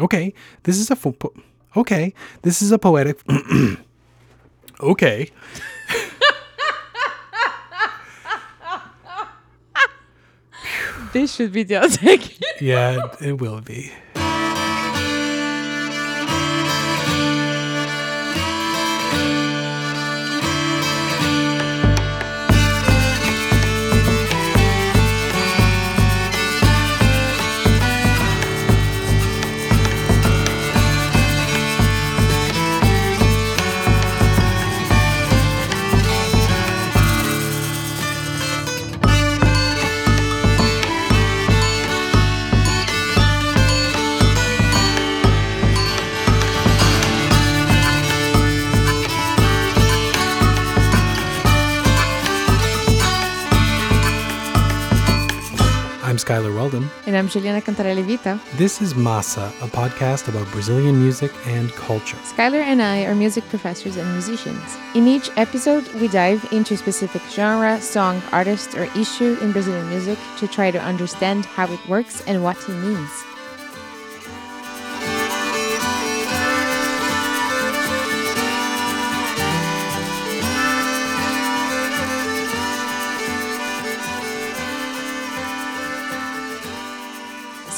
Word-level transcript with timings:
Okay, 0.00 0.32
this 0.64 0.78
is 0.78 0.90
a 0.90 0.96
fo- 0.96 1.12
po- 1.12 1.34
okay. 1.76 2.12
This 2.42 2.62
is 2.62 2.72
a 2.72 2.78
poetic. 2.78 3.20
okay. 4.80 5.28
This 11.12 11.34
should 11.34 11.52
be 11.52 11.62
the 11.64 11.74
outtake. 11.74 12.36
Yeah, 12.60 13.08
it 13.22 13.40
will 13.40 13.62
be. 13.62 13.90
Skylar 56.30 56.54
Weldon. 56.54 56.88
and 57.06 57.16
I'm 57.16 57.26
Juliana 57.26 57.60
Cantarelli 57.60 58.04
Vita. 58.04 58.38
This 58.54 58.80
is 58.80 58.94
Massa, 58.94 59.52
a 59.62 59.66
podcast 59.66 60.28
about 60.28 60.46
Brazilian 60.52 60.96
music 60.96 61.32
and 61.44 61.72
culture. 61.72 62.16
Skylar 62.18 62.62
and 62.62 62.80
I 62.80 63.04
are 63.06 63.16
music 63.16 63.42
professors 63.48 63.96
and 63.96 64.08
musicians. 64.12 64.62
In 64.94 65.08
each 65.08 65.28
episode, 65.36 65.88
we 65.94 66.06
dive 66.06 66.46
into 66.52 66.74
a 66.74 66.76
specific 66.76 67.20
genre, 67.30 67.80
song, 67.80 68.22
artist, 68.30 68.76
or 68.76 68.84
issue 68.96 69.38
in 69.40 69.50
Brazilian 69.50 69.88
music 69.88 70.20
to 70.38 70.46
try 70.46 70.70
to 70.70 70.80
understand 70.80 71.46
how 71.46 71.66
it 71.66 71.88
works 71.88 72.22
and 72.28 72.44
what 72.44 72.56
it 72.68 72.74
means. 72.74 73.10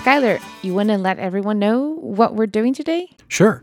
Skylar, 0.02 0.42
you 0.62 0.74
want 0.74 0.88
to 0.88 0.98
let 0.98 1.20
everyone 1.20 1.60
know 1.60 1.94
what 2.00 2.34
we're 2.34 2.48
doing 2.48 2.74
today? 2.74 3.08
Sure. 3.28 3.62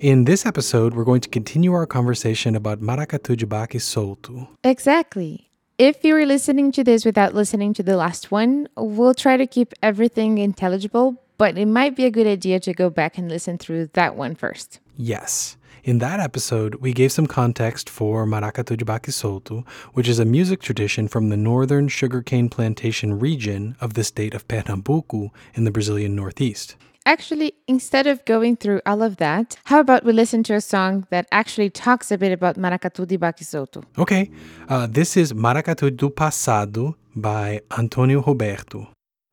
In 0.00 0.24
this 0.24 0.44
episode, 0.44 0.94
we're 0.94 1.04
going 1.04 1.20
to 1.20 1.28
continue 1.28 1.72
our 1.74 1.86
conversation 1.86 2.56
about 2.56 2.80
Maracatu 2.80 3.36
de 3.36 3.46
Baque 3.46 3.78
Solto. 3.78 4.48
Exactly. 4.64 5.48
If 5.78 6.02
you 6.02 6.14
were 6.14 6.26
listening 6.26 6.72
to 6.72 6.82
this 6.82 7.04
without 7.04 7.34
listening 7.34 7.72
to 7.74 7.84
the 7.84 7.96
last 7.96 8.32
one, 8.32 8.68
we'll 8.76 9.14
try 9.14 9.36
to 9.36 9.46
keep 9.46 9.74
everything 9.80 10.38
intelligible, 10.38 11.22
but 11.38 11.56
it 11.56 11.66
might 11.66 11.94
be 11.94 12.04
a 12.04 12.10
good 12.10 12.26
idea 12.26 12.58
to 12.58 12.74
go 12.74 12.90
back 12.90 13.16
and 13.16 13.28
listen 13.28 13.56
through 13.56 13.90
that 13.92 14.16
one 14.16 14.34
first. 14.34 14.80
Yes. 14.96 15.55
In 15.86 15.98
that 15.98 16.18
episode, 16.18 16.74
we 16.80 16.92
gave 16.92 17.12
some 17.12 17.28
context 17.28 17.88
for 17.88 18.26
Maracatu 18.26 18.76
de 18.76 18.84
Baque 18.84 19.12
Solto, 19.12 19.64
which 19.92 20.08
is 20.08 20.18
a 20.18 20.24
music 20.24 20.60
tradition 20.60 21.06
from 21.06 21.28
the 21.28 21.36
northern 21.36 21.86
sugarcane 21.86 22.48
plantation 22.48 23.20
region 23.20 23.76
of 23.80 23.94
the 23.94 24.02
state 24.02 24.34
of 24.34 24.48
Pernambuco 24.48 25.30
in 25.54 25.62
the 25.62 25.70
Brazilian 25.70 26.16
Northeast. 26.16 26.74
Actually, 27.06 27.52
instead 27.68 28.08
of 28.08 28.24
going 28.24 28.56
through 28.56 28.80
all 28.84 29.00
of 29.00 29.18
that, 29.18 29.58
how 29.66 29.78
about 29.78 30.02
we 30.02 30.12
listen 30.12 30.42
to 30.42 30.54
a 30.54 30.60
song 30.60 31.06
that 31.10 31.28
actually 31.30 31.70
talks 31.70 32.10
a 32.10 32.18
bit 32.18 32.32
about 32.32 32.56
Maracatu 32.56 33.06
de 33.06 33.16
Baque 33.16 33.44
Solto? 33.44 33.84
Okay, 33.96 34.28
uh, 34.68 34.88
this 34.90 35.16
is 35.16 35.32
Maracatu 35.34 35.96
do 35.96 36.10
Passado 36.10 36.96
by 37.14 37.60
Antonio 37.78 38.22
Roberto. 38.22 38.88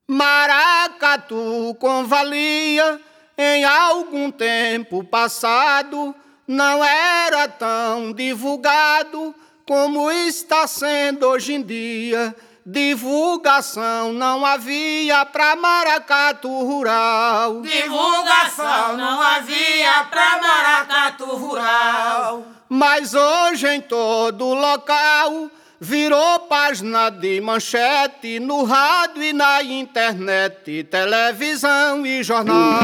Maracatu 0.07 1.75
convalia 1.79 2.99
em 3.35 3.63
algum 3.63 4.29
tempo 4.29 5.03
passado, 5.03 6.13
não 6.47 6.83
era 6.83 7.47
tão 7.47 8.11
divulgado 8.11 9.33
como 9.65 10.11
está 10.11 10.67
sendo 10.67 11.27
hoje 11.27 11.53
em 11.53 11.61
dia. 11.61 12.35
Divulgação 12.65 14.13
não 14.13 14.45
havia 14.45 15.25
pra 15.25 15.55
maracatu 15.55 16.47
rural. 16.47 17.61
Divulgação 17.61 18.95
não 18.95 19.21
havia 19.21 20.05
pra 20.09 20.39
maracatu 20.41 21.25
rural. 21.25 22.45
Mas 22.69 23.13
hoje 23.13 23.67
em 23.67 23.81
todo 23.81 24.53
local 24.53 25.49
virou 25.79 26.39
página 26.41 27.09
de 27.09 27.41
manchete 27.41 28.39
no 28.39 28.63
rádio 28.63 29.21
e 29.23 29.33
na 29.33 29.61
internet, 29.61 30.85
televisão 30.85 32.05
e 32.05 32.23
jornal. 32.23 32.79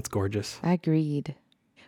That's 0.00 0.08
gorgeous. 0.08 0.58
Agreed. 0.62 1.34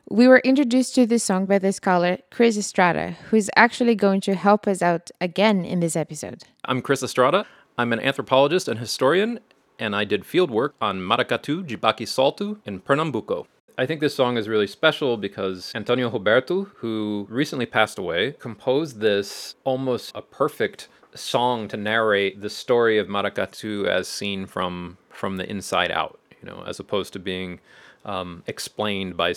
We 0.07 0.29
were 0.29 0.41
introduced 0.41 0.95
to 0.97 1.07
this 1.07 1.25
song 1.25 1.47
by 1.47 1.59
the 1.59 1.73
scholar 1.73 2.19
Chris 2.31 2.59
Estrada, 2.59 3.17
who's 3.31 3.49
actually 3.57 3.95
going 3.95 4.21
to 4.21 4.35
help 4.35 4.67
us 4.67 4.83
out 4.83 5.11
again 5.19 5.65
in 5.65 5.81
this 5.81 5.97
episode. 5.97 6.43
I'm 6.67 6.83
Chris 6.83 7.03
Estrada. 7.03 7.47
I'm 7.79 7.91
an 7.91 8.01
anthropologist 8.01 8.69
and 8.69 8.79
historian, 8.79 9.41
and 9.79 9.97
I 9.97 10.05
did 10.05 10.27
field 10.27 10.51
work 10.51 10.75
on 10.79 11.01
Maracatu, 11.01 11.67
de 11.67 11.75
Baque 11.75 12.05
Solto, 12.05 12.59
in 12.67 12.81
Pernambuco. 12.81 13.47
I 13.79 13.87
think 13.87 14.03
this 14.03 14.15
song 14.15 14.37
is 14.37 14.47
really 14.47 14.67
special 14.67 15.17
because 15.17 15.73
Antonio 15.75 16.11
Roberto, 16.11 16.65
who 16.65 17.27
recently 17.31 17.65
passed 17.65 17.99
away, 17.99 18.33
composed 18.33 19.01
this 19.01 19.55
almost 19.65 20.13
a 20.15 20.21
perfect 20.21 20.89
song 21.15 21.67
to 21.69 21.79
narrate 21.79 22.43
the 22.43 22.51
story 22.51 22.99
of 22.99 23.07
Maracatu 23.07 23.87
as 23.87 24.07
seen 24.07 24.45
from 24.45 24.99
from 25.09 25.39
the 25.39 25.49
inside 25.49 25.91
out, 25.91 26.21
you 26.43 26.47
know, 26.47 26.63
as 26.67 26.79
opposed 26.79 27.15
to 27.15 27.19
being 27.19 27.59
um, 28.05 28.43
explained 28.47 29.17
by 29.17 29.35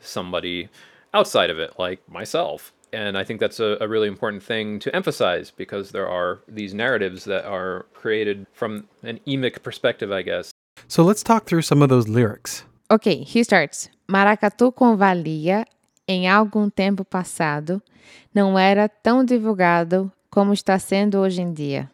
somebody 0.00 0.68
outside 1.14 1.50
of 1.50 1.58
it, 1.58 1.72
like 1.78 2.00
myself. 2.08 2.72
And 2.92 3.18
I 3.18 3.24
think 3.24 3.40
that's 3.40 3.60
a, 3.60 3.76
a 3.80 3.88
really 3.88 4.08
important 4.08 4.42
thing 4.42 4.78
to 4.80 4.94
emphasize 4.94 5.50
because 5.50 5.90
there 5.90 6.08
are 6.08 6.40
these 6.48 6.72
narratives 6.72 7.24
that 7.24 7.44
are 7.44 7.86
created 7.92 8.46
from 8.52 8.88
an 9.02 9.20
emic 9.26 9.62
perspective, 9.62 10.10
I 10.10 10.22
guess. 10.22 10.50
So 10.86 11.02
let's 11.02 11.22
talk 11.22 11.44
through 11.44 11.62
some 11.62 11.82
of 11.82 11.90
those 11.90 12.08
lyrics. 12.08 12.64
Ok, 12.90 13.24
he 13.24 13.44
starts. 13.44 13.90
Maracatu 14.08 14.72
convalia 14.72 15.66
em 16.08 16.26
algum 16.26 16.70
tempo 16.70 17.04
passado, 17.04 17.82
não 18.34 18.58
era 18.58 18.88
tão 18.88 19.22
divulgado 19.22 20.10
como 20.30 20.54
está 20.54 20.78
sendo 20.78 21.18
hoje 21.18 21.42
em 21.42 21.52
dia. 21.52 21.90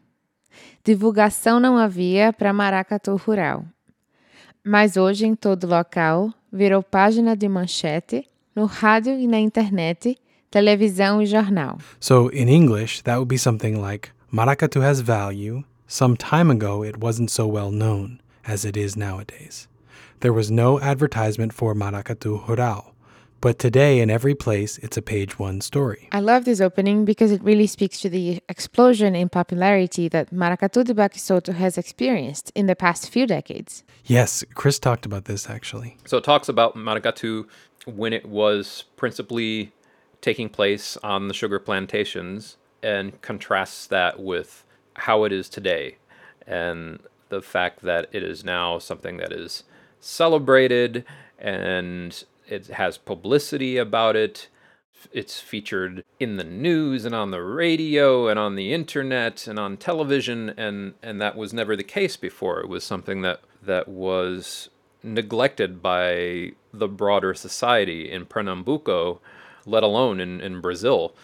Divulgação 0.85 1.59
não 1.59 1.77
havia 1.77 2.33
para 2.33 2.53
maracatu 2.53 3.17
rural. 3.17 3.65
Mas 4.67 4.97
hoje 4.97 5.27
em 5.27 5.35
todo 5.35 5.67
local 5.67 6.33
virou 6.51 6.83
página 6.83 7.37
de 7.37 7.47
manchete, 7.47 8.27
no 8.57 8.65
rádio 8.65 9.13
e 9.13 9.27
na 9.27 9.39
internet, 9.39 10.19
televisão 10.51 11.21
e 11.21 11.27
jornal. 11.27 11.77
So 12.01 12.31
in 12.31 12.49
English, 12.49 13.03
that 13.03 13.17
would 13.19 13.29
be 13.29 13.37
something 13.37 13.75
like 13.75 14.09
Maracatu 14.33 14.81
has 14.81 15.03
value. 15.03 15.65
Some 15.87 16.17
time 16.17 16.51
ago, 16.51 16.83
it 16.83 16.97
wasn't 16.99 17.31
so 17.31 17.47
well 17.47 17.71
known 17.71 18.21
as 18.43 18.65
it 18.65 18.75
is 18.75 18.97
nowadays. 18.97 19.69
There 20.21 20.33
was 20.33 20.51
no 20.51 20.81
advertisement 20.81 21.53
for 21.53 21.75
Maracatu 21.75 22.49
Rural, 22.49 22.95
but 23.43 23.59
today 23.59 24.01
in 24.01 24.09
every 24.09 24.35
place, 24.35 24.79
it's 24.79 24.97
a 24.97 25.03
page 25.03 25.39
one 25.39 25.61
story. 25.61 26.09
I 26.11 26.21
love 26.21 26.47
this 26.47 26.63
opening 26.63 27.05
because 27.05 27.31
it 27.31 27.45
really 27.45 27.67
speaks 27.67 28.01
to 28.01 28.09
the 28.09 28.41
explosion 28.49 29.15
in 29.15 29.29
popularity 29.29 30.09
that 30.09 30.33
Maracatu 30.33 30.85
de 30.85 30.95
Baque 30.95 31.19
Solto 31.19 31.53
has 31.53 31.77
experienced 31.77 32.51
in 32.55 32.65
the 32.67 32.75
past 32.75 33.11
few 33.11 33.27
decades. 33.27 33.85
Yes, 34.05 34.45
Chris 34.55 34.79
talked 34.79 35.07
about 35.07 35.25
this 35.25 35.49
actually. 35.49 35.97
So 36.05 36.19
it 36.19 36.25
talks 36.25 36.49
about 36.49 36.77
Maracatu 36.77 37.47
when 37.87 38.13
it 38.13 38.27
was 38.27 38.85
principally 38.97 39.73
taking 40.21 40.49
place 40.49 40.97
on 40.99 41.29
the 41.29 41.35
sugar 41.35 41.59
plantations 41.59 42.57
and 42.83 43.21
contrasts 43.23 43.87
that 43.87 44.21
with 44.21 44.65
how 44.95 45.25
it 45.25 45.33
is 45.33 45.49
today 45.49 45.97
and 46.47 46.99
the 47.29 47.43
fact 47.43 47.83
that 47.83 48.09
it 48.13 48.23
is 48.23 48.45
now 48.45 48.79
something 48.79 49.17
that 49.17 49.33
is 49.33 49.65
celebrated 50.01 51.05
and 51.39 52.25
it 52.47 52.67
has 52.69 52.99
publicity 52.99 53.77
about 53.77 54.17
it. 54.17 54.49
It's 55.13 55.41
featured 55.41 56.05
in 56.19 56.37
the 56.37 56.45
news 56.45 57.05
and 57.05 57.15
on 57.15 57.31
the 57.31 57.43
radio 57.43 58.29
and 58.29 58.39
on 58.39 58.55
the 58.55 58.73
internet 58.73 59.47
and 59.47 59.59
on 59.59 59.77
television 59.77 60.51
and, 60.51 60.95
and 61.03 61.21
that 61.21 61.37
was 61.37 61.53
never 61.53 61.77
the 61.77 61.85
case 61.85 62.17
before. 62.17 62.61
It 62.61 62.69
was 62.69 62.85
something 62.85 63.23
that, 63.23 63.41
that 63.67 63.89
was 63.89 64.69
neglected 65.03 65.83
by 65.83 66.53
the 66.73 66.89
broader 66.89 67.35
society 67.35 68.11
in 68.11 68.27
Pernambuco, 68.27 69.21
let 69.67 69.83
alone 69.83 70.21
in, 70.21 70.41
in 70.41 70.61
Brazil. 70.61 71.15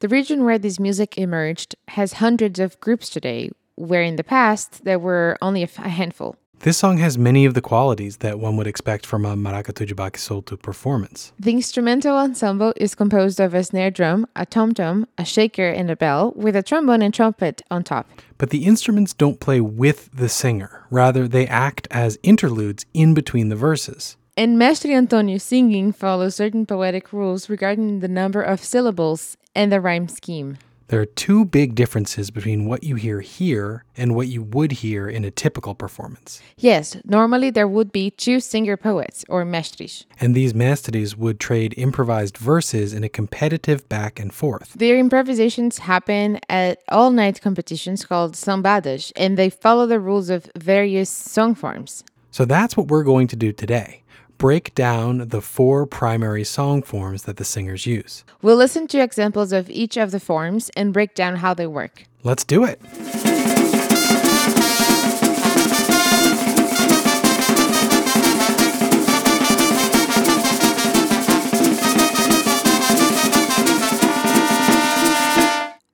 The 0.00 0.08
region 0.08 0.44
where 0.44 0.58
this 0.58 0.78
music 0.78 1.16
emerged 1.16 1.74
has 1.88 2.14
hundreds 2.14 2.58
of 2.58 2.78
groups 2.80 3.08
today, 3.08 3.50
where 3.76 4.02
in 4.02 4.16
the 4.16 4.24
past 4.24 4.84
there 4.84 4.98
were 4.98 5.38
only 5.40 5.62
a 5.62 5.88
handful. 5.88 6.36
This 6.60 6.78
song 6.78 6.98
has 6.98 7.16
many 7.18 7.44
of 7.44 7.54
the 7.54 7.60
qualities 7.60 8.16
that 8.18 8.40
one 8.40 8.56
would 8.56 8.66
expect 8.66 9.06
from 9.06 9.24
a 9.24 9.36
Maracatu 9.36 9.86
de 9.86 9.94
Baque 9.94 10.16
Solto 10.16 10.60
performance. 10.60 11.32
The 11.38 11.52
instrumental 11.52 12.16
ensemble 12.16 12.72
is 12.76 12.94
composed 12.94 13.38
of 13.38 13.54
a 13.54 13.62
snare 13.62 13.90
drum, 13.90 14.26
a 14.34 14.46
tom 14.46 14.72
tom, 14.72 15.06
a 15.16 15.24
shaker, 15.24 15.68
and 15.68 15.90
a 15.90 15.96
bell, 15.96 16.32
with 16.34 16.56
a 16.56 16.62
trombone 16.62 17.02
and 17.02 17.14
trumpet 17.14 17.62
on 17.70 17.84
top. 17.84 18.08
But 18.38 18.50
the 18.50 18.64
instruments 18.64 19.12
don't 19.12 19.38
play 19.38 19.60
with 19.60 20.10
the 20.12 20.28
singer, 20.28 20.86
rather, 20.90 21.28
they 21.28 21.46
act 21.46 21.86
as 21.90 22.18
interludes 22.22 22.86
in 22.94 23.14
between 23.14 23.48
the 23.48 23.56
verses. 23.56 24.16
And 24.36 24.58
Mestre 24.58 24.92
Antonio's 24.92 25.42
singing 25.42 25.92
follows 25.92 26.34
certain 26.34 26.66
poetic 26.66 27.12
rules 27.12 27.48
regarding 27.48 28.00
the 28.00 28.08
number 28.08 28.42
of 28.42 28.64
syllables 28.64 29.36
and 29.54 29.70
the 29.70 29.80
rhyme 29.80 30.08
scheme. 30.08 30.58
There 30.88 31.00
are 31.00 31.06
two 31.06 31.44
big 31.44 31.74
differences 31.74 32.30
between 32.30 32.66
what 32.66 32.84
you 32.84 32.94
hear 32.94 33.20
here 33.20 33.84
and 33.96 34.14
what 34.14 34.28
you 34.28 34.42
would 34.42 34.70
hear 34.70 35.08
in 35.08 35.24
a 35.24 35.32
typical 35.32 35.74
performance. 35.74 36.40
Yes, 36.56 36.96
normally 37.04 37.50
there 37.50 37.66
would 37.66 37.90
be 37.90 38.12
two 38.12 38.38
singer 38.38 38.76
poets, 38.76 39.24
or 39.28 39.44
mestres. 39.44 40.04
And 40.20 40.34
these 40.34 40.52
mestres 40.52 41.16
would 41.16 41.40
trade 41.40 41.74
improvised 41.76 42.36
verses 42.38 42.92
in 42.92 43.02
a 43.02 43.08
competitive 43.08 43.88
back 43.88 44.20
and 44.20 44.32
forth. 44.32 44.74
Their 44.74 44.96
improvisations 44.96 45.78
happen 45.78 46.38
at 46.48 46.80
all 46.88 47.10
night 47.10 47.40
competitions 47.40 48.04
called 48.04 48.34
sambadas, 48.34 49.10
and 49.16 49.36
they 49.36 49.50
follow 49.50 49.86
the 49.86 49.98
rules 49.98 50.30
of 50.30 50.48
various 50.56 51.10
song 51.10 51.56
forms. 51.56 52.04
So 52.30 52.44
that's 52.44 52.76
what 52.76 52.88
we're 52.88 53.02
going 53.02 53.26
to 53.28 53.36
do 53.36 53.52
today 53.52 54.02
break 54.38 54.74
down 54.74 55.28
the 55.28 55.40
four 55.40 55.86
primary 55.86 56.44
song 56.44 56.82
forms 56.82 57.22
that 57.24 57.36
the 57.36 57.44
singers 57.44 57.86
use. 57.86 58.24
We'll 58.42 58.56
listen 58.56 58.86
to 58.88 58.98
examples 58.98 59.52
of 59.52 59.70
each 59.70 59.96
of 59.96 60.10
the 60.10 60.20
forms 60.20 60.70
and 60.76 60.92
break 60.92 61.14
down 61.14 61.36
how 61.36 61.54
they 61.54 61.66
work. 61.66 62.04
Let's 62.22 62.44
do 62.44 62.64
it. 62.64 62.80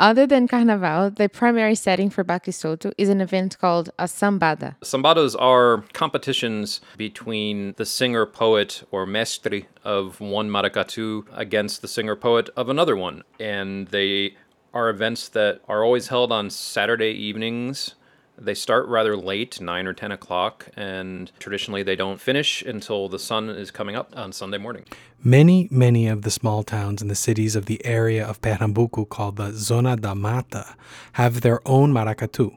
Other 0.03 0.27
than 0.27 0.49
Carnaval, 0.49 1.11
the 1.11 1.29
primary 1.29 1.77
setting 1.77 2.11
for 2.11 2.25
Baque 2.25 2.47
Solto 2.47 2.93
is 2.99 3.09
an 3.09 3.21
event 3.21 3.57
called 3.61 3.91
a 4.01 4.07
sambada. 4.07 4.75
Sambadas 4.81 5.37
are 5.39 5.85
competitions 5.93 6.81
between 6.97 7.75
the 7.77 7.87
singer 7.87 8.27
poet 8.27 8.83
or 8.91 9.07
mestre 9.07 9.63
of 9.85 10.21
one 10.21 10.51
maracatu 10.51 11.25
against 11.33 11.83
the 11.83 11.87
singer 11.87 12.17
poet 12.17 12.51
of 12.57 12.69
another 12.69 12.97
one. 12.97 13.23
And 13.39 13.87
they 13.89 14.35
are 14.75 14.91
events 14.91 15.29
that 15.29 15.61
are 15.69 15.85
always 15.85 16.09
held 16.09 16.33
on 16.33 16.51
Saturday 16.51 17.13
evenings. 17.13 17.95
They 18.39 18.55
start 18.55 18.89
rather 18.89 19.17
late, 19.17 19.61
9 19.61 19.87
or 19.87 19.93
10 19.93 20.11
o'clock, 20.11 20.69
and 20.75 21.31
traditionally 21.39 21.83
they 21.83 21.95
don't 21.95 22.21
finish 22.21 22.63
until 22.63 23.09
the 23.09 23.19
sun 23.19 23.51
is 23.51 23.71
coming 23.71 23.95
up 23.95 24.13
on 24.17 24.33
Sunday 24.33 24.59
morning. 24.59 24.87
Many, 25.23 25.69
many 25.71 26.09
of 26.09 26.23
the 26.23 26.31
small 26.31 26.63
towns 26.63 27.03
and 27.03 27.11
the 27.11 27.15
cities 27.15 27.55
of 27.55 27.67
the 27.67 27.85
area 27.85 28.27
of 28.27 28.41
Pernambuco 28.41 29.05
called 29.05 29.37
the 29.37 29.53
Zona 29.53 29.97
da 29.97 30.15
Mata 30.15 30.75
have 31.13 31.43
their 31.43 31.61
own 31.69 31.93
maracatu. 31.93 32.57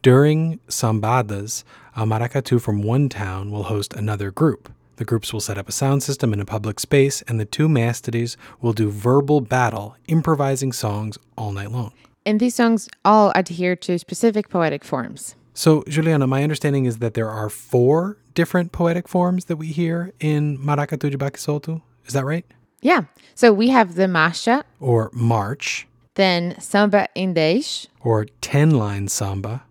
During 0.00 0.60
sambadas, 0.68 1.64
a 1.94 2.06
maracatu 2.06 2.60
from 2.60 2.82
one 2.82 3.08
town 3.10 3.50
will 3.50 3.64
host 3.64 3.92
another 3.92 4.30
group. 4.30 4.72
The 4.96 5.04
groups 5.04 5.32
will 5.32 5.40
set 5.40 5.58
up 5.58 5.68
a 5.68 5.72
sound 5.72 6.02
system 6.02 6.32
in 6.32 6.40
a 6.40 6.46
public 6.46 6.80
space, 6.80 7.20
and 7.22 7.40
the 7.40 7.44
two 7.44 7.68
mestres 7.68 8.36
will 8.60 8.72
do 8.72 8.90
verbal 8.90 9.40
battle, 9.40 9.96
improvising 10.06 10.72
songs 10.72 11.18
all 11.36 11.52
night 11.52 11.70
long. 11.70 11.92
And 12.26 12.38
these 12.40 12.54
songs 12.54 12.88
all 13.04 13.32
adhere 13.34 13.76
to 13.76 13.98
specific 13.98 14.48
poetic 14.48 14.84
forms. 14.84 15.34
So, 15.54 15.82
Juliana, 15.88 16.26
my 16.26 16.42
understanding 16.42 16.84
is 16.84 16.98
that 16.98 17.14
there 17.14 17.28
are 17.28 17.48
four 17.50 18.18
different 18.34 18.72
poetic 18.72 19.08
forms 19.08 19.46
that 19.46 19.56
we 19.56 19.68
hear 19.68 20.12
in 20.20 20.58
Maracatu 20.58 21.10
de 21.10 21.18
Baque 21.18 21.36
Solto. 21.38 21.82
Is 22.06 22.12
that 22.12 22.24
right? 22.24 22.44
Yeah. 22.82 23.02
So 23.34 23.52
we 23.52 23.68
have 23.68 23.94
the 23.94 24.06
marcha, 24.06 24.62
Or 24.78 25.10
march, 25.12 25.86
then 26.14 26.58
samba 26.60 27.08
dez, 27.16 27.86
or 28.00 28.26
10 28.40 28.70
line 28.70 29.08
samba, 29.08 29.64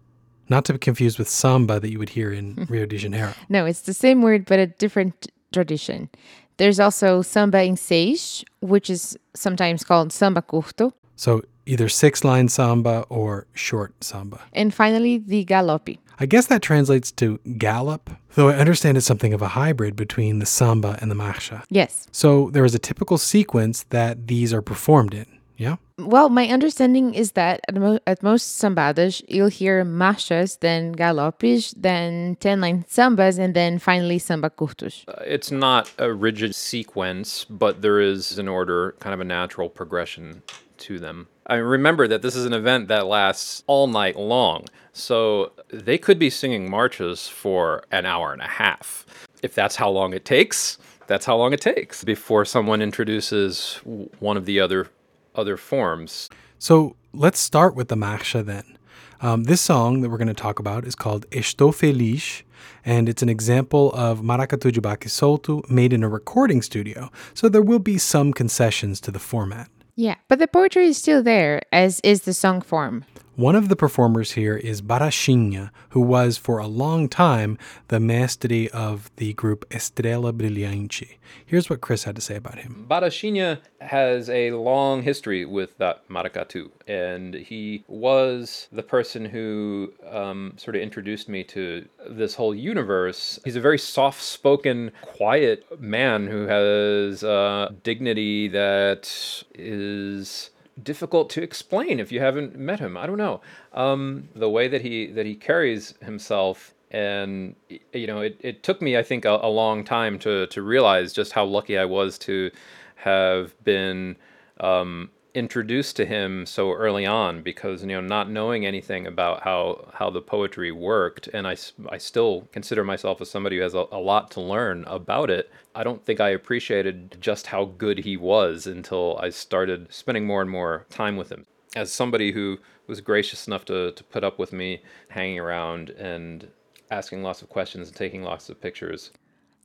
not 0.48 0.66
to 0.66 0.74
be 0.74 0.80
confused 0.80 1.18
with 1.18 1.28
samba 1.30 1.80
that 1.80 1.90
you 1.92 1.98
would 2.00 2.10
hear 2.10 2.32
in 2.32 2.66
Rio 2.70 2.86
de 2.86 2.98
Janeiro. 2.98 3.34
No, 3.50 3.66
it's 3.66 3.82
the 3.82 3.94
same 3.94 4.22
word 4.22 4.46
but 4.46 4.60
a 4.60 4.68
different 4.68 5.28
tradition. 5.52 6.10
There's 6.58 6.80
also 6.80 7.22
samba 7.22 7.62
em 7.64 7.78
seis, 7.78 8.44
which 8.62 8.90
is 8.90 9.18
sometimes 9.34 9.84
called 9.84 10.12
samba 10.12 10.42
curto, 10.42 10.92
So, 11.16 11.42
either 11.70 11.88
six 11.90 12.24
line 12.24 12.48
samba 12.50 13.06
or 13.10 13.46
short 13.54 14.04
samba. 14.04 14.40
and 14.54 14.74
finally 14.74 15.18
the 15.18 15.46
galope. 15.46 15.98
I 16.22 16.26
guess 16.26 16.48
that 16.48 16.62
translates 16.62 17.12
to 17.14 17.40
gallop, 17.58 18.10
though 18.36 18.50
I 18.50 18.56
understand 18.56 18.98
it's 18.98 19.06
something 19.06 19.34
of 19.34 19.42
a 19.42 19.48
hybrid 19.50 19.96
between 19.96 20.40
the 20.40 20.46
samba 20.46 20.98
and 21.02 21.10
the 21.10 21.16
marcha. 21.16 21.64
Yes. 21.70 22.08
So, 22.12 22.50
there 22.52 22.66
is 22.66 22.76
a 22.76 22.80
typical 22.80 23.18
sequence 23.18 23.86
that 23.90 24.28
these 24.28 24.54
are 24.54 24.62
performed 24.62 25.14
in. 25.14 25.28
Yeah? 25.56 25.76
Well, 25.98 26.30
my 26.30 26.48
understanding 26.48 27.14
is 27.14 27.34
that 27.34 27.60
at, 27.68 27.76
mo- 27.76 28.00
at 28.08 28.24
most 28.24 28.62
sambadas, 28.62 29.22
you'll 29.28 29.50
hear 29.50 29.84
marchas, 29.84 30.58
then 30.60 30.96
galopes, 30.96 31.74
then 31.78 32.38
10 32.40 32.62
line 32.62 32.86
sambas, 32.90 33.38
and 33.38 33.54
then 33.54 33.78
finally 33.80 34.20
samba 34.20 34.50
curtos. 34.50 35.04
Uh, 35.08 35.22
it's 35.26 35.52
not 35.52 35.92
a 35.98 36.14
rigid 36.14 36.56
sequence, 36.56 37.46
but 37.50 37.82
there 37.82 38.00
is 38.00 38.40
an 38.40 38.48
order, 38.48 38.96
kind 39.00 39.14
of 39.14 39.20
a 39.20 39.26
natural 39.26 39.70
progression 39.70 40.44
to 40.80 41.00
them. 41.00 41.28
I 41.46 41.56
remember 41.56 42.08
that 42.08 42.22
this 42.22 42.36
is 42.36 42.46
an 42.46 42.54
event 42.54 42.88
that 42.90 43.08
lasts 43.08 43.64
all 43.68 43.88
night 43.88 44.18
long, 44.18 44.66
so 44.94 45.54
they 45.72 45.98
could 45.98 46.20
be 46.20 46.30
singing 46.30 46.70
marches 46.70 47.28
for 47.28 47.84
an 47.92 48.06
hour 48.06 48.34
and 48.34 48.42
a 48.42 48.48
half. 48.48 49.06
If 49.42 49.56
that's 49.56 49.76
how 49.76 49.90
long 49.90 50.14
it 50.14 50.26
takes, 50.26 50.78
that's 51.08 51.26
how 51.26 51.38
long 51.38 51.54
it 51.54 51.62
takes 51.62 52.04
before 52.04 52.46
someone 52.46 52.82
introduces 52.82 53.80
one 54.20 54.38
of 54.38 54.46
the 54.46 54.60
other 54.60 54.90
other 55.36 55.58
forms. 55.58 56.30
So 56.60 56.96
let's 57.14 57.40
start 57.40 57.76
with 57.76 57.88
the 57.88 57.96
marcha 57.96 58.46
then. 58.46 58.78
Um, 59.22 59.46
this 59.46 59.62
song 59.62 60.02
that 60.02 60.10
we're 60.10 60.18
going 60.18 60.28
to 60.28 60.34
talk 60.34 60.60
about 60.60 60.86
is 60.86 60.96
called 60.96 61.26
Estou 61.32 61.74
Feliz, 61.74 62.44
and 62.86 63.10
it's 63.10 63.22
an 63.22 63.30
example 63.30 63.92
of 63.94 64.22
Maracatu 64.22 64.72
de 64.72 64.82
Baque 64.82 65.08
Solto 65.08 65.70
made 65.70 65.94
in 65.94 66.04
a 66.04 66.10
recording 66.10 66.62
studio, 66.62 67.10
so 67.34 67.50
there 67.50 67.62
will 67.62 67.80
be 67.80 67.98
some 67.98 68.34
concessions 68.34 69.02
to 69.02 69.12
the 69.12 69.20
format. 69.20 69.70
Yeah, 70.00 70.16
but 70.30 70.40
the 70.40 70.48
poetry 70.48 70.86
is 70.86 70.98
still 70.98 71.22
there, 71.22 71.62
as 71.74 72.00
is 72.06 72.22
the 72.22 72.34
song 72.34 72.62
form. 72.62 73.04
One 73.40 73.56
of 73.56 73.70
the 73.70 73.78
performers 73.78 74.34
here 74.34 74.58
is 74.58 74.82
Barachinha, 74.82 75.72
who 75.92 76.02
was 76.02 76.38
for 76.38 76.58
a 76.58 76.68
long 76.68 77.08
time 77.08 77.58
the 77.88 77.98
mestre 77.98 78.68
of 78.74 79.10
the 79.16 79.32
group 79.32 79.64
Estrela 79.70 80.34
Brilhante. 80.34 81.16
Here's 81.46 81.70
what 81.70 81.80
Chris 81.80 82.04
had 82.04 82.18
to 82.18 82.22
say 82.22 82.36
about 82.36 82.58
him. 82.60 82.86
Barachinha 82.90 83.62
has 83.80 84.30
a 84.30 84.52
long 84.52 85.04
history 85.04 85.46
with 85.46 85.78
that 85.78 86.06
maracatu, 86.10 86.70
and 86.86 87.34
he 87.34 87.86
was 87.88 88.68
the 88.74 88.84
person 88.84 89.24
who 89.24 89.94
um, 90.12 90.56
sort 90.58 90.76
of 90.76 90.82
introduced 90.82 91.30
me 91.30 91.46
to 91.46 91.88
this 92.10 92.36
whole 92.36 92.54
universe. 92.54 93.40
He's 93.46 93.56
a 93.56 93.62
very 93.62 93.80
soft-spoken, 93.80 94.92
quiet 95.02 95.80
man 95.80 96.28
who 96.28 96.46
has 96.48 97.24
uh, 97.24 97.72
dignity 97.84 98.50
that 98.50 99.46
is 99.56 100.50
difficult 100.84 101.30
to 101.32 101.42
explain 101.42 102.00
if 102.00 102.12
you 102.12 102.20
haven't 102.20 102.58
met 102.58 102.80
him. 102.80 102.98
I 102.98 103.08
don't 103.08 103.18
know. 103.18 103.42
Um, 103.74 104.30
the 104.36 104.50
way 104.50 104.68
that 104.68 104.82
he 104.82 105.08
that 105.08 105.26
he 105.26 105.36
carries 105.36 105.94
himself 106.02 106.74
and 106.92 107.56
you 107.94 108.08
know 108.08 108.20
it, 108.20 108.36
it 108.40 108.64
took 108.64 108.82
me 108.82 108.98
i 108.98 109.04
think 109.04 109.24
a, 109.24 109.40
a 109.44 109.48
long 109.48 109.84
time 109.84 110.18
to 110.18 110.48
to 110.48 110.64
realize 110.64 111.14
just 111.14 111.34
how 111.34 111.46
lucky 111.46 111.78
i 111.78 111.86
was 111.86 112.18
to 112.18 112.50
have 112.96 113.54
been 113.64 114.16
um, 114.60 115.10
introduced 115.34 115.96
to 115.96 116.06
him 116.06 116.46
so 116.46 116.72
early 116.72 117.06
on 117.06 117.42
because 117.42 117.82
you 117.82 117.88
know 117.88 118.02
not 118.02 118.30
knowing 118.30 118.66
anything 118.66 119.06
about 119.06 119.44
how 119.44 119.88
how 119.94 120.10
the 120.10 120.22
poetry 120.22 120.72
worked 120.72 121.28
and 121.28 121.48
I, 121.48 121.56
I 121.90 121.98
still 121.98 122.48
consider 122.52 122.84
myself 122.84 123.22
as 123.22 123.30
somebody 123.30 123.58
who 123.58 123.62
has 123.64 123.76
a, 123.76 123.86
a 123.92 124.00
lot 124.00 124.32
to 124.32 124.42
learn 124.42 124.84
about 124.86 125.30
it 125.30 125.52
i 125.76 125.84
don't 125.84 126.04
think 126.04 126.20
i 126.20 126.30
appreciated 126.30 127.18
just 127.22 127.48
how 127.48 127.66
good 127.66 128.00
he 128.00 128.18
was 128.18 128.66
until 128.66 129.20
i 129.22 129.30
started 129.30 129.94
spending 129.94 130.26
more 130.26 130.42
and 130.42 130.50
more 130.50 130.86
time 130.90 131.16
with 131.16 131.32
him. 131.32 131.46
As 131.76 131.92
somebody 131.92 132.32
who 132.32 132.58
was 132.88 133.00
gracious 133.00 133.46
enough 133.46 133.66
to, 133.66 133.92
to 133.92 134.04
put 134.06 134.24
up 134.24 134.40
with 134.40 134.52
me 134.52 134.82
hanging 135.10 135.38
around 135.38 135.92
and 135.92 136.48
asking 136.90 137.22
lots 137.22 137.44
of 137.44 137.50
questions 137.50 137.90
and 137.90 137.96
taking 137.96 138.24
lots 138.24 138.50
of 138.50 138.60
pictures 138.60 139.12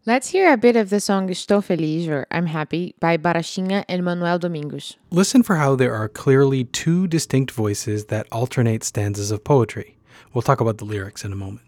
Let's 0.07 0.29
hear 0.29 0.53
a 0.53 0.59
bit 0.59 0.77
of 0.77 0.91
the 0.91 1.01
song 1.01 1.31
Estou 1.31 1.65
Feliz 1.65 2.07
or 2.09 2.27
I'm 2.31 2.45
Happy 2.45 2.95
by 3.01 3.17
Barachinha 3.17 3.87
and 3.89 4.05
Manuel 4.05 4.39
Domingos. 4.39 4.99
Listen 5.11 5.43
for 5.43 5.57
how 5.57 5.77
there 5.77 5.95
are 5.95 6.11
clearly 6.11 6.65
two 6.65 7.07
distinct 7.07 7.51
voices 7.51 8.05
that 8.07 8.27
alternate 8.31 8.85
stanzas 8.85 9.31
of 9.31 9.45
poetry. 9.45 9.97
We'll 10.35 10.43
talk 10.43 10.61
about 10.61 10.77
the 10.77 10.85
lyrics 10.85 11.25
in 11.25 11.33
a 11.33 11.37
moment. 11.37 11.63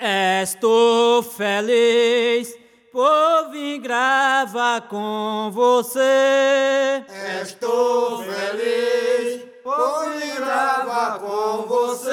Estou 0.00 1.22
feliz. 1.22 2.59
Por 2.92 3.50
vir 3.50 3.78
gravar 3.78 4.88
com 4.88 5.50
você. 5.52 7.04
Estou 7.42 8.22
feliz 8.22 9.42
por 9.62 10.10
vir 10.12 10.36
gravar 10.36 11.18
com 11.20 11.62
você. 11.68 12.10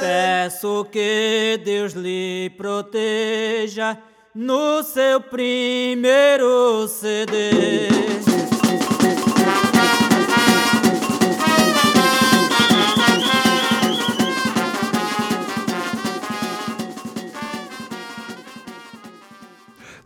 Peço 0.00 0.86
que 0.90 1.60
Deus 1.64 1.92
lhe 1.92 2.50
proteja 2.56 3.96
no 4.34 4.82
seu 4.82 5.20
primeiro 5.20 6.88
CD. 6.88 8.31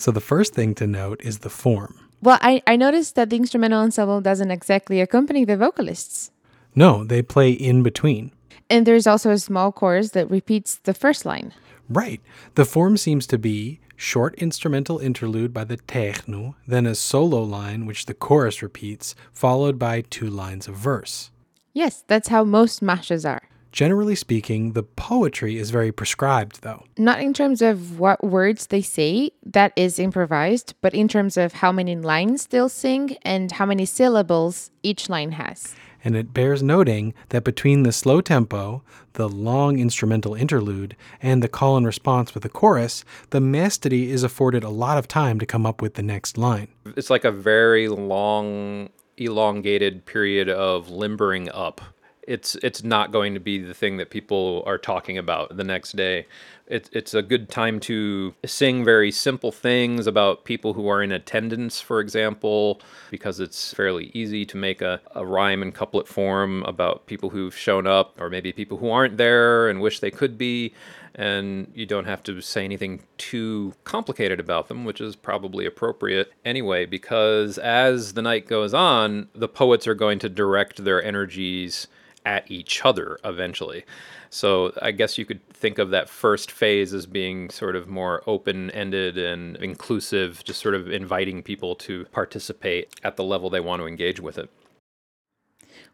So 0.07 0.13
the 0.13 0.21
first 0.21 0.55
thing 0.55 0.73
to 0.77 0.87
note 0.87 1.21
is 1.25 1.41
the 1.41 1.51
form. 1.51 1.99
Well, 2.23 2.39
I, 2.41 2.63
I 2.65 2.77
noticed 2.77 3.17
that 3.17 3.29
the 3.29 3.35
instrumental 3.35 3.81
ensemble 3.81 4.21
doesn't 4.21 4.53
exactly 4.53 5.01
accompany 5.01 5.45
the 5.45 5.57
vocalists. 5.57 6.31
No, 6.77 7.03
they 7.03 7.23
play 7.23 7.51
in 7.51 7.83
between. 7.83 8.31
And 8.71 8.87
there's 8.87 9.09
also 9.09 9.33
a 9.33 9.39
small 9.39 9.73
chorus 9.73 10.11
that 10.11 10.31
repeats 10.31 10.77
the 10.77 10.95
first 10.95 11.27
line. 11.27 11.53
Right. 11.89 12.21
The 12.55 12.65
form 12.65 12.97
seems 12.97 13.27
to 13.27 13.37
be 13.37 13.81
short 13.97 14.37
instrumental 14.37 15.01
interlude 15.01 15.53
by 15.53 15.65
the 15.65 15.79
techno, 15.79 16.55
then 16.69 16.87
a 16.87 16.95
solo 16.95 17.43
line 17.43 17.85
which 17.85 18.07
the 18.07 18.15
chorus 18.15 18.63
repeats, 18.63 19.17
followed 19.33 19.77
by 19.77 20.03
two 20.03 20.31
lines 20.31 20.69
of 20.69 20.77
verse. 20.77 21.33
Yes, 21.73 22.05
that's 22.07 22.29
how 22.29 22.45
most 22.45 22.81
marches 22.81 23.27
are. 23.27 23.49
Generally 23.77 24.15
speaking, 24.15 24.73
the 24.73 24.83
poetry 24.83 25.59
is 25.59 25.69
very 25.69 25.93
prescribed, 25.93 26.63
though. 26.63 26.83
Not 26.97 27.21
in 27.21 27.35
terms 27.35 27.61
of 27.61 28.01
what 28.01 28.25
words 28.25 28.69
they 28.69 28.81
say, 28.81 29.33
that 29.45 29.75
is 29.77 29.99
improvised, 29.99 30.73
but 30.81 30.95
in 30.95 31.09
terms 31.09 31.37
of 31.37 31.53
how 31.53 31.73
many 31.73 31.95
lines 31.95 32.47
they'll 32.47 32.71
sing 32.71 33.19
and 33.21 33.53
how 33.53 33.67
many 33.67 33.85
syllables 33.85 34.71
each 34.83 35.11
line 35.11 35.33
has. 35.33 35.75
And 36.03 36.17
it 36.17 36.33
bears 36.33 36.63
noting 36.63 37.13
that 37.29 37.45
between 37.45 37.83
the 37.83 37.93
slow 37.93 38.23
tempo, 38.23 38.83
the 39.13 39.29
long 39.29 39.79
instrumental 39.79 40.35
interlude, 40.35 40.97
and 41.21 41.43
the 41.43 41.47
call 41.47 41.77
and 41.77 41.85
response 41.85 42.33
with 42.33 42.45
the 42.45 42.49
chorus, 42.49 43.05
the 43.29 43.43
mestre 43.43 43.93
is 43.93 44.23
afforded 44.23 44.65
a 44.65 44.71
lot 44.71 44.97
of 44.97 45.07
time 45.07 45.39
to 45.39 45.45
come 45.45 45.67
up 45.67 45.83
with 45.83 45.97
the 45.97 46.03
next 46.03 46.39
line. 46.39 46.69
It's 46.97 47.11
like 47.11 47.27
a 47.27 47.31
very 47.31 47.89
long, 47.89 48.89
elongated 49.19 50.07
period 50.07 50.49
of 50.49 50.89
limbering 50.89 51.51
up. 51.51 51.83
It's 52.27 52.57
it's 52.57 52.83
not 52.83 53.13
going 53.13 53.35
to 53.35 53.41
be 53.41 53.59
the 53.59 53.75
thing 53.75 53.99
that 53.99 54.11
people 54.11 54.65
are 54.67 54.79
talking 54.79 55.17
about 55.17 55.57
the 55.57 55.65
next 55.65 55.97
day. 55.97 56.27
It's 56.67 56.91
it's 56.93 57.15
a 57.15 57.23
good 57.23 57.49
time 57.49 57.79
to 57.81 58.35
sing 58.45 58.85
very 58.85 59.13
simple 59.13 59.53
things 59.53 60.09
about 60.09 60.45
people 60.45 60.73
who 60.73 60.89
are 60.89 61.03
in 61.03 61.13
attendance, 61.13 61.81
for 61.81 62.01
example, 62.01 62.81
because 63.11 63.39
it's 63.39 63.73
fairly 63.73 64.11
easy 64.13 64.45
to 64.47 64.57
make 64.57 64.83
a, 64.83 65.01
a 65.15 65.25
rhyme 65.25 65.63
and 65.63 65.73
couplet 65.73 66.09
form 66.09 66.65
about 66.65 67.07
people 67.07 67.31
who've 67.31 67.57
shown 67.57 67.87
up 67.87 68.21
or 68.21 68.29
maybe 68.29 68.53
people 68.53 68.79
who 68.79 68.91
aren't 68.91 69.17
there 69.19 69.69
and 69.69 69.81
wish 69.81 70.01
they 70.01 70.11
could 70.11 70.37
be 70.37 70.75
and 71.17 71.73
you 71.75 71.87
don't 71.87 72.05
have 72.05 72.23
to 72.23 72.41
say 72.43 72.63
anything 72.63 73.03
too 73.17 73.73
complicated 73.85 74.39
about 74.39 74.69
them, 74.69 74.85
which 74.85 75.01
is 75.01 75.17
probably 75.17 75.65
appropriate 75.65 76.31
anyway, 76.45 76.85
because 76.85 77.57
as 77.57 78.13
the 78.13 78.21
night 78.21 78.47
goes 78.47 78.75
on, 78.75 79.29
the 79.35 79.49
poets 79.49 79.87
are 79.87 79.95
going 79.95 80.19
to 80.19 80.29
direct 80.29 80.85
their 80.85 81.03
energies 81.03 81.89
at 82.27 82.51
each 82.51 82.85
other 82.85 83.19
eventually. 83.25 83.85
So 84.29 84.73
I 84.83 84.91
guess 84.91 85.17
you 85.17 85.25
could 85.25 85.49
think 85.51 85.79
of 85.79 85.91
that 85.91 86.11
first 86.11 86.51
phase 86.51 86.93
as 86.93 87.07
being 87.07 87.49
sort 87.49 87.77
of 87.77 87.89
more 87.89 88.23
open 88.27 88.71
ended 88.73 89.17
and 89.17 89.57
inclusive, 89.59 90.43
just 90.45 90.61
sort 90.61 90.75
of 90.75 90.91
inviting 90.91 91.43
people 91.43 91.77
to 91.77 92.05
participate 92.07 93.01
at 93.03 93.17
the 93.17 93.25
level 93.25 93.49
they 93.49 93.61
want 93.61 93.81
to 93.81 93.87
engage 93.87 94.21
with 94.21 94.37
it. 94.37 94.51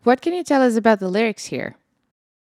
What 0.02 0.22
can 0.22 0.32
you 0.32 0.42
tell 0.42 0.62
us 0.62 0.74
about 0.74 0.98
the 0.98 1.08
lyrics 1.08 1.44
here? 1.44 1.76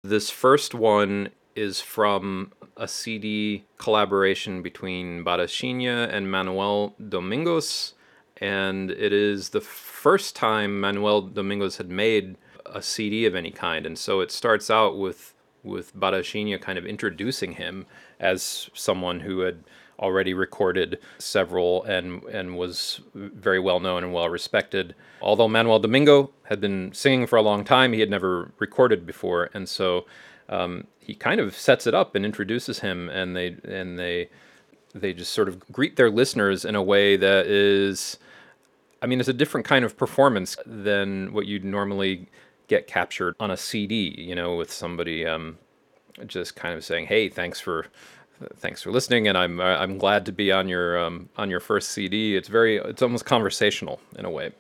This 0.04 0.30
first 0.30 0.76
one 0.76 1.30
is 1.56 1.82
from 1.82 2.52
a 2.76 2.88
CD 2.88 3.64
collaboration 3.80 4.62
between 4.62 5.24
Barachinha 5.24 6.14
and 6.14 6.30
Manuel 6.30 6.94
Domingos, 7.10 7.96
and 8.40 8.92
it 8.92 9.12
is 9.12 9.50
the 9.50 9.62
first 9.62 10.36
time 10.36 10.80
Manuel 10.80 11.22
Domingos 11.22 11.78
had 11.78 11.90
made 11.90 12.38
a 12.74 12.82
CD 12.82 13.26
of 13.26 13.36
any 13.36 13.52
kind, 13.52 13.86
and 13.86 13.98
so 13.98 14.22
it 14.22 14.32
starts 14.32 14.70
out 14.70 14.98
with 14.98 15.34
with 15.64 15.96
Barachinha 15.96 16.62
kind 16.62 16.78
of 16.78 16.86
introducing 16.86 17.54
him 17.54 17.86
as 18.20 18.70
someone 18.74 19.20
who 19.22 19.42
had 19.42 19.64
already 20.00 20.34
recorded 20.34 21.00
several 21.18 21.84
and 21.84 22.24
and 22.26 22.58
was 22.58 23.02
very 23.16 23.60
well 23.60 23.80
known 23.80 24.04
and 24.04 24.14
well 24.14 24.30
respected. 24.30 24.96
Although 25.22 25.48
Manuel 25.48 25.80
Domingo 25.80 26.32
had 26.44 26.62
been 26.62 26.94
singing 26.94 27.28
for 27.28 27.38
a 27.38 27.42
long 27.42 27.64
time, 27.64 27.94
he 27.94 28.00
had 28.00 28.10
never 28.10 28.52
recorded 28.60 29.06
before, 29.06 29.50
and 29.54 29.68
so 29.68 30.06
um, 30.50 30.88
he 31.00 31.16
kind 31.16 31.40
of 31.40 31.56
sets 31.56 31.88
it 31.88 31.94
up 31.94 32.16
and 32.16 32.26
introduces 32.26 32.80
him, 32.80 33.10
and 33.10 33.36
they 33.36 33.58
and 33.64 33.98
they 33.98 34.30
they 34.94 35.14
just 35.14 35.34
sort 35.34 35.48
of 35.48 35.60
greet 35.72 35.96
their 35.96 36.10
listeners 36.10 36.66
in 36.66 36.76
a 36.76 36.84
way 36.84 37.18
that 37.18 37.48
is. 37.48 38.18
I 39.00 39.06
mean, 39.06 39.20
it's 39.20 39.30
a 39.30 39.34
different 39.34 39.68
kind 39.68 39.86
of 39.86 39.96
performance 39.96 40.58
than 40.66 41.32
what 41.32 41.46
you'd 41.46 41.64
normally 41.64 42.28
get 42.68 42.88
captured 42.88 43.36
on 43.40 43.52
a 43.52 43.58
CD, 43.58 44.14
you 44.18 44.36
know, 44.36 44.56
with 44.56 44.72
somebody 44.72 45.26
um, 45.26 45.58
just 46.26 46.56
kind 46.56 46.76
of 46.76 46.84
saying, 46.84 47.08
"Hey, 47.08 47.30
thanks 47.30 47.60
for 47.60 47.88
thanks 48.58 48.82
for 48.82 48.92
listening," 48.92 49.28
and 49.28 49.38
I'm 49.38 49.60
uh, 49.60 49.78
I'm 49.78 49.98
glad 49.98 50.26
to 50.26 50.32
be 50.32 50.52
on 50.52 50.68
your 50.68 51.00
um, 51.00 51.30
on 51.38 51.50
your 51.50 51.60
first 51.60 51.92
CD. 51.92 52.36
It's 52.36 52.48
very 52.48 52.78
it's 52.78 53.02
almost 53.02 53.26
conversational 53.26 54.00
in 54.18 54.26
a 54.26 54.32
way. 54.32 54.52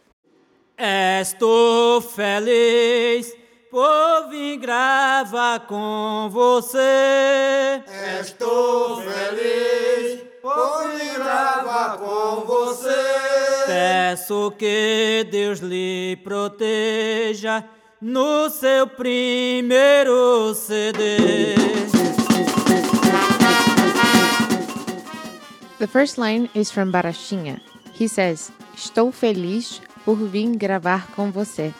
Estou 0.79 2.01
feliz 2.01 3.33
por 3.71 4.29
vir 4.29 4.57
gravar 4.57 5.61
com 5.67 6.29
você. 6.29 7.81
Estou 8.19 9.01
feliz 9.01 10.21
por 10.41 10.87
vir 10.91 11.15
gravar 11.15 11.97
com 11.97 12.45
você. 12.45 13.65
Peço 13.65 14.51
que 14.57 15.27
Deus 15.29 15.59
lhe 15.59 16.15
proteja 16.23 17.63
no 18.01 18.49
seu 18.49 18.87
primeiro 18.87 20.53
CD. 20.53 21.55
The 25.79 25.87
first 25.87 26.17
line 26.17 26.49
is 26.53 26.71
from 26.71 26.91
Barashinha. 26.91 27.59
He 27.93 28.07
says, 28.07 28.51
Estou 28.75 29.11
feliz 29.11 29.81
por 30.05 30.15
vir 30.15 30.55
gravar 30.57 31.07
com 31.15 31.31
você. 31.31 31.73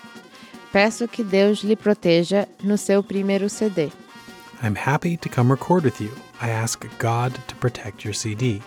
Peço 0.72 1.08
que 1.08 1.24
Deus 1.24 1.60
lhe 1.60 1.76
proteja 1.76 2.48
no 2.64 2.78
seu 2.78 3.04
primeiro 3.04 3.50
CD. 3.50 3.92
I'm 4.64 4.76
happy 4.76 5.18
to 5.18 5.30
come 5.30 5.52
record 5.52 5.84
with 5.84 6.02
you. 6.02 6.12
I 6.42 6.50
ask 6.50 6.84
God 7.00 7.34
to 7.48 7.56
protect 7.56 8.04
your 8.04 8.14
CD. 8.14 8.62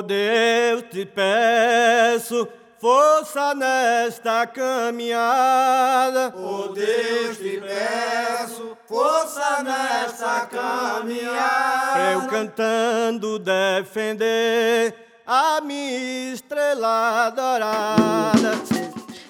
Oh 0.00 0.02
Deus, 0.02 0.84
te 0.90 1.04
peço 1.04 2.48
força 2.78 3.54
nesta 3.54 4.46
caminhada. 4.46 6.32
Oh 6.34 6.68
Deus, 6.68 7.36
te 7.36 7.60
peço 7.60 8.78
força 8.88 9.62
nesta 9.62 10.46
caminhada. 10.46 11.92
Pra 11.92 12.12
eu 12.12 12.22
cantando 12.28 13.38
defender 13.38 14.94
a 15.26 15.60
minha 15.60 16.32
estrela 16.32 17.28
dourada. 17.28 18.58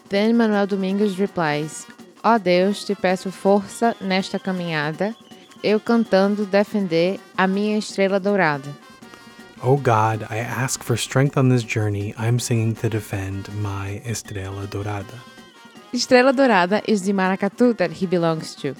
Then 0.08 0.34
Manuel 0.34 0.68
Domingos 0.68 1.16
replies, 1.16 1.84
Ó 2.22 2.38
Deus, 2.38 2.84
te 2.84 2.94
peço 2.94 3.32
força 3.32 3.96
nesta 4.00 4.38
caminhada, 4.38 5.16
eu 5.64 5.80
cantando 5.80 6.46
defender 6.46 7.18
a 7.36 7.48
minha 7.48 7.76
estrela 7.76 8.20
dourada. 8.20 8.68
Oh 9.62 9.76
God, 9.76 10.26
I 10.30 10.38
ask 10.38 10.82
for 10.82 10.96
strength 10.96 11.36
on 11.36 11.50
this 11.50 11.62
journey. 11.62 12.14
I'm 12.16 12.38
singing 12.40 12.74
to 12.76 12.88
defend 12.88 13.52
my 13.60 14.00
Estrela 14.06 14.66
Dourada. 14.66 15.18
Estrela 15.92 16.32
Dourada 16.32 16.80
is 16.88 17.02
the 17.02 17.12
maracatu 17.12 17.76
that 17.76 17.90
he 17.92 18.06
belongs 18.06 18.54
to. 18.54 18.74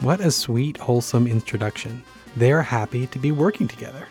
What 0.00 0.20
a 0.20 0.30
sweet, 0.30 0.78
wholesome 0.78 1.26
introduction. 1.26 2.02
They 2.36 2.52
are 2.52 2.62
happy 2.62 3.06
to 3.08 3.18
be 3.18 3.32
working 3.32 3.68
together. 3.68 4.08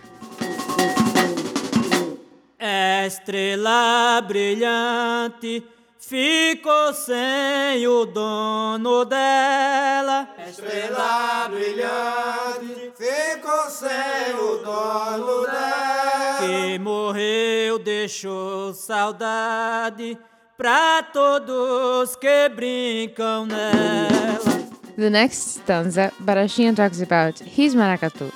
Estrela 2.62 4.22
brilhante 4.28 5.64
ficou 6.00 6.94
sem 6.94 7.88
o 7.88 8.06
dono 8.06 9.06
dela. 9.06 10.28
Estrela 10.48 11.50
brilhante 11.50 12.92
ficou 12.96 13.70
sem 13.70 14.36
o 14.36 14.58
dono 14.58 15.46
dela. 15.46 16.38
Que 16.40 16.80
morreu, 16.80 17.80
deixou 17.80 18.74
saudade 18.74 20.18
pra 20.58 21.04
todos 21.04 22.16
que 22.16 22.50
brincam 22.50 23.46
nela. 23.46 24.68
The 24.98 25.10
next 25.12 25.60
stanza, 25.60 26.12
Barashinha 26.20 26.76
talks 26.76 27.02
about 27.02 27.40
his 27.40 27.76
maracatu. 27.76 28.32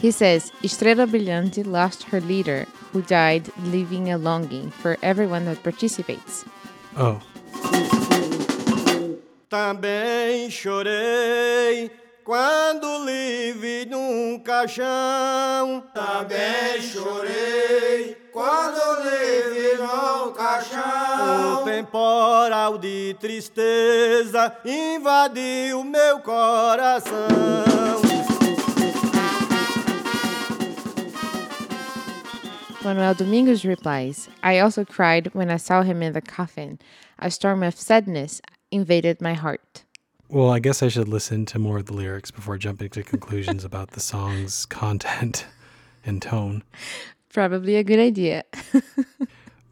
He 0.00 0.12
says, 0.12 0.52
Estrela 0.62 1.06
Brilhante 1.06 1.66
lost 1.66 2.04
her 2.04 2.20
leader, 2.20 2.66
who 2.92 3.02
died, 3.02 3.50
leaving 3.64 4.12
a 4.12 4.18
longing 4.18 4.70
for 4.70 4.98
everyone 5.02 5.46
that 5.46 5.62
participates. 5.64 6.44
Oh, 6.98 7.18
Também 9.50 10.50
chorei 10.50 11.90
quando 12.24 13.04
vi 13.04 13.84
num 13.84 14.38
caixão. 14.38 15.84
Também 15.92 16.80
chorei 16.80 18.16
quando 18.32 19.02
vi 19.02 19.76
num 19.76 20.32
caixão. 20.32 21.60
Um 21.60 21.64
temporal 21.66 22.78
de 22.78 23.14
tristeza 23.20 24.56
invadiu 24.64 25.84
meu 25.84 26.20
coração. 26.20 28.15
Manuel 32.86 33.14
Domingos 33.14 33.64
replies, 33.64 34.28
I 34.44 34.60
also 34.60 34.84
cried 34.84 35.34
when 35.34 35.50
I 35.50 35.56
saw 35.56 35.82
him 35.82 36.04
in 36.04 36.12
the 36.12 36.20
coffin. 36.20 36.78
A 37.18 37.32
storm 37.32 37.64
of 37.64 37.74
sadness 37.74 38.40
invaded 38.70 39.20
my 39.20 39.34
heart. 39.34 39.82
well, 40.28 40.50
I 40.50 40.60
guess 40.60 40.84
I 40.84 40.88
should 40.88 41.08
listen 41.08 41.46
to 41.46 41.58
more 41.58 41.78
of 41.78 41.86
the 41.86 41.94
lyrics 41.94 42.30
before 42.30 42.58
jumping 42.58 42.90
to 42.90 43.02
conclusions 43.02 43.64
about 43.70 43.90
the 43.90 44.00
song's 44.00 44.66
content 44.66 45.46
and 46.04 46.22
tone. 46.22 46.62
Probably 47.32 47.74
a 47.74 47.82
good 47.82 47.98
idea. 47.98 48.44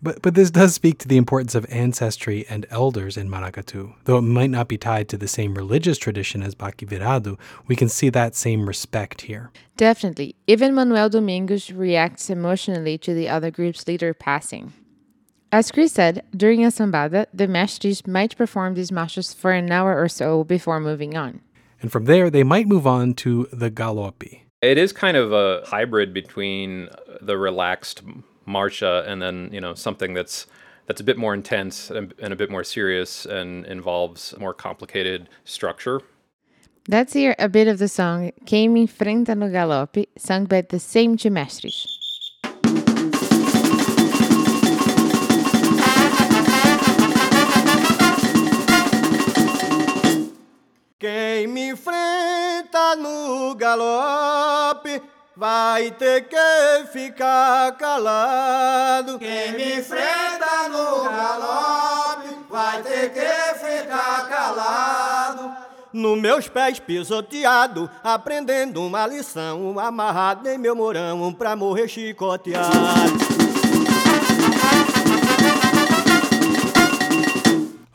But 0.05 0.21
but 0.21 0.35
this 0.35 0.51
does 0.51 0.75
speak 0.75 0.99
to 0.99 1.09
the 1.09 1.17
importance 1.17 1.55
of 1.55 1.65
ancestry 1.71 2.45
and 2.51 2.67
elders 2.69 3.17
in 3.17 3.31
Maracatu. 3.31 3.95
Though 4.05 4.19
it 4.19 4.23
might 4.39 4.51
not 4.51 4.69
be 4.69 4.77
tied 4.77 5.09
to 5.09 5.17
the 5.17 5.27
same 5.27 5.55
religious 5.55 5.97
tradition 5.97 6.43
as 6.43 6.55
Baque 6.55 6.77
Virado, 6.77 7.39
we 7.69 7.75
can 7.75 7.89
see 7.89 8.11
that 8.11 8.35
same 8.35 8.69
respect 8.69 9.23
here. 9.23 9.51
Definitely. 9.79 10.37
Even 10.47 10.75
Manuel 10.75 11.09
Domingos 11.09 11.71
reacts 11.71 12.29
emotionally 12.29 12.99
to 12.99 13.15
the 13.15 13.31
other 13.31 13.51
group's 13.51 13.89
leader 13.89 14.13
passing. 14.13 14.75
As 15.51 15.73
Chris 15.73 15.93
said, 15.93 16.23
during 16.37 16.65
a 16.65 16.69
sambada, 16.69 17.25
the 17.33 17.47
mestres 17.47 18.07
might 18.07 18.37
perform 18.37 18.75
these 18.75 18.93
marches 18.93 19.33
for 19.33 19.53
an 19.53 19.73
hour 19.73 19.99
or 19.99 20.09
so 20.09 20.45
before 20.45 20.81
moving 20.81 21.17
on. 21.17 21.41
And 21.81 21.91
from 21.91 22.05
there, 22.05 22.29
they 22.29 22.43
might 22.43 22.67
move 22.67 22.87
on 22.87 23.15
to 23.25 23.49
the 23.53 23.71
galopi. 23.71 24.43
It 24.61 24.77
is 24.77 24.93
kind 24.93 25.17
of 25.17 25.33
a 25.33 25.63
hybrid 25.65 26.13
between 26.13 26.89
the 27.23 27.39
relaxed 27.39 28.03
marcha 28.47 29.07
and 29.07 29.21
then 29.21 29.51
you 29.53 29.61
know 29.61 29.75
something 29.75 30.15
that's 30.15 30.47
that's 30.87 31.01
a 31.01 31.05
bit 31.05 31.17
more 31.17 31.35
intense 31.35 31.91
and, 31.91 32.13
and 32.19 32.33
a 32.33 32.37
bit 32.37 32.51
more 32.51 32.65
serious 32.65 33.25
and 33.25 33.65
involves 33.67 34.35
more 34.39 34.53
complicated 34.53 35.29
structure. 35.45 36.03
Let's 36.89 37.15
hear 37.15 37.35
a 37.39 37.49
bit 37.49 37.69
of 37.69 37.79
the 37.79 37.89
song 37.89 38.33
Quem 38.45 38.75
me 38.75 38.87
enfrenta 38.87 39.35
no 39.37 39.47
galope, 39.47 40.07
sung 40.19 40.45
by 40.45 40.61
the 40.61 40.79
same 40.79 41.17
two 41.17 41.31
mestres. 41.31 41.87
Quem 51.01 51.55
me 51.55 51.71
enfrenta 51.71 52.97
no 52.99 53.57
galope 53.59 55.14
vai 55.37 55.91
ter 55.91 56.29
que 56.29 56.87
ficar 56.93 57.73
calado. 57.73 59.19
Quem 59.19 59.53
me 59.53 59.79
enfrenta 59.79 60.69
no 60.69 61.05
galope 61.05 62.37
vai 62.49 62.83
ter 62.83 63.11
que 63.13 63.59
ficar 63.59 64.29
calado. 64.29 65.53
Nos 65.93 66.21
meus 66.21 66.49
pés 66.49 66.81
pisoteado, 66.81 67.89
aprendendo 68.03 68.85
uma 68.85 69.07
lição, 69.07 69.79
amarrado 69.79 70.49
em 70.49 70.59
meu 70.59 70.75
morão 70.75 71.33
pra 71.33 71.55
morrer 71.55 71.87
chicoteado. 71.89 73.44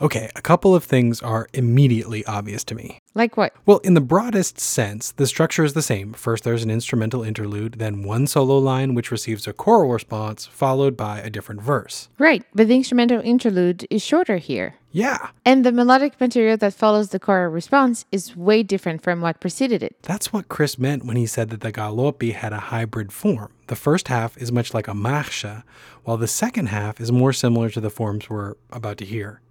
Okay, 0.02 0.30
a 0.34 0.42
couple 0.42 0.74
of 0.74 0.86
things 0.86 1.22
are 1.22 1.50
immediately 1.54 2.26
obvious 2.26 2.64
to 2.66 2.76
me. 2.76 3.00
Like 3.16 3.36
what? 3.36 3.54
Well, 3.66 3.80
in 3.80 3.96
the 3.96 4.02
broadest 4.02 4.58
sense, 4.58 5.12
the 5.12 5.28
structure 5.28 5.66
is 5.66 5.74
the 5.74 5.82
same. 5.82 6.14
First, 6.14 6.46
there's 6.46 6.64
an 6.64 6.72
instrumental 6.72 7.22
interlude, 7.22 7.74
then 7.80 8.04
one 8.04 8.26
solo 8.26 8.58
line 8.60 8.96
which 8.96 9.12
receives 9.12 9.46
a 9.46 9.52
choral 9.52 9.92
response, 9.92 10.46
followed 10.46 10.96
by 10.96 11.20
a 11.20 11.30
different 11.30 11.62
verse. 11.62 12.08
Right, 12.18 12.44
but 12.56 12.70
the 12.70 12.76
instrumental 12.76 13.20
interlude 13.20 13.86
is 13.90 14.02
shorter 14.02 14.38
here. 14.38 14.76
Yeah, 14.92 15.30
And 15.46 15.64
the 15.64 15.72
melodic 15.72 16.20
material 16.20 16.58
that 16.58 16.74
follows 16.74 17.10
the 17.10 17.20
choral 17.20 17.52
response 17.52 18.06
is 18.12 18.36
way 18.36 18.64
different 18.64 19.04
from 19.04 19.22
what 19.22 19.40
preceded 19.40 19.84
it. 19.84 19.96
that's 20.02 20.34
what 20.34 20.50
Chris 20.50 20.80
meant 20.80 21.06
when 21.06 21.16
he 21.16 21.28
said 21.28 21.50
that 21.50 21.62
the 21.62 21.72
galopi 21.72 22.34
had 22.34 22.54
a 22.54 22.60
hybrid 22.72 23.12
form. 23.12 23.52
The 23.68 23.76
first 23.76 24.08
half 24.08 24.36
is 24.38 24.52
much 24.52 24.74
like 24.74 24.88
a 24.88 24.94
marcha, 24.94 25.64
while 26.06 26.18
the 26.18 26.28
second 26.28 26.70
half 26.70 27.00
is 27.00 27.12
more 27.12 27.34
similar 27.34 27.70
to 27.70 27.82
the 27.82 27.92
forms 27.92 28.30
we're 28.30 28.56
about 28.72 28.98
to 28.98 29.06
hear 29.06 29.42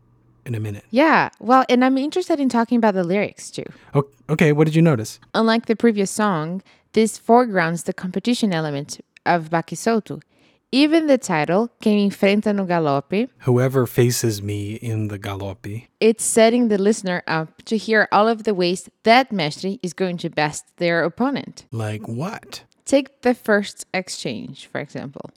in 0.49 0.55
a 0.55 0.61
minute. 0.61 0.85
Yeah, 0.91 1.29
well, 1.39 1.65
and 1.69 1.85
I'm 1.85 1.99
interested 1.99 2.41
in 2.41 2.49
talking 2.49 2.79
about 2.79 2.95
the 2.95 3.05
lyrics 3.05 3.51
too. 3.51 3.65
Okay, 4.29 4.53
what 4.53 4.65
did 4.67 4.75
you 4.75 4.83
notice? 4.83 5.21
Unlike 5.35 5.67
the 5.67 5.77
previous 5.77 6.11
song, 6.11 6.63
this 6.95 7.19
foregrounds 7.19 7.85
the 7.85 7.93
competition 7.93 8.53
element 8.53 9.01
of 9.27 9.51
Baque 9.51 9.77
Solto. 9.77 10.21
Even 10.71 11.07
the 11.07 11.17
title, 11.17 11.71
Quem 11.81 12.11
Enfrenta 12.11 12.55
no 12.55 12.67
Galope, 12.67 13.29
Whoever 13.41 13.87
faces 13.87 14.43
me 14.43 14.75
in 14.75 15.09
the 15.09 15.19
galopi. 15.19 15.87
it's 15.99 16.25
setting 16.25 16.69
the 16.69 16.77
listener 16.77 17.23
up 17.27 17.63
to 17.65 17.77
hear 17.79 18.07
all 18.13 18.29
of 18.29 18.43
the 18.45 18.53
ways 18.53 18.91
that 19.05 19.33
mestre 19.33 19.79
is 19.83 19.95
going 19.95 20.19
to 20.19 20.29
best 20.29 20.65
their 20.77 21.05
opponent. 21.05 21.65
Like 21.73 22.07
what? 22.07 22.65
Take 22.85 23.23
the 23.23 23.35
first 23.35 23.87
exchange, 23.95 24.67
for 24.67 24.79
example. 24.81 25.31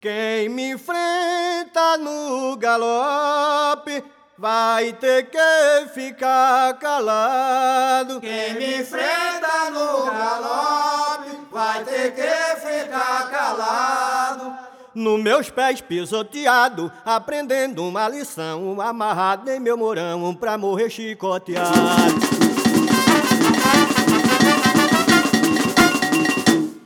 Quem 0.00 0.54
me 0.56 0.72
enfrenta 0.72 1.98
no 2.00 2.56
galope 2.60 4.02
vai 4.36 4.92
ter 4.94 5.30
que 5.30 5.88
ficar 5.94 6.74
calado. 6.74 8.20
Quem 8.20 8.54
me 8.54 8.80
enfrenta 8.80 9.70
no 9.70 10.04
galope 10.04 11.30
vai 11.52 11.84
ter 11.84 12.14
que 12.14 12.60
ficar 12.60 13.30
calado. 13.30 14.52
Nos 14.94 15.20
meus 15.20 15.50
pés 15.50 15.80
pisoteado, 15.80 16.90
aprendendo 17.04 17.84
uma 17.86 18.08
lição, 18.08 18.80
amarrado 18.80 19.50
em 19.50 19.58
meu 19.58 19.76
morão 19.76 20.34
pra 20.34 20.56
morrer 20.56 20.88
chicoteado. 20.88 21.74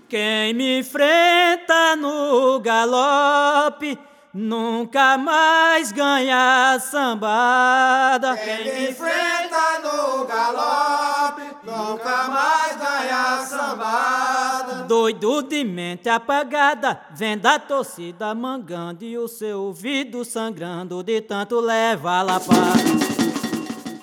Quem 0.09 0.55
me 0.55 0.79
enfrenta 0.79 1.95
no 1.97 2.59
galope 2.61 3.99
nunca 4.39 5.19
mais 5.19 5.91
ganha 5.91 6.79
sambada. 6.79 8.37
Quem 8.37 8.65
me 8.65 8.91
enfrenta 8.91 9.81
no 9.83 10.25
galope 10.25 11.43
nunca 11.65 12.29
mais 12.29 12.77
ganha 12.77 13.45
sambada. 13.45 14.85
Doido 14.85 15.43
de 15.43 15.65
mente 15.65 16.09
apagada, 16.09 17.01
vendo 17.15 17.47
a 17.47 17.59
torcida 17.59 18.33
mangando 18.35 19.05
e 19.05 19.19
o 19.19 19.27
seu 19.27 19.63
ouvido 19.63 20.25
sangrando 20.25 21.03
de 21.03 21.21
tanto 21.21 21.59
levar 21.59 22.23
lapada. 22.23 23.09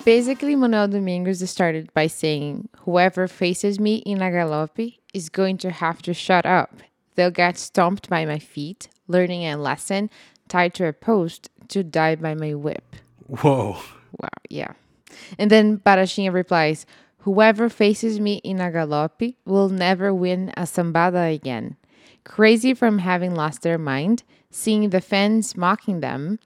Basically, 0.04 0.54
Manuel 0.54 0.86
Domingos 0.86 1.40
started 1.50 1.88
by 1.92 2.06
saying, 2.06 2.68
Whoever 2.84 3.26
faces 3.26 3.80
me 3.80 4.02
in 4.06 4.22
a 4.22 4.30
galope 4.30 4.98
is 5.12 5.28
going 5.28 5.56
to 5.58 5.70
have 5.70 6.00
to 6.02 6.14
shut 6.14 6.46
up. 6.46 6.70
They'll 7.16 7.32
get 7.32 7.58
stomped 7.58 8.08
by 8.08 8.24
my 8.24 8.38
feet, 8.38 8.88
learning 9.08 9.42
a 9.44 9.56
lesson, 9.56 10.10
tied 10.48 10.74
to 10.74 10.86
a 10.86 10.92
post, 10.92 11.50
to 11.68 11.82
die 11.82 12.14
by 12.16 12.34
my 12.34 12.54
whip. 12.54 12.96
Whoa. 13.26 13.78
Wow, 14.18 14.28
yeah. 14.48 14.72
And 15.38 15.50
then 15.50 15.78
Barachinha 15.78 16.32
replies, 16.32 16.86
Whoever 17.20 17.68
faces 17.68 18.20
me 18.20 18.34
in 18.44 18.60
a 18.60 18.70
galope 18.70 19.34
will 19.44 19.68
never 19.68 20.14
win 20.14 20.52
a 20.56 20.62
sambada 20.62 21.34
again. 21.34 21.76
Crazy 22.22 22.72
from 22.72 22.98
having 22.98 23.34
lost 23.34 23.62
their 23.62 23.78
mind, 23.78 24.22
seeing 24.50 24.90
the 24.90 25.00
fans 25.00 25.56
mocking 25.56 26.00
them, 26.00 26.38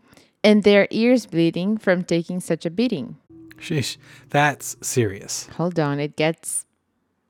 and 0.42 0.62
their 0.62 0.88
ears 0.90 1.26
bleeding 1.26 1.76
from 1.76 2.02
taking 2.02 2.40
such 2.40 2.64
a 2.64 2.70
beating. 2.70 3.16
Sheesh. 3.58 3.98
That's 4.30 4.76
serious. 4.80 5.48
Hold 5.56 5.78
on, 5.78 6.00
it 6.00 6.16
gets 6.16 6.64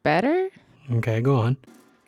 better? 0.05 0.51
Okay, 0.93 1.21
go 1.21 1.39
on. 1.39 1.57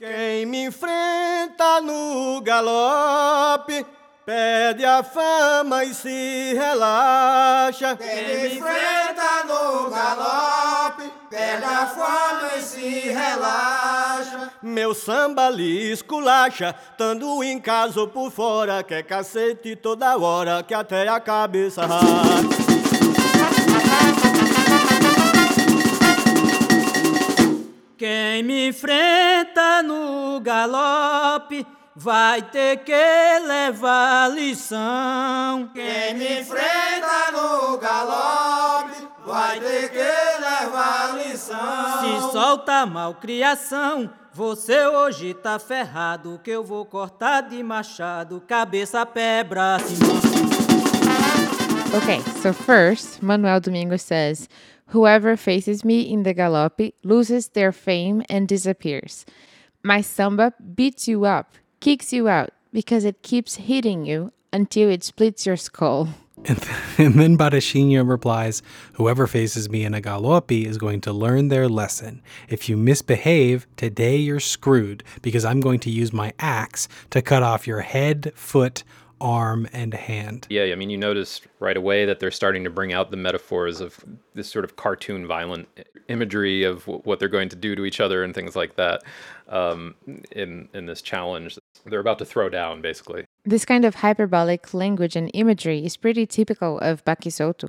Quem 0.04 0.46
me 0.46 0.64
enfrenta 0.64 1.80
no 1.80 2.40
galope 2.40 3.86
perde 4.26 4.84
a 4.84 5.00
fama 5.00 5.84
e 5.84 5.94
se 5.94 6.54
relaxa. 6.54 7.96
Quem 7.96 8.26
me 8.26 8.56
enfrenta 8.56 9.44
no 9.46 9.88
galope 9.90 11.08
perde 11.30 11.64
a 11.64 11.86
fama 11.86 12.50
e 12.58 12.62
se 12.62 13.12
relaxa. 13.12 14.50
meu 14.60 14.92
samba 14.92 15.48
lhe 15.48 15.92
esculacha, 15.92 16.74
tando 16.98 17.44
em 17.44 17.60
casa 17.60 18.00
ou 18.00 18.08
por 18.08 18.32
fora, 18.32 18.82
que 18.82 18.94
é 18.94 19.04
cacete 19.04 19.76
toda 19.76 20.18
hora, 20.18 20.64
que 20.64 20.74
até 20.74 21.06
a 21.06 21.20
cabeça 21.20 21.86
racha. 21.86 22.61
Quem 27.96 28.42
me 28.42 28.68
enfrenta 28.68 29.82
no 29.82 30.40
galope 30.40 31.66
vai 31.94 32.42
ter 32.42 32.78
que 32.78 33.38
levar 33.46 34.30
lição. 34.30 35.70
Quem 35.74 36.14
me 36.14 36.40
enfrenta 36.40 37.30
no 37.32 37.78
galope 37.78 39.08
vai 39.24 39.60
ter 39.60 39.90
que 39.90 39.98
levar 39.98 41.14
lição. 41.16 42.00
Se 42.00 42.32
solta 42.32 42.86
malcriação, 42.86 44.10
você 44.32 44.86
hoje 44.86 45.34
tá 45.34 45.58
ferrado. 45.58 46.40
Que 46.42 46.50
eu 46.50 46.64
vou 46.64 46.84
cortar 46.84 47.42
de 47.42 47.62
machado, 47.62 48.42
cabeça, 48.46 49.04
pé, 49.04 49.44
braço 49.44 49.92
mão. 50.04 50.22
Okay, 51.94 52.22
so 52.40 52.54
first, 52.54 53.20
Manuel 53.22 53.60
Domingos 53.60 54.00
says, 54.00 54.48
Whoever 54.92 55.38
faces 55.38 55.86
me 55.86 56.02
in 56.02 56.22
the 56.22 56.34
galope 56.34 56.92
loses 57.02 57.48
their 57.48 57.72
fame 57.72 58.22
and 58.28 58.46
disappears. 58.46 59.24
My 59.82 60.02
samba 60.02 60.52
beats 60.74 61.08
you 61.08 61.24
up, 61.24 61.54
kicks 61.80 62.12
you 62.12 62.28
out, 62.28 62.50
because 62.74 63.06
it 63.06 63.22
keeps 63.22 63.54
hitting 63.54 64.04
you 64.04 64.32
until 64.52 64.90
it 64.90 65.02
splits 65.02 65.46
your 65.46 65.56
skull. 65.56 66.10
And, 66.44 66.62
and 66.98 67.14
then 67.14 67.38
Barachinha 67.38 68.06
replies, 68.06 68.62
Whoever 68.94 69.26
faces 69.26 69.70
me 69.70 69.86
in 69.86 69.94
a 69.94 70.02
galope 70.02 70.66
is 70.66 70.76
going 70.76 71.00
to 71.02 71.12
learn 71.12 71.48
their 71.48 71.70
lesson. 71.70 72.20
If 72.50 72.68
you 72.68 72.76
misbehave, 72.76 73.66
today 73.76 74.16
you're 74.16 74.40
screwed 74.40 75.04
because 75.22 75.46
I'm 75.46 75.60
going 75.60 75.80
to 75.80 75.90
use 75.90 76.12
my 76.12 76.34
axe 76.38 76.86
to 77.08 77.22
cut 77.22 77.42
off 77.42 77.66
your 77.66 77.80
head, 77.80 78.32
foot, 78.34 78.84
arm, 79.22 79.68
and 79.72 79.94
hand. 79.94 80.46
Yeah, 80.50 80.64
I 80.64 80.74
mean, 80.74 80.90
you 80.90 80.98
notice 80.98 81.40
right 81.60 81.76
away 81.76 82.04
that 82.04 82.18
they're 82.18 82.32
starting 82.32 82.64
to 82.64 82.70
bring 82.70 82.92
out 82.92 83.12
the 83.12 83.16
metaphors 83.16 83.80
of 83.80 84.04
this 84.34 84.50
sort 84.50 84.64
of 84.64 84.74
cartoon 84.76 85.26
violent 85.26 85.68
imagery 86.08 86.64
of 86.64 86.80
w- 86.80 87.00
what 87.04 87.20
they're 87.20 87.28
going 87.28 87.48
to 87.48 87.56
do 87.56 87.76
to 87.76 87.84
each 87.84 88.00
other 88.00 88.24
and 88.24 88.34
things 88.34 88.56
like 88.56 88.74
that 88.76 89.02
um, 89.48 89.94
in, 90.32 90.68
in 90.74 90.86
this 90.86 91.00
challenge. 91.00 91.56
They're 91.86 92.00
about 92.00 92.18
to 92.18 92.24
throw 92.24 92.48
down, 92.48 92.82
basically. 92.82 93.24
This 93.44 93.64
kind 93.64 93.84
of 93.84 93.94
hyperbolic 93.96 94.74
language 94.74 95.14
and 95.14 95.30
imagery 95.34 95.84
is 95.84 95.96
pretty 95.96 96.26
typical 96.26 96.80
of 96.80 97.04
Baque 97.04 97.30
Solto. 97.30 97.68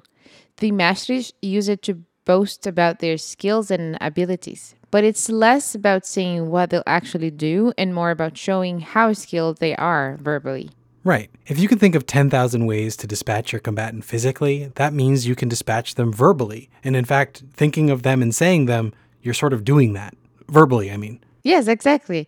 The 0.57 0.71
mestres 0.71 1.33
use 1.41 1.69
it 1.69 1.83
to 1.83 2.03
boast 2.25 2.65
about 2.65 2.99
their 2.99 3.17
skills 3.17 3.69
and 3.69 3.97
abilities, 4.01 4.75
but 4.89 5.03
it's 5.03 5.29
less 5.29 5.75
about 5.75 6.05
saying 6.05 6.49
what 6.49 6.71
they'll 6.71 6.83
actually 6.87 7.31
do 7.31 7.73
and 7.77 7.93
more 7.93 8.11
about 8.11 8.37
showing 8.37 8.79
how 8.79 9.13
skilled 9.13 9.59
they 9.59 9.75
are 9.75 10.17
verbally. 10.21 10.71
Right. 11.03 11.29
If 11.47 11.59
you 11.59 11.67
can 11.67 11.79
think 11.79 11.95
of 11.95 12.05
10,000 12.05 12.65
ways 12.65 12.95
to 12.97 13.07
dispatch 13.07 13.51
your 13.51 13.59
combatant 13.59 14.05
physically, 14.05 14.71
that 14.75 14.93
means 14.93 15.27
you 15.27 15.35
can 15.35 15.49
dispatch 15.49 15.95
them 15.95 16.13
verbally. 16.13 16.69
And 16.83 16.95
in 16.95 17.03
fact, 17.03 17.43
thinking 17.53 17.89
of 17.89 18.03
them 18.03 18.21
and 18.21 18.33
saying 18.33 18.67
them, 18.67 18.93
you're 19.21 19.33
sort 19.33 19.53
of 19.53 19.65
doing 19.65 19.93
that. 19.93 20.15
Verbally, 20.47 20.91
I 20.91 20.97
mean. 20.97 21.19
Yes, 21.43 21.67
exactly. 21.67 22.27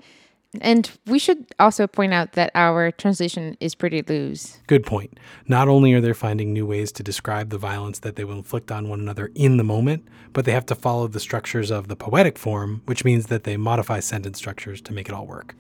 And 0.62 0.90
we 1.06 1.20
should 1.20 1.46
also 1.60 1.88
point 1.88 2.14
out 2.14 2.34
that 2.34 2.52
our 2.56 2.92
translation 2.92 3.58
is 3.60 3.76
pretty 3.76 4.02
loose. 4.02 4.60
Good 4.68 4.86
point. 4.86 5.20
Not 5.48 5.68
only 5.68 5.94
are 5.94 6.02
they 6.02 6.14
finding 6.14 6.54
new 6.54 6.66
ways 6.66 6.92
to 6.94 7.04
describe 7.04 7.50
the 7.50 7.58
violence 7.58 8.00
that 8.00 8.16
they 8.16 8.24
will 8.24 8.38
inflict 8.38 8.72
on 8.72 8.88
one 8.88 9.00
another 9.00 9.32
in 9.36 9.58
the 9.58 9.64
moment, 9.64 10.08
but 10.34 10.46
they 10.46 10.52
have 10.52 10.66
to 10.68 10.76
follow 10.76 11.08
the 11.08 11.20
structures 11.20 11.72
of 11.72 11.88
the 11.88 11.96
poetic 11.96 12.38
form, 12.38 12.82
which 12.86 13.04
means 13.04 13.28
that 13.28 13.44
they 13.44 13.58
modify 13.58 14.00
sentence 14.00 14.38
structures 14.38 14.82
to 14.82 14.94
make 14.94 15.10
it 15.10 15.16
all 15.16 15.28
work. 15.28 15.56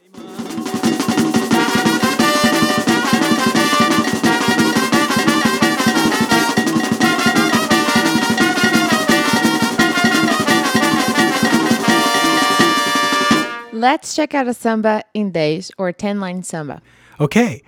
Let's 13.85 14.15
check 14.15 14.33
out 14.33 14.47
a 14.47 14.53
samba 14.55 15.03
em 15.13 15.31
dez 15.31 15.69
or 15.77 15.91
10 15.91 16.19
line 16.19 16.41
samba. 16.41 16.81
Okay. 17.19 17.61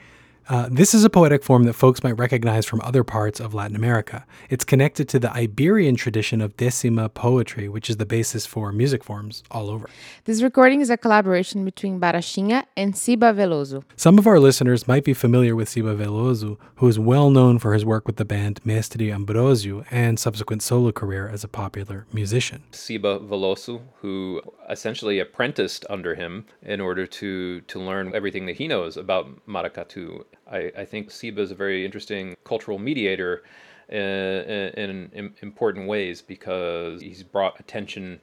Uh, 0.50 0.70
this 0.72 0.94
is 0.94 1.04
a 1.04 1.10
poetic 1.10 1.44
form 1.44 1.64
that 1.64 1.74
folks 1.74 2.04
might 2.04 2.14
recognize 2.14 2.66
from 2.66 2.80
other 2.82 3.04
parts 3.04 3.42
of 3.42 3.54
Latin 3.54 3.76
America. 3.76 4.26
It's 4.50 4.64
connected 4.64 5.10
to 5.10 5.20
the 5.20 5.30
Iberian 5.34 5.98
tradition 5.98 6.40
of 6.40 6.56
decima 6.56 7.10
poetry, 7.10 7.68
which 7.68 7.90
is 7.90 7.98
the 7.98 8.06
basis 8.06 8.46
for 8.46 8.72
music 8.72 9.04
forms 9.04 9.44
all 9.52 9.70
over. 9.70 9.90
This 10.24 10.42
recording 10.42 10.80
is 10.80 10.90
a 10.90 10.96
collaboration 10.96 11.66
between 11.66 12.00
Barachinha 12.00 12.64
and 12.78 12.94
Siba 12.94 13.36
Veloso. 13.36 13.84
Some 13.98 14.18
of 14.18 14.26
our 14.26 14.40
listeners 14.40 14.88
might 14.88 15.04
be 15.04 15.14
familiar 15.14 15.54
with 15.54 15.68
Siba 15.68 15.98
Veloso, 15.98 16.58
who 16.78 16.88
is 16.88 16.98
well 16.98 17.30
known 17.30 17.60
for 17.60 17.74
his 17.74 17.84
work 17.84 18.08
with 18.08 18.16
the 18.16 18.26
band 18.26 18.62
Mestre 18.64 19.12
Ambrosio 19.12 19.84
and 19.92 20.18
subsequent 20.18 20.62
solo 20.62 20.94
career 20.94 21.28
as 21.28 21.44
a 21.44 21.50
popular 21.50 22.06
musician. 22.14 22.64
Siba 22.72 23.20
Veloso, 23.28 23.82
who 24.00 24.42
essentially 24.70 25.20
apprenticed 25.20 25.86
under 25.90 26.16
him 26.16 26.46
in 26.62 26.80
order 26.80 27.06
to, 27.06 27.60
to 27.62 27.80
learn 27.80 28.16
everything 28.16 28.46
that 28.46 28.56
he 28.56 28.70
knows 28.70 28.96
about 28.96 29.46
maracatu. 29.46 30.24
I, 30.52 30.72
I 30.78 30.86
think 30.86 31.10
Siba 31.10 31.40
is 31.40 31.52
a 31.52 31.56
very 31.56 31.86
interesting 31.86 32.36
cultural 32.44 32.80
mediator 32.80 33.44
uh, 33.92 33.96
in, 33.96 35.10
in 35.14 35.34
important 35.42 35.88
ways 35.88 36.22
because 36.22 37.02
he's 37.02 37.24
brought 37.24 37.60
attention 37.60 38.20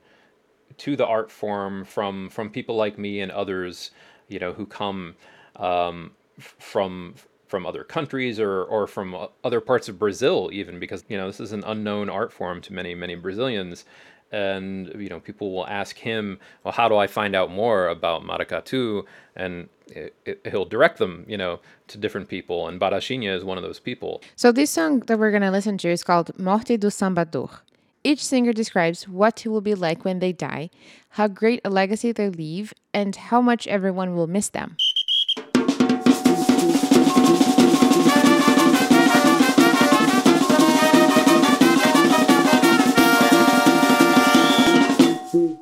to 0.78 0.96
the 0.96 1.06
art 1.06 1.30
form 1.30 1.84
from 1.84 2.28
from 2.28 2.50
people 2.50 2.76
like 2.76 2.98
me 2.98 3.20
and 3.20 3.30
others, 3.32 3.90
you 4.28 4.38
know, 4.38 4.52
who 4.52 4.66
come 4.66 5.14
um, 5.56 6.12
from 6.38 7.14
from 7.46 7.66
other 7.66 7.84
countries 7.84 8.40
or 8.40 8.64
or 8.64 8.86
from 8.86 9.16
other 9.44 9.60
parts 9.60 9.88
of 9.88 9.98
Brazil, 9.98 10.50
even 10.52 10.78
because 10.78 11.04
you 11.08 11.16
know 11.16 11.26
this 11.26 11.40
is 11.40 11.52
an 11.52 11.64
unknown 11.66 12.10
art 12.10 12.32
form 12.32 12.60
to 12.62 12.72
many 12.72 12.94
many 12.94 13.14
Brazilians. 13.14 13.84
And 14.32 14.92
you 15.00 15.08
know, 15.08 15.20
people 15.20 15.52
will 15.52 15.66
ask 15.66 15.96
him, 15.96 16.40
"Well, 16.64 16.72
how 16.72 16.88
do 16.88 16.96
I 16.96 17.06
find 17.06 17.36
out 17.36 17.50
more 17.50 17.88
about 17.88 18.22
maracatu?" 18.22 19.04
And 19.36 19.68
it, 19.88 20.14
it, 20.24 20.46
he'll 20.50 20.64
direct 20.64 20.98
them, 20.98 21.24
you 21.28 21.36
know, 21.36 21.60
to 21.88 21.98
different 21.98 22.28
people. 22.28 22.68
And 22.68 22.80
Barachinha 22.80 23.36
is 23.36 23.44
one 23.44 23.58
of 23.58 23.64
those 23.64 23.80
people. 23.80 24.22
So, 24.36 24.52
this 24.52 24.70
song 24.70 25.00
that 25.00 25.18
we're 25.18 25.30
going 25.30 25.42
to 25.42 25.50
listen 25.50 25.78
to 25.78 25.88
is 25.88 26.02
called 26.02 26.38
Morte 26.38 26.76
do 26.76 26.88
Sambador. 26.88 27.60
Each 28.02 28.22
singer 28.22 28.52
describes 28.52 29.08
what 29.08 29.46
it 29.46 29.48
will 29.48 29.62
be 29.62 29.74
like 29.74 30.04
when 30.04 30.18
they 30.18 30.32
die, 30.32 30.68
how 31.10 31.26
great 31.26 31.60
a 31.64 31.70
legacy 31.70 32.12
they 32.12 32.28
leave, 32.28 32.74
and 32.92 33.16
how 33.16 33.40
much 33.40 33.66
everyone 33.66 34.14
will 34.14 34.26
miss 34.26 34.50
them. 34.50 34.76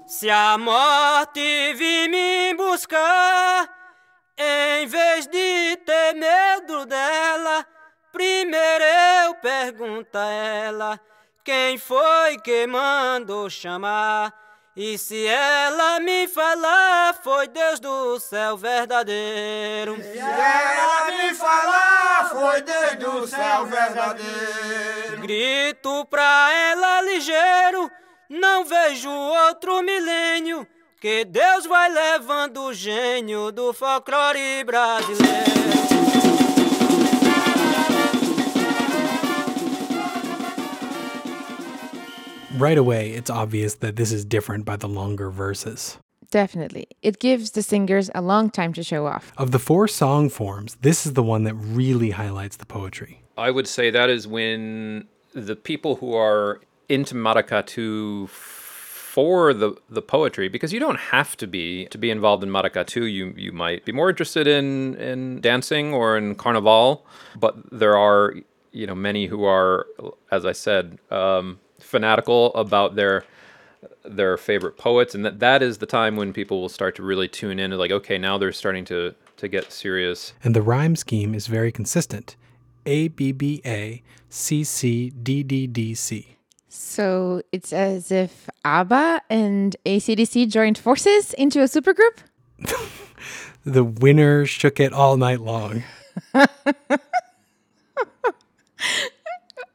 Se 0.06 0.28
a 0.28 0.56
morte 0.58 1.74
vir 1.74 2.08
me 2.08 2.54
buscar, 2.54 3.68
em 4.82 4.86
vez 4.86 5.26
de 5.26 5.76
ter 5.84 6.14
medo 6.14 6.86
dela, 6.86 7.66
primeiro 8.12 8.84
eu 8.84 9.34
pergunto 9.36 10.16
a 10.16 10.26
ela 10.26 11.00
quem 11.44 11.78
foi 11.78 12.38
que 12.38 12.66
mandou 12.66 13.50
chamar. 13.50 14.32
E 14.74 14.96
se 14.96 15.26
ela 15.26 16.00
me 16.00 16.26
falar, 16.28 17.14
foi 17.22 17.46
Deus 17.48 17.78
do 17.78 18.18
céu 18.18 18.56
verdadeiro. 18.56 19.96
Se 20.00 20.18
ela 20.18 21.10
me 21.10 21.34
falar, 21.34 22.30
foi 22.30 22.62
Deus 22.62 22.94
do 22.96 23.26
céu 23.26 23.66
verdadeiro. 23.66 25.20
Grito 25.20 26.06
pra 26.06 26.50
ela 26.52 27.02
ligeiro, 27.02 27.90
não 28.30 28.64
vejo 28.64 29.10
outro 29.10 29.82
milênio. 29.82 30.66
Que 31.02 31.24
Deus 31.24 31.66
vai 31.66 31.90
levando 31.92 32.58
o 32.62 32.72
gênio 32.72 33.50
do 33.50 33.72
folclore 33.72 34.62
brasileiro. 34.64 35.50
Right 42.56 42.78
away, 42.78 43.14
it's 43.14 43.28
obvious 43.28 43.74
that 43.80 43.96
this 43.96 44.12
is 44.12 44.24
different 44.24 44.64
by 44.64 44.76
the 44.76 44.86
longer 44.86 45.28
verses. 45.28 45.98
Definitely. 46.30 46.86
It 47.02 47.18
gives 47.18 47.50
the 47.50 47.64
singers 47.64 48.08
a 48.14 48.22
long 48.22 48.48
time 48.48 48.72
to 48.74 48.84
show 48.84 49.06
off. 49.06 49.32
Of 49.36 49.50
the 49.50 49.58
four 49.58 49.88
song 49.88 50.28
forms, 50.28 50.76
this 50.82 51.04
is 51.04 51.14
the 51.14 51.22
one 51.24 51.42
that 51.42 51.54
really 51.54 52.10
highlights 52.10 52.58
the 52.58 52.66
poetry. 52.66 53.24
I 53.36 53.50
would 53.50 53.66
say 53.66 53.90
that 53.90 54.08
is 54.08 54.28
when 54.28 55.08
the 55.34 55.56
people 55.56 55.96
who 55.96 56.14
are 56.14 56.60
into 56.88 57.16
maracatu 57.16 58.28
for 59.12 59.52
the 59.52 59.70
the 59.90 60.00
poetry 60.00 60.48
because 60.48 60.72
you 60.72 60.80
don't 60.80 60.98
have 61.14 61.36
to 61.36 61.46
be 61.46 61.86
to 61.86 61.98
be 61.98 62.10
involved 62.10 62.42
in 62.42 62.48
maracatu 62.48 63.02
you 63.18 63.34
you 63.36 63.52
might 63.52 63.84
be 63.84 63.92
more 63.92 64.08
interested 64.08 64.46
in 64.46 64.94
in 64.94 65.40
dancing 65.40 65.92
or 65.92 66.16
in 66.16 66.34
carnival 66.34 67.04
but 67.44 67.54
there 67.70 67.96
are 67.96 68.34
you 68.70 68.86
know 68.86 68.94
many 68.94 69.26
who 69.26 69.44
are 69.44 69.86
as 70.30 70.46
i 70.46 70.52
said 70.52 70.98
um, 71.10 71.58
fanatical 71.78 72.54
about 72.54 72.94
their 72.94 73.24
their 74.04 74.36
favorite 74.36 74.76
poets, 74.76 75.14
and 75.14 75.24
that 75.24 75.40
that 75.40 75.62
is 75.62 75.78
the 75.78 75.86
time 75.86 76.16
when 76.16 76.32
people 76.32 76.60
will 76.60 76.68
start 76.68 76.94
to 76.96 77.02
really 77.02 77.28
tune 77.28 77.58
in. 77.58 77.70
Like, 77.72 77.90
okay, 77.90 78.18
now 78.18 78.38
they're 78.38 78.52
starting 78.52 78.84
to 78.86 79.14
to 79.36 79.48
get 79.48 79.72
serious. 79.72 80.32
And 80.44 80.54
the 80.54 80.62
rhyme 80.62 80.96
scheme 80.96 81.34
is 81.34 81.46
very 81.46 81.72
consistent 81.72 82.36
A 82.86 83.08
B 83.08 83.32
B 83.32 83.60
A 83.64 84.02
C 84.28 84.64
C 84.64 85.10
D 85.10 85.42
D 85.42 85.66
D 85.66 85.94
C. 85.94 86.36
So 86.74 87.42
it's 87.52 87.72
as 87.72 88.10
if 88.10 88.48
ABBA 88.64 89.20
and 89.28 89.76
ACDC 89.84 90.48
joined 90.50 90.78
forces 90.78 91.34
into 91.34 91.60
a 91.60 91.64
supergroup? 91.64 92.18
The 93.64 93.84
winner 93.84 94.44
shook 94.44 94.80
it 94.80 94.92
all 94.92 95.16
night 95.16 95.40
long. 95.40 95.84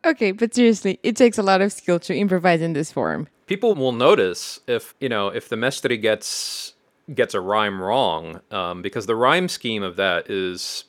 Okay, 0.08 0.32
but 0.32 0.56
seriously, 0.56 1.00
it 1.04 1.18
takes 1.18 1.38
a 1.38 1.44
lot 1.44 1.60
of 1.60 1.74
skill 1.74 2.00
to 2.00 2.16
improvise 2.16 2.62
in 2.62 2.72
this 2.72 2.94
form. 2.94 3.28
People 3.46 3.76
will 3.76 3.92
notice 3.92 4.62
if 4.66 4.96
you 5.02 5.10
know 5.10 5.28
if 5.28 5.50
the 5.50 5.58
mestre 5.58 5.98
gets 5.98 6.74
gets 7.14 7.34
a 7.34 7.42
rhyme 7.42 7.82
wrong, 7.82 8.40
um, 8.50 8.82
because 8.82 9.06
the 9.06 9.18
rhyme 9.18 9.50
scheme 9.50 9.84
of 9.84 9.98
that 9.98 10.30
is 10.30 10.86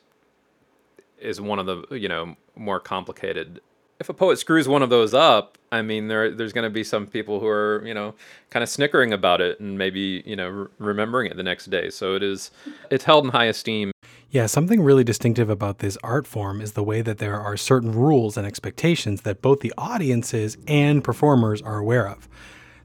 is 1.19 1.41
one 1.41 1.59
of 1.59 1.65
the 1.65 1.83
you 1.97 2.07
know 2.07 2.37
more 2.55 2.79
complicated. 2.79 3.59
If 3.99 4.07
a 4.07 4.13
poet 4.13 4.39
screws 4.39 4.67
one 4.67 4.81
of 4.81 4.89
those 4.89 5.13
up, 5.13 5.57
I 5.71 5.81
mean, 5.81 6.07
there 6.07 6.31
there's 6.31 6.53
going 6.53 6.63
to 6.63 6.69
be 6.69 6.83
some 6.83 7.05
people 7.05 7.39
who 7.39 7.47
are 7.47 7.83
you 7.85 7.93
know 7.93 8.15
kind 8.49 8.63
of 8.63 8.69
snickering 8.69 9.13
about 9.13 9.41
it 9.41 9.59
and 9.59 9.77
maybe 9.77 10.23
you 10.25 10.35
know 10.35 10.49
re- 10.49 10.67
remembering 10.79 11.29
it 11.29 11.37
the 11.37 11.43
next 11.43 11.69
day. 11.69 11.89
So 11.89 12.15
it 12.15 12.23
is 12.23 12.51
it's 12.89 13.03
held 13.03 13.25
in 13.25 13.31
high 13.31 13.45
esteem. 13.45 13.91
Yeah, 14.31 14.45
something 14.45 14.81
really 14.81 15.03
distinctive 15.03 15.49
about 15.49 15.79
this 15.79 15.97
art 16.03 16.27
form 16.27 16.61
is 16.61 16.73
the 16.73 16.83
way 16.83 17.01
that 17.01 17.17
there 17.17 17.39
are 17.39 17.57
certain 17.57 17.91
rules 17.91 18.37
and 18.37 18.45
expectations 18.45 19.21
that 19.21 19.41
both 19.41 19.61
the 19.61 19.73
audiences 19.77 20.55
and 20.67 21.03
performers 21.03 21.61
are 21.63 21.79
aware 21.79 22.07
of. 22.07 22.29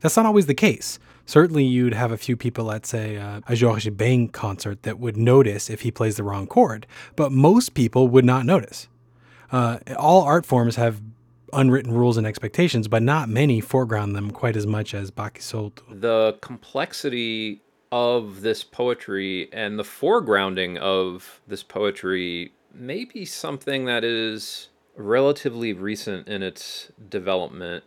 That's 0.01 0.17
not 0.17 0.27
always 0.27 0.47
the 0.47 0.55
case. 0.55 0.99
Certainly, 1.27 1.65
you'd 1.65 1.95
have 1.95 2.13
a 2.13 2.19
few 2.19 2.37
people 2.37 2.71
at, 2.71 2.85
say, 2.85 3.17
uh, 3.17 3.41
a 3.47 3.57
Jorge 3.57 3.91
Ben 3.91 4.29
concert 4.29 4.83
that 4.83 4.99
would 4.99 5.17
notice 5.17 5.71
if 5.71 5.81
he 5.81 5.91
plays 5.91 6.17
the 6.17 6.23
wrong 6.23 6.47
chord, 6.47 6.87
but 7.17 7.33
most 7.33 7.73
people 7.73 8.09
would 8.09 8.25
not 8.25 8.45
notice. 8.45 8.89
Uh, 9.53 9.79
all 9.97 10.23
art 10.23 10.47
forms 10.47 10.77
have 10.77 11.01
unwritten 11.53 11.93
rules 11.93 12.17
and 12.17 12.27
expectations, 12.27 12.89
but 12.89 13.03
not 13.03 13.29
many 13.29 13.61
foreground 13.61 14.15
them 14.15 14.31
quite 14.31 14.57
as 14.57 14.67
much 14.67 14.95
as 14.95 15.11
Baque 15.11 15.39
Solto. 15.39 15.83
the 15.89 16.37
complexity 16.41 17.61
of 17.93 18.41
this 18.41 18.65
poetry 18.65 19.49
and 19.53 19.79
the 19.79 19.85
foregrounding 19.85 20.77
of 20.79 21.41
this 21.47 21.63
poetry 21.63 22.53
may 22.75 23.05
be 23.05 23.25
something 23.25 23.85
that 23.85 24.03
is 24.03 24.69
relatively 24.97 25.73
recent 25.73 26.27
in 26.27 26.43
its 26.43 26.91
development, 27.09 27.85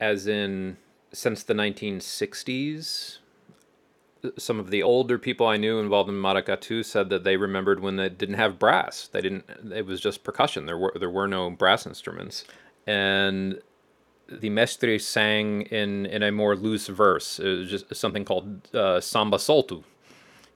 as 0.00 0.26
in 0.26 0.76
since 1.12 1.44
the 1.44 1.54
1960s. 1.54 3.18
Some 4.38 4.58
of 4.58 4.70
the 4.70 4.82
older 4.82 5.18
people 5.18 5.46
I 5.46 5.56
knew 5.56 5.78
involved 5.78 6.08
in 6.08 6.16
maracatu 6.16 6.84
said 6.84 7.10
that 7.10 7.22
they 7.22 7.36
remembered 7.36 7.80
when 7.80 7.96
they 7.96 8.08
didn't 8.08 8.36
have 8.36 8.58
brass. 8.58 9.08
They 9.08 9.20
didn't. 9.20 9.44
It 9.74 9.86
was 9.86 10.00
just 10.00 10.24
percussion. 10.24 10.66
There 10.66 10.78
were 10.78 10.92
there 10.98 11.10
were 11.10 11.28
no 11.28 11.50
brass 11.50 11.86
instruments, 11.86 12.44
and 12.86 13.60
the 14.28 14.50
mestre 14.50 14.98
sang 14.98 15.62
in 15.62 16.06
in 16.06 16.22
a 16.22 16.32
more 16.32 16.56
loose 16.56 16.88
verse. 16.88 17.38
It 17.38 17.58
was 17.58 17.70
just 17.70 17.94
something 17.94 18.24
called 18.24 18.74
uh, 18.74 19.00
samba 19.00 19.38
soltu, 19.38 19.84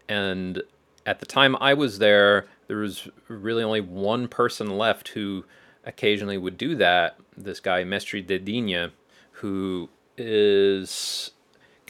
and 0.08 0.62
at 1.06 1.20
the 1.20 1.26
time 1.26 1.56
I 1.60 1.74
was 1.74 1.98
there, 1.98 2.46
there 2.66 2.78
was 2.78 3.08
really 3.28 3.62
only 3.62 3.80
one 3.80 4.28
person 4.28 4.76
left 4.76 5.08
who 5.08 5.44
occasionally 5.84 6.38
would 6.38 6.58
do 6.58 6.74
that. 6.76 7.18
This 7.36 7.60
guy 7.60 7.84
Mestre 7.84 8.22
Dedinha, 8.22 8.90
who 9.32 9.88
is 10.16 11.30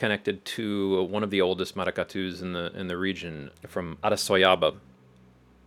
connected 0.01 0.45
to 0.45 1.05
one 1.05 1.23
of 1.23 1.31
the 1.31 1.41
oldest 1.41 1.77
maracatus 1.77 2.43
in 2.43 2.53
the 2.53 2.73
in 2.75 2.89
the 2.89 2.97
region 2.97 3.51
from 3.69 3.97
Araçoiaba. 4.03 4.77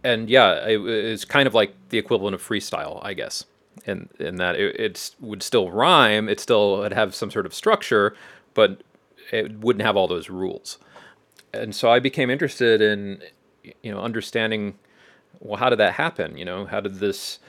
And 0.03 0.29
yeah, 0.29 0.67
it, 0.67 0.81
it's 0.81 1.23
kind 1.23 1.47
of 1.47 1.53
like 1.53 1.73
the 1.89 1.97
equivalent 1.97 2.35
of 2.35 2.41
freestyle, 2.45 2.99
I 3.03 3.13
guess 3.13 3.45
in 3.85 4.09
in 4.19 4.35
that 4.37 4.55
it 4.55 4.75
it's, 4.79 5.15
would 5.19 5.43
still 5.43 5.71
rhyme, 5.71 6.29
it 6.29 6.39
still 6.39 6.79
would 6.79 6.93
have 6.93 7.15
some 7.15 7.31
sort 7.31 7.45
of 7.45 7.53
structure, 7.53 8.15
but 8.53 8.81
it 9.31 9.59
wouldn't 9.59 9.85
have 9.85 9.95
all 9.95 10.07
those 10.07 10.29
rules. 10.29 10.77
And 11.53 11.75
so 11.75 11.91
I 11.91 11.99
became 11.99 12.29
interested 12.29 12.81
in 12.81 13.21
you 13.81 13.91
know 13.91 13.99
understanding 13.99 14.75
well 15.39 15.57
how 15.57 15.69
did 15.69 15.79
that 15.79 15.93
happen? 15.93 16.37
You 16.37 16.45
know, 16.45 16.65
how 16.65 16.79
did 16.79 16.95
this 16.95 17.39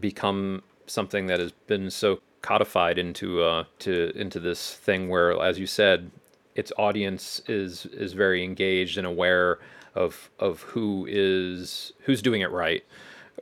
become 0.00 0.62
something 0.86 1.26
that 1.26 1.40
has 1.40 1.52
been 1.66 1.90
so 1.90 2.20
codified 2.42 2.98
into 2.98 3.42
uh 3.42 3.64
to 3.78 4.12
into 4.14 4.38
this 4.38 4.74
thing 4.74 5.08
where 5.08 5.40
as 5.42 5.58
you 5.58 5.66
said 5.66 6.10
its 6.54 6.72
audience 6.78 7.40
is 7.46 7.86
is 7.86 8.12
very 8.12 8.44
engaged 8.44 8.98
and 8.98 9.06
aware 9.06 9.58
of 9.94 10.30
of 10.38 10.62
who 10.62 11.06
is 11.08 11.92
who's 12.00 12.22
doing 12.22 12.40
it 12.40 12.50
right 12.50 12.84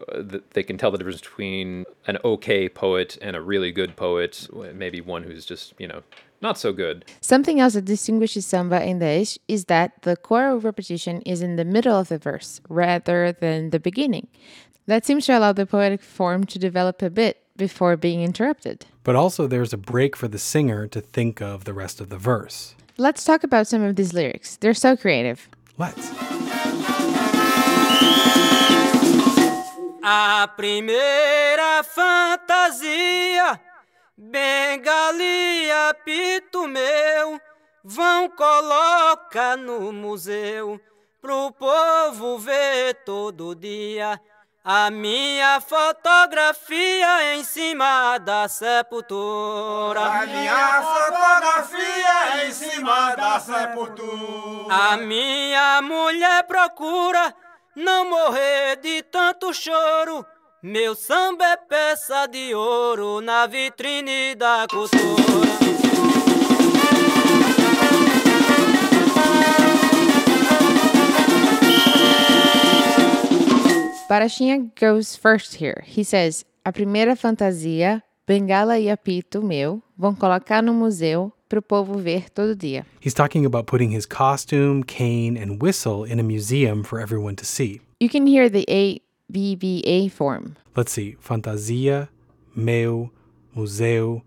uh, 0.08 0.22
th- 0.22 0.42
they 0.50 0.62
can 0.62 0.78
tell 0.78 0.90
the 0.90 0.98
difference 0.98 1.20
between 1.20 1.84
an 2.06 2.18
okay 2.24 2.68
poet 2.68 3.18
and 3.20 3.36
a 3.36 3.40
really 3.40 3.72
good 3.72 3.96
poet, 3.96 4.48
maybe 4.74 5.00
one 5.00 5.22
who's 5.22 5.44
just, 5.44 5.74
you 5.78 5.86
know, 5.86 6.02
not 6.40 6.58
so 6.58 6.72
good. 6.72 7.04
Something 7.20 7.60
else 7.60 7.74
that 7.74 7.84
distinguishes 7.84 8.46
samba 8.46 8.82
em 8.82 9.00
dez 9.00 9.38
is 9.48 9.66
that 9.66 10.02
the 10.02 10.16
choral 10.16 10.58
repetition 10.58 11.20
is 11.22 11.42
in 11.42 11.56
the 11.56 11.64
middle 11.64 11.98
of 11.98 12.08
the 12.08 12.18
verse 12.18 12.60
rather 12.68 13.32
than 13.32 13.70
the 13.70 13.78
beginning. 13.78 14.28
That 14.86 15.06
seems 15.06 15.26
to 15.26 15.38
allow 15.38 15.52
the 15.52 15.66
poetic 15.66 16.02
form 16.02 16.44
to 16.46 16.58
develop 16.58 17.02
a 17.02 17.10
bit 17.10 17.42
before 17.56 17.96
being 17.96 18.22
interrupted. 18.22 18.86
But 19.04 19.14
also, 19.14 19.46
there's 19.46 19.72
a 19.72 19.76
break 19.76 20.16
for 20.16 20.26
the 20.26 20.38
singer 20.38 20.88
to 20.88 21.00
think 21.00 21.40
of 21.40 21.64
the 21.64 21.74
rest 21.74 22.00
of 22.00 22.08
the 22.08 22.18
verse. 22.18 22.74
Let's 22.98 23.24
talk 23.24 23.42
about 23.42 23.66
some 23.66 23.82
of 23.82 23.96
these 23.96 24.12
lyrics. 24.12 24.56
They're 24.56 24.74
so 24.74 24.96
creative. 24.96 25.48
Let's. 25.78 26.10
A 30.04 30.48
primeira 30.56 31.82
fantasia, 31.84 33.60
bengalia, 34.18 35.94
pito 36.04 36.66
meu, 36.66 37.40
vão 37.84 38.28
colocar 38.28 39.56
no 39.56 39.92
museu 39.92 40.80
pro 41.20 41.52
povo 41.52 42.36
ver 42.38 42.94
todo 43.04 43.54
dia. 43.54 44.20
A 44.64 44.92
minha 44.92 45.60
fotografia 45.60 47.34
em 47.34 47.42
cima 47.42 48.16
da 48.18 48.46
sepultura. 48.46 50.00
A 50.00 50.24
minha 50.24 50.82
fotografia 50.82 52.46
em 52.46 52.52
cima 52.52 53.16
da 53.16 53.40
sepultura. 53.40 54.72
A 54.72 54.96
minha 54.98 55.82
mulher 55.82 56.44
procura 56.44 57.34
não 57.74 58.08
morrer 58.08 58.76
de 58.76 59.02
tanto 59.02 59.52
choro. 59.52 60.24
Meu 60.62 60.94
samba 60.94 61.44
é 61.44 61.56
peça 61.56 62.28
de 62.28 62.54
ouro 62.54 63.20
na 63.20 63.48
vitrine 63.48 64.36
da 64.36 64.64
cultura. 64.70 65.42
Barachinha 74.12 74.70
goes 74.78 75.16
first 75.16 75.54
here. 75.54 75.82
He 75.86 76.04
says, 76.04 76.44
a 76.66 76.70
primeira 76.70 77.16
fantasia, 77.16 78.02
bengala 78.28 78.78
e 78.78 78.90
apito 78.90 79.42
meu, 79.42 79.82
vão 79.98 80.14
colocar 80.14 80.62
no 80.62 80.74
museu 80.74 81.32
pro 81.48 81.62
povo 81.62 81.96
ver 81.96 82.28
todo 82.28 82.54
dia. 82.54 82.84
He's 83.00 83.14
talking 83.14 83.46
about 83.46 83.66
putting 83.66 83.90
his 83.90 84.04
costume, 84.04 84.82
cane, 84.82 85.38
and 85.38 85.62
whistle 85.62 86.04
in 86.04 86.20
a 86.20 86.22
museum 86.22 86.84
for 86.84 87.00
everyone 87.00 87.36
to 87.36 87.46
see. 87.46 87.80
You 88.00 88.10
can 88.10 88.26
hear 88.26 88.50
the 88.50 88.66
ABBA 88.68 90.10
form. 90.10 90.56
Let's 90.76 90.92
see. 90.92 91.16
Fantasia, 91.18 92.10
meu, 92.54 93.10
museu, 93.56 94.20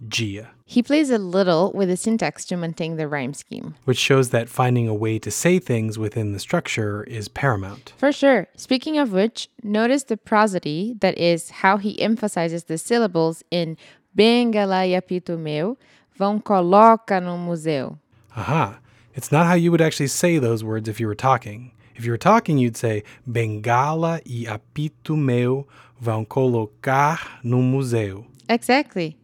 dia. 0.00 0.48
He 0.68 0.82
plays 0.82 1.10
a 1.10 1.18
little 1.18 1.70
with 1.76 1.88
the 1.88 1.96
syntax 1.96 2.44
to 2.46 2.56
maintain 2.56 2.96
the 2.96 3.06
rhyme 3.06 3.34
scheme. 3.34 3.76
Which 3.84 3.98
shows 3.98 4.30
that 4.30 4.48
finding 4.48 4.88
a 4.88 4.94
way 4.94 5.20
to 5.20 5.30
say 5.30 5.60
things 5.60 5.96
within 5.96 6.32
the 6.32 6.40
structure 6.40 7.04
is 7.04 7.28
paramount. 7.28 7.92
For 7.96 8.10
sure. 8.10 8.48
Speaking 8.56 8.98
of 8.98 9.12
which, 9.12 9.48
notice 9.62 10.02
the 10.02 10.16
prosody, 10.16 10.96
that 11.00 11.16
is, 11.16 11.50
how 11.62 11.76
he 11.76 12.00
emphasizes 12.00 12.64
the 12.64 12.78
syllables 12.78 13.44
in 13.48 13.76
Bengala 14.16 14.84
e 14.84 15.00
apito 15.00 15.38
meu, 15.38 15.78
vão 16.18 16.42
coloca 16.42 17.20
no 17.20 17.38
museu. 17.38 17.98
Aha. 18.36 18.80
It's 19.14 19.30
not 19.30 19.46
how 19.46 19.54
you 19.54 19.70
would 19.70 19.80
actually 19.80 20.08
say 20.08 20.38
those 20.38 20.64
words 20.64 20.88
if 20.88 20.98
you 20.98 21.06
were 21.06 21.14
talking. 21.14 21.70
If 21.94 22.04
you 22.04 22.10
were 22.10 22.18
talking, 22.18 22.58
you'd 22.58 22.76
say 22.76 23.04
Bengala 23.24 24.20
e 24.26 24.46
apito 24.46 25.16
meu 25.16 25.68
vão 26.02 26.26
colocar 26.26 27.38
no 27.44 27.62
museu. 27.62 28.26
Exactly. 28.48 29.16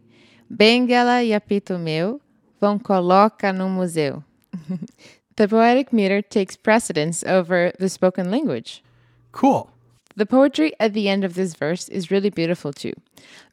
Bengala 0.53 1.23
e 1.23 1.33
apito 1.33 1.79
meu 1.79 2.21
vão 2.61 2.77
coloca 2.79 3.51
no 3.51 3.69
museu. 3.69 4.23
the 5.35 5.47
poetic 5.47 5.91
meter 5.91 6.21
takes 6.21 6.55
precedence 6.55 7.23
over 7.23 7.73
the 7.79 7.89
spoken 7.89 8.29
language. 8.29 8.83
Cool. 9.31 9.69
The 10.15 10.25
poetry 10.25 10.73
at 10.79 10.93
the 10.93 11.09
end 11.09 11.23
of 11.23 11.33
this 11.33 11.55
verse 11.55 11.89
is 11.89 12.11
really 12.11 12.29
beautiful 12.29 12.71
too. 12.71 12.93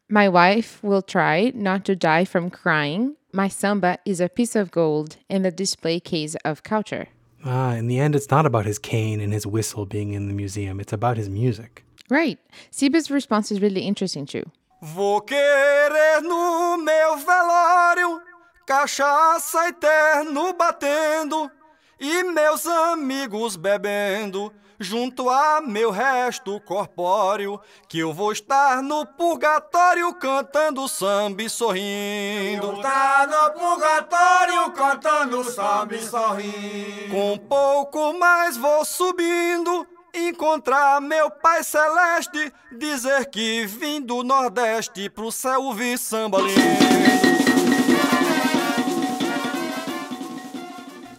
My 0.07 0.29
wife 0.29 0.83
will 0.83 1.01
try 1.01 1.51
not 1.55 1.85
to 1.85 1.95
die 1.95 2.25
from 2.25 2.49
crying 2.49 3.15
My 3.33 3.47
samba 3.47 3.97
is 4.05 4.19
a 4.19 4.27
piece 4.27 4.57
of 4.57 4.71
gold 4.71 5.15
in 5.29 5.43
the 5.43 5.51
display 5.51 6.01
case 6.01 6.35
of 6.43 6.63
culture. 6.63 7.07
Ah, 7.45 7.73
in 7.75 7.87
the 7.87 7.97
end, 7.97 8.13
it's 8.13 8.29
not 8.29 8.45
about 8.45 8.65
his 8.65 8.77
cane 8.77 9.21
and 9.21 9.31
his 9.31 9.47
whistle 9.47 9.85
being 9.85 10.11
in 10.11 10.27
the 10.27 10.33
museum. 10.33 10.81
It's 10.81 10.91
about 10.91 11.15
his 11.15 11.29
music. 11.29 11.85
Right. 12.09 12.39
Siba's 12.71 13.09
response 13.09 13.49
is 13.49 13.61
really 13.61 13.81
interesting 13.81 14.25
too. 14.25 14.43
Vou 14.83 15.21
querer 15.21 16.23
no 16.23 16.75
meu 16.77 17.15
velório 17.17 18.19
cachaça 18.65 19.67
e 19.67 19.73
terno 19.73 20.53
batendo 20.53 21.51
e 21.99 22.23
meus 22.23 22.65
amigos 22.65 23.55
bebendo 23.55 24.51
junto 24.79 25.29
a 25.29 25.61
meu 25.61 25.91
resto 25.91 26.59
corpóreo 26.61 27.61
que 27.87 27.99
eu 27.99 28.11
vou 28.11 28.31
estar 28.31 28.81
no 28.81 29.05
purgatório 29.05 30.11
cantando 30.15 30.87
samba 30.87 31.43
e 31.43 31.49
sorrindo. 31.49 32.65
Vou 32.65 32.77
estar 32.77 33.27
no 33.27 33.51
purgatório 33.51 34.71
cantando 34.71 35.43
samba 35.43 35.93
e 35.93 36.01
sorrindo. 36.01 37.11
Com 37.11 37.37
pouco 37.37 38.13
mais 38.13 38.57
vou 38.57 38.83
subindo 38.83 39.85
encontrar 40.13 41.01
meu 41.01 41.29
pai 41.29 41.63
celeste, 41.63 42.51
dizer 42.71 43.25
que 43.25 43.65
vim 43.65 44.01
do 44.01 44.23
Nordeste 44.23 45.09
pro 45.09 45.31
céu 45.31 45.63
ouvir 45.63 45.97
samba. 45.97 46.39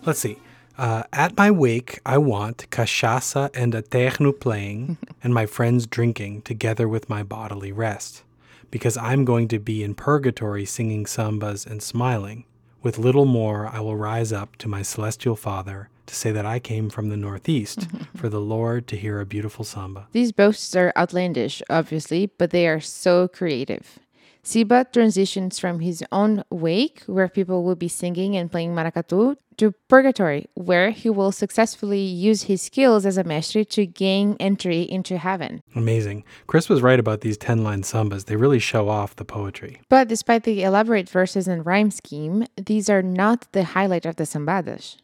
Let's 0.04 0.18
see. 0.18 0.36
Uh, 0.76 1.04
at 1.12 1.36
my 1.36 1.50
wake, 1.50 2.00
I 2.04 2.18
want 2.18 2.68
cachaça 2.70 3.50
and 3.54 3.74
a 3.74 3.82
terno 3.82 4.32
playing, 4.32 4.98
and 5.22 5.32
my 5.32 5.46
friends 5.46 5.86
drinking 5.86 6.42
together 6.42 6.88
with 6.88 7.08
my 7.08 7.22
bodily 7.22 7.70
rest, 7.70 8.24
because 8.70 8.96
I'm 8.96 9.24
going 9.24 9.48
to 9.48 9.58
be 9.58 9.84
in 9.84 9.94
purgatory 9.94 10.64
singing 10.64 11.04
sambas 11.04 11.66
and 11.66 11.82
smiling. 11.82 12.44
With 12.82 12.98
little 12.98 13.26
more, 13.26 13.68
I 13.68 13.78
will 13.78 13.96
rise 13.96 14.32
up 14.32 14.56
to 14.56 14.68
my 14.68 14.82
celestial 14.82 15.36
Father 15.36 15.88
to 16.12 16.18
say 16.18 16.30
that 16.30 16.44
I 16.44 16.58
came 16.58 16.90
from 16.90 17.08
the 17.08 17.16
Northeast 17.16 17.80
mm-hmm, 17.80 17.96
mm-hmm. 17.96 18.18
for 18.18 18.28
the 18.28 18.40
Lord 18.40 18.86
to 18.88 18.96
hear 18.96 19.18
a 19.18 19.24
beautiful 19.24 19.64
samba. 19.64 20.08
These 20.12 20.32
boasts 20.32 20.76
are 20.76 20.92
outlandish, 20.94 21.62
obviously, 21.70 22.26
but 22.26 22.50
they 22.50 22.68
are 22.68 22.80
so 22.80 23.28
creative. 23.28 23.98
Siba 24.44 24.92
transitions 24.92 25.58
from 25.58 25.80
his 25.80 26.04
own 26.12 26.44
wake, 26.50 27.02
where 27.06 27.28
people 27.28 27.64
will 27.64 27.76
be 27.76 27.88
singing 27.88 28.36
and 28.36 28.50
playing 28.50 28.74
maracatu, 28.74 29.36
to 29.56 29.72
purgatory, 29.88 30.46
where 30.54 30.90
he 30.90 31.08
will 31.08 31.32
successfully 31.32 32.00
use 32.00 32.42
his 32.42 32.60
skills 32.60 33.06
as 33.06 33.16
a 33.16 33.24
mestre 33.24 33.64
to 33.64 33.86
gain 33.86 34.36
entry 34.40 34.82
into 34.82 35.16
heaven. 35.16 35.62
Amazing. 35.74 36.24
Chris 36.46 36.68
was 36.68 36.82
right 36.82 36.98
about 36.98 37.20
these 37.20 37.38
10 37.38 37.62
line 37.62 37.82
sambas. 37.82 38.26
They 38.26 38.36
really 38.36 38.58
show 38.58 38.88
off 38.88 39.16
the 39.16 39.24
poetry. 39.24 39.80
But 39.88 40.08
despite 40.08 40.42
the 40.42 40.62
elaborate 40.62 41.08
verses 41.08 41.46
and 41.48 41.64
rhyme 41.64 41.90
scheme, 41.90 42.46
these 42.56 42.90
are 42.90 43.02
not 43.02 43.46
the 43.52 43.64
highlight 43.64 44.04
of 44.04 44.16
the 44.16 44.24
sambadas. 44.24 44.96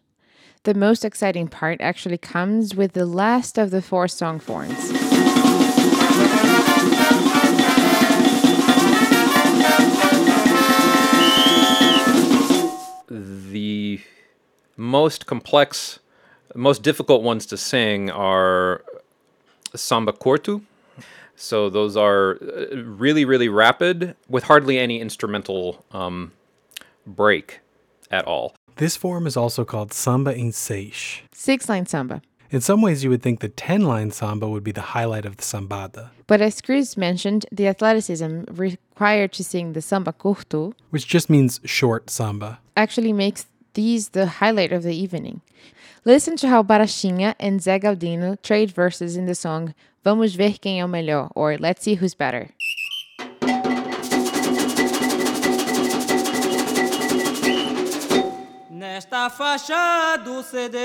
The 0.68 0.74
most 0.74 1.02
exciting 1.02 1.48
part 1.48 1.80
actually 1.80 2.18
comes 2.18 2.74
with 2.74 2.92
the 2.92 3.06
last 3.06 3.56
of 3.56 3.70
the 3.70 3.80
four 3.80 4.06
song 4.06 4.38
forms. 4.38 4.76
The 13.08 14.02
most 14.76 15.24
complex, 15.24 16.00
most 16.54 16.82
difficult 16.82 17.22
ones 17.22 17.46
to 17.46 17.56
sing 17.56 18.10
are 18.10 18.84
samba 19.74 20.12
curto. 20.12 20.60
So 21.34 21.70
those 21.70 21.96
are 21.96 22.32
uh, 22.42 22.76
really, 22.76 23.24
really 23.24 23.48
rapid 23.48 24.16
with 24.28 24.44
hardly 24.44 24.78
any 24.78 25.00
instrumental 25.00 25.86
um, 25.92 26.32
break 27.06 27.60
at 28.10 28.26
all. 28.26 28.57
This 28.78 28.96
form 28.96 29.26
is 29.26 29.36
also 29.36 29.64
called 29.64 29.92
samba 29.92 30.32
em 30.34 30.52
seis. 30.52 31.20
Six 31.32 31.68
line 31.68 31.86
samba. 31.86 32.22
In 32.50 32.60
some 32.60 32.80
ways, 32.80 33.02
you 33.04 33.10
would 33.10 33.22
think 33.22 33.40
the 33.40 33.48
10 33.48 33.82
line 33.82 34.10
samba 34.10 34.48
would 34.48 34.64
be 34.64 34.72
the 34.72 34.94
highlight 34.94 35.26
of 35.26 35.36
the 35.36 35.42
sambada, 35.42 36.10
But 36.26 36.40
as 36.40 36.60
Chris 36.62 36.96
mentioned, 36.96 37.44
the 37.52 37.66
athleticism 37.66 38.44
required 38.50 39.32
to 39.32 39.44
sing 39.44 39.72
the 39.72 39.82
samba 39.82 40.12
curto 40.12 40.72
which 40.90 41.06
just 41.08 41.28
means 41.28 41.60
short 41.64 42.08
samba. 42.08 42.60
actually 42.76 43.12
makes 43.12 43.46
these 43.74 44.10
the 44.10 44.26
highlight 44.40 44.72
of 44.72 44.82
the 44.84 44.94
evening. 44.94 45.40
Listen 46.04 46.36
to 46.36 46.48
how 46.48 46.62
Barachinha 46.62 47.34
and 47.40 47.60
Zé 47.60 47.82
Galdino 47.82 48.40
trade 48.42 48.70
verses 48.70 49.16
in 49.16 49.26
the 49.26 49.34
song 49.34 49.74
Vamos 50.04 50.34
ver 50.36 50.52
quem 50.58 50.80
é 50.80 50.84
o 50.84 50.88
melhor 50.88 51.30
or 51.34 51.58
Let's 51.58 51.82
see 51.82 51.96
who's 51.96 52.14
better. 52.14 52.50
Nesta 58.98 59.30
faixa 59.30 60.16
do 60.24 60.42
CD, 60.42 60.76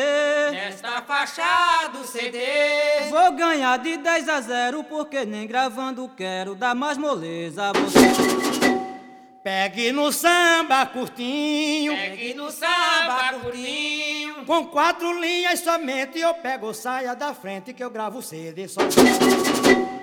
Nesta 0.52 1.02
faixa 1.02 1.88
do 1.91 2.06
CD, 2.06 2.38
vou 3.10 3.32
ganhar 3.32 3.80
de 3.80 3.97
10 3.97 4.30
a 4.30 4.39
0, 4.39 4.84
porque 4.84 5.26
nem 5.26 5.47
gravando 5.47 6.08
quero 6.15 6.54
dar 6.54 6.76
mais 6.76 6.95
moleza 6.95 7.71
a 7.71 7.73
você. 7.73 8.62
Pegue 9.43 9.91
no 9.91 10.10
samba 10.10 10.86
curtinho, 10.86 11.93
Pegue 11.93 12.34
no 12.34 12.49
samba 12.49 13.34
curtinho. 13.41 14.45
Com 14.45 14.67
quatro 14.67 15.19
linhas 15.19 15.60
somente 15.60 16.17
eu 16.17 16.34
pego 16.36 16.73
saia 16.73 17.13
da 17.13 17.34
frente 17.34 17.73
que 17.73 17.84
eu 17.84 17.89
gravo 17.89 18.21
CD 18.21 18.69
só. 18.69 18.79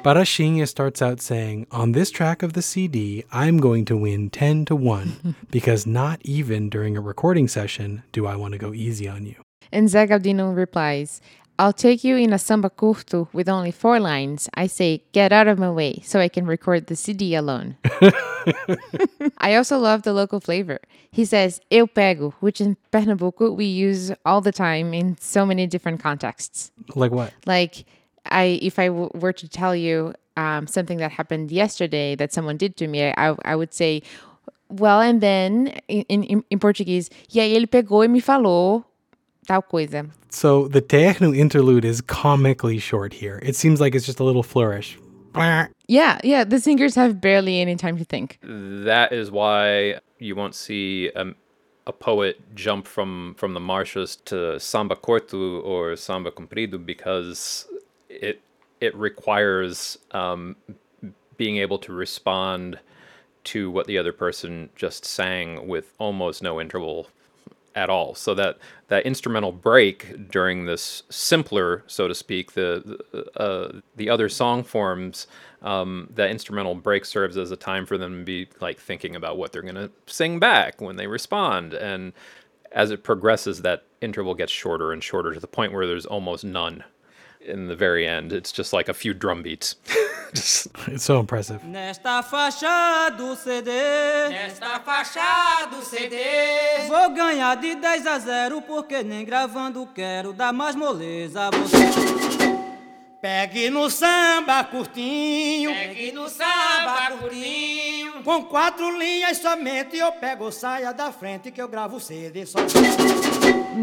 Barachinha 0.05 0.67
starts 0.67 1.01
out 1.01 1.23
saying, 1.23 1.67
On 1.71 1.93
this 1.93 2.11
track 2.11 2.43
of 2.43 2.53
the 2.53 2.61
CD, 2.61 3.25
I'm 3.33 3.59
going 3.59 3.87
to 3.87 3.97
win 3.97 4.29
10 4.29 4.67
to 4.67 4.77
1 4.77 5.35
because 5.51 5.87
not 5.87 6.21
even 6.23 6.69
during 6.69 6.99
a 6.99 7.01
recording 7.01 7.49
session 7.49 8.03
do 8.13 8.27
I 8.27 8.37
want 8.37 8.53
to 8.53 8.59
go 8.59 8.75
easy 8.75 9.09
on 9.09 9.25
you. 9.25 9.37
And 9.73 9.89
Zé 9.89 10.09
Galdino 10.09 10.55
replies, 10.55 11.21
I'll 11.61 11.75
take 11.75 12.03
you 12.05 12.17
in 12.17 12.33
a 12.33 12.39
samba 12.39 12.71
curto 12.71 13.29
with 13.35 13.47
only 13.47 13.71
four 13.71 14.01
lines. 14.01 14.49
I 14.55 14.67
say, 14.67 15.03
get 15.13 15.31
out 15.31 15.47
of 15.47 15.59
my 15.59 15.71
way 15.71 16.01
so 16.03 16.19
I 16.19 16.29
can 16.29 16.47
record 16.47 16.87
the 16.87 16.97
CD 16.97 17.35
alone. 17.35 17.77
I 19.37 19.55
also 19.57 19.77
love 19.77 20.03
the 20.03 20.15
local 20.15 20.41
flavor. 20.41 20.81
He 21.11 21.27
says, 21.27 21.61
eu 21.71 21.87
pego, 21.87 22.33
which 22.41 22.63
in 22.63 22.79
Pernambuco 22.91 23.55
we 23.55 23.67
use 23.67 24.11
all 24.25 24.41
the 24.41 24.53
time 24.53 24.95
in 24.95 25.19
so 25.21 25.45
many 25.45 25.67
different 25.67 26.01
contexts. 26.01 26.71
Like 26.95 27.13
what? 27.13 27.35
Like, 27.45 27.85
I 28.25 28.59
if 28.63 28.79
I 28.79 28.87
w- 28.87 29.11
were 29.13 29.35
to 29.35 29.47
tell 29.47 29.77
you 29.77 30.15
um, 30.39 30.67
something 30.67 30.97
that 30.97 31.13
happened 31.13 31.53
yesterday 31.53 32.15
that 32.15 32.33
someone 32.33 32.57
did 32.57 32.79
to 32.79 32.89
me, 32.89 33.13
I, 33.19 33.37
I 33.45 33.55
would 33.55 33.75
say, 33.75 34.03
well, 34.71 35.03
and 35.03 35.21
then 35.21 35.79
in, 35.89 36.23
in, 36.25 36.43
in 36.49 36.59
Portuguese, 36.59 37.11
e 37.29 37.39
aí 37.39 37.55
ele 37.55 37.67
pegou 37.67 38.03
e 38.03 38.09
me 38.09 38.21
falou 38.21 38.83
tal 39.47 39.63
coisa. 39.63 40.07
So 40.31 40.69
the 40.69 40.83
Terno 40.83 41.37
interlude 41.37 41.85
is 41.85 42.01
comically 42.01 42.79
short 42.79 43.13
here. 43.13 43.41
It 43.43 43.57
seems 43.57 43.81
like 43.81 43.95
it's 43.95 44.07
just 44.07 44.21
a 44.21 44.25
little 44.25 44.43
flourish. 44.43 44.99
Yeah, 45.87 46.21
yeah, 46.25 46.45
the 46.45 46.61
singers 46.61 46.95
have 46.97 47.21
barely 47.21 47.61
any 47.61 47.77
time 47.77 47.97
to 47.99 48.05
think. 48.05 48.39
That 48.43 49.13
is 49.13 49.31
why 49.31 50.01
you 50.19 50.35
won't 50.35 50.55
see 50.55 51.11
a, 51.15 51.35
a 51.87 51.93
poet 51.93 52.41
jump 52.55 52.87
from, 52.87 53.35
from 53.37 53.55
the 53.55 53.61
marches 53.61 54.17
to 54.27 54.59
samba 54.59 54.97
curto 54.97 55.65
or 55.65 55.97
samba 55.97 56.31
comprido 56.31 56.85
because 56.85 57.67
it 58.09 58.41
it 58.81 58.95
requires 58.97 59.99
um, 60.13 60.57
being 61.37 61.59
able 61.59 61.79
to 61.79 61.93
respond 61.93 62.79
to 63.45 63.71
what 63.71 63.87
the 63.87 63.99
other 63.99 64.13
person 64.13 64.71
just 64.75 65.05
sang 65.05 65.69
with 65.69 65.93
almost 65.99 66.43
no 66.43 66.61
interval 66.61 67.09
at 67.75 67.91
all. 67.91 68.15
So 68.15 68.35
that 68.35 68.59
that 68.89 69.07
instrumental 69.07 69.53
break 69.53 70.31
during 70.31 70.65
this 70.65 71.03
simpler, 71.11 71.85
so 71.87 72.09
to 72.09 72.15
speak, 72.15 72.53
the 72.53 72.99
the, 73.13 73.41
uh, 73.41 73.81
the 73.97 74.11
other 74.11 74.29
song 74.29 74.63
forms, 74.65 75.27
um, 75.63 76.09
that 76.15 76.31
instrumental 76.31 76.75
break 76.75 77.05
serves 77.05 77.37
as 77.37 77.51
a 77.51 77.57
time 77.57 77.87
for 77.87 77.99
them 77.99 78.21
to 78.21 78.25
be 78.25 78.49
like 78.61 78.79
thinking 78.79 79.15
about 79.17 79.37
what 79.39 79.53
they're 79.53 79.63
gonna 79.63 79.91
sing 80.07 80.39
back 80.39 80.81
when 80.81 80.97
they 80.97 81.07
respond, 81.07 81.75
and 81.75 82.13
as 82.73 82.91
it 82.91 83.03
progresses, 83.03 83.63
that 83.63 83.85
interval 84.01 84.35
gets 84.35 84.53
shorter 84.53 84.93
and 84.93 85.03
shorter 85.03 85.35
to 85.35 85.41
the 85.41 85.47
point 85.47 85.73
where 85.73 85.87
there's 85.87 86.07
almost 86.07 86.45
none. 86.45 86.85
In 87.43 87.69
the 87.69 87.75
very 87.75 88.07
end, 88.07 88.33
it's 88.35 88.53
just 88.53 88.75
like 88.75 88.89
a 88.91 88.93
few 88.93 89.15
drum 89.15 89.43
beats. 89.43 89.77
just 90.35 90.69
It's 90.89 91.05
so 91.05 91.19
impressive. 91.19 91.65
Nesta 91.65 92.23
faixa 92.23 93.11
do 93.17 93.35
CD, 93.35 93.71
Nesta 94.29 94.79
faixa 94.81 95.67
do 95.71 95.83
CD, 95.83 96.17
vou 96.87 97.11
ganhar 97.15 97.57
de 97.57 97.75
10 97.77 98.07
a 98.07 98.19
0, 98.19 98.61
porque 98.63 99.03
nem 99.03 99.25
gravando 99.25 99.87
quero 99.95 100.35
dar 100.35 100.53
mais 100.53 100.77
moleza 100.77 101.47
a 101.47 101.51
você. 101.51 101.79
Pegue 103.23 103.71
no 103.71 103.89
samba 103.89 104.63
curtinho. 104.65 105.73
pegue 105.73 106.13
no 106.13 106.29
samba 106.29 107.17
curtinho. 107.19 108.23
Com 108.23 108.45
quatro 108.45 108.99
linhas 108.99 109.39
somente 109.39 109.97
eu 109.97 110.13
pego 110.13 110.51
saia 110.53 110.93
da 110.93 111.11
frente 111.11 111.51
que 111.51 111.61
eu 111.61 111.69
gravo 111.69 111.99
CD 112.01 112.45
só. 112.45 112.59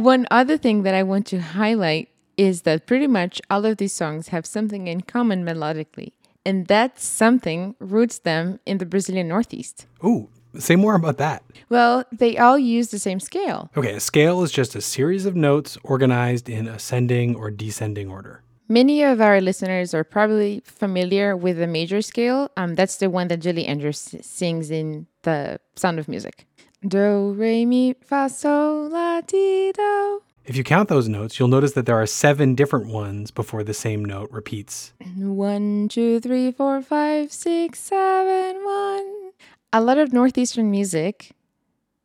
One 0.04 0.26
other 0.32 0.60
thing 0.60 0.84
that 0.84 0.96
I 0.96 1.02
want 1.04 1.26
to 1.32 1.38
highlight 1.38 2.10
is 2.38 2.62
that 2.62 2.86
pretty 2.86 3.08
much 3.08 3.42
all 3.50 3.66
of 3.66 3.78
these 3.78 3.94
songs 3.94 4.30
have 4.30 4.46
something 4.46 4.88
in 4.88 5.02
common 5.02 5.44
melodically, 5.44 6.12
and 6.46 6.68
that 6.68 7.00
something 7.00 7.76
roots 7.80 8.20
them 8.20 8.60
in 8.66 8.78
the 8.78 8.86
Brazilian 8.86 9.28
Northeast. 9.28 9.88
Ooh, 10.06 10.30
Say 10.60 10.76
more 10.76 10.96
about 10.96 11.18
that. 11.18 11.44
Well, 11.70 12.06
they 12.12 12.38
all 12.38 12.58
use 12.58 12.90
the 12.90 13.00
same 13.00 13.20
scale. 13.20 13.70
Okay, 13.78 13.94
a 13.94 14.00
scale 14.00 14.42
is 14.44 14.52
just 14.52 14.76
a 14.76 14.82
series 14.82 15.26
of 15.26 15.36
notes 15.36 15.78
organized 15.84 16.50
in 16.50 16.68
ascending 16.68 17.36
or 17.36 17.52
descending 17.52 18.10
order. 18.10 18.42
Many 18.70 19.04
of 19.04 19.22
our 19.22 19.40
listeners 19.40 19.94
are 19.94 20.04
probably 20.04 20.62
familiar 20.66 21.38
with 21.38 21.58
the 21.58 21.68
major 21.68 22.02
scale. 22.02 22.52
Um, 22.58 22.76
that's 22.76 22.98
the 22.98 23.10
one 23.10 23.28
that 23.30 23.38
Julie 23.38 23.66
Andrews 23.66 24.16
sings 24.22 24.72
in 24.72 25.08
The 25.24 25.60
Sound 25.76 26.00
of 26.00 26.08
Music. 26.08 26.46
Do, 26.86 27.34
re, 27.34 27.66
mi, 27.66 27.94
fa, 28.02 28.30
sol, 28.30 28.90
la, 28.90 29.22
ti, 29.22 29.72
do. 29.72 30.22
If 30.48 30.56
you 30.56 30.64
count 30.64 30.88
those 30.88 31.10
notes, 31.10 31.38
you'll 31.38 31.50
notice 31.50 31.74
that 31.74 31.86
there 31.86 32.02
are 32.02 32.06
seven 32.06 32.56
different 32.56 32.88
ones 32.88 33.32
before 33.32 33.66
the 33.66 33.74
same 33.74 34.06
note 34.06 34.32
repeats. 34.32 34.94
One, 35.18 35.90
two, 35.90 36.22
three, 36.22 36.54
four, 36.54 36.82
five, 36.82 37.34
six, 37.34 37.80
seven, 37.80 38.64
one. 38.64 39.32
A 39.74 39.82
lot 39.82 39.98
of 39.98 40.14
Northeastern 40.14 40.72
music, 40.72 41.34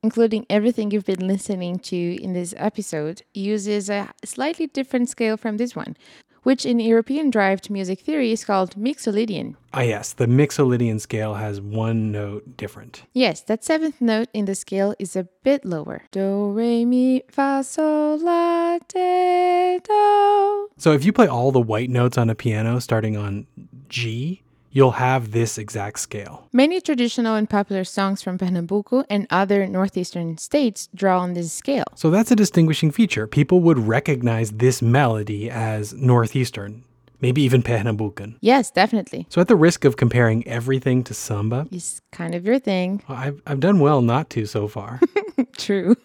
including 0.03 0.45
everything 0.51 0.91
you've 0.91 1.05
been 1.05 1.25
listening 1.25 1.79
to 1.91 2.21
in 2.21 2.33
this 2.33 2.53
episode, 2.57 3.23
uses 3.33 3.89
a 3.89 4.13
slightly 4.25 4.67
different 4.67 5.09
scale 5.09 5.37
from 5.37 5.57
this 5.57 5.77
one, 5.77 5.97
which 6.43 6.67
in 6.67 6.81
European 6.81 7.31
derived 7.31 7.71
music 7.71 8.01
theory 8.01 8.33
is 8.33 8.45
called 8.45 8.77
Mixolydian. 8.77 9.57
Ah, 9.73 9.81
yes, 9.81 10.13
the 10.13 10.27
Mixolydian 10.27 11.01
scale 11.01 11.35
has 11.35 11.61
one 11.61 12.13
note 12.13 12.57
different. 12.57 13.05
Yes, 13.13 13.41
that 13.43 13.65
seventh 13.65 14.01
note 14.01 14.29
in 14.35 14.45
the 14.45 14.55
scale 14.55 14.95
is 14.99 15.17
a 15.17 15.29
bit 15.43 15.65
lower. 15.65 16.03
Do, 16.11 16.51
re, 16.51 16.85
mi, 16.85 17.23
fa, 17.29 17.63
sol, 17.65 18.19
la, 18.19 18.79
te, 18.87 19.79
do. 19.79 20.69
So 20.77 20.93
if 20.93 21.05
you 21.05 21.13
play 21.13 21.27
all 21.27 21.53
the 21.53 21.61
white 21.61 21.91
notes 21.91 22.19
on 22.19 22.29
a 22.29 22.35
piano 22.35 22.79
starting 22.81 23.17
on 23.17 23.47
G, 23.89 24.43
you'll 24.73 24.93
have 24.93 25.31
this 25.31 25.59
exact 25.59 26.01
scale. 26.01 26.49
Many 26.53 26.81
traditional 26.81 27.35
and 27.37 27.49
popular 27.49 27.85
songs 27.85 28.23
from 28.23 28.39
Pernambuco 28.39 29.05
and 29.09 29.27
other 29.31 29.67
northeastern 29.67 30.39
states 30.39 30.89
draw 30.95 31.21
on 31.21 31.35
this 31.35 31.53
scale. 31.53 31.85
So 31.95 32.11
that's 32.11 32.31
a 32.31 32.37
distinguishing 32.37 32.91
feature. 32.91 33.27
People 33.27 33.61
would 33.61 33.79
recognize 33.79 34.51
this 34.53 34.83
melody 34.83 35.51
as 35.51 35.93
Northeastern, 35.95 36.85
maybe 37.21 37.43
even 37.43 37.63
Pernambucan. 37.63 38.37
Yes, 38.41 38.71
definitely. 38.71 39.27
So 39.29 39.41
at 39.41 39.49
the 39.49 39.57
risk 39.57 39.85
of 39.85 39.97
comparing 39.97 40.47
everything 40.49 41.05
to 41.05 41.15
samba, 41.15 41.67
It's 41.71 42.01
kind 42.11 42.35
of 42.35 42.45
your 42.47 42.59
thing. 42.59 43.03
I've, 43.09 43.41
I've 43.47 43.61
done 43.61 43.79
well 43.79 44.01
not 44.03 44.31
to 44.31 44.47
so 44.47 44.69
far. 44.69 44.99
True. 45.57 45.97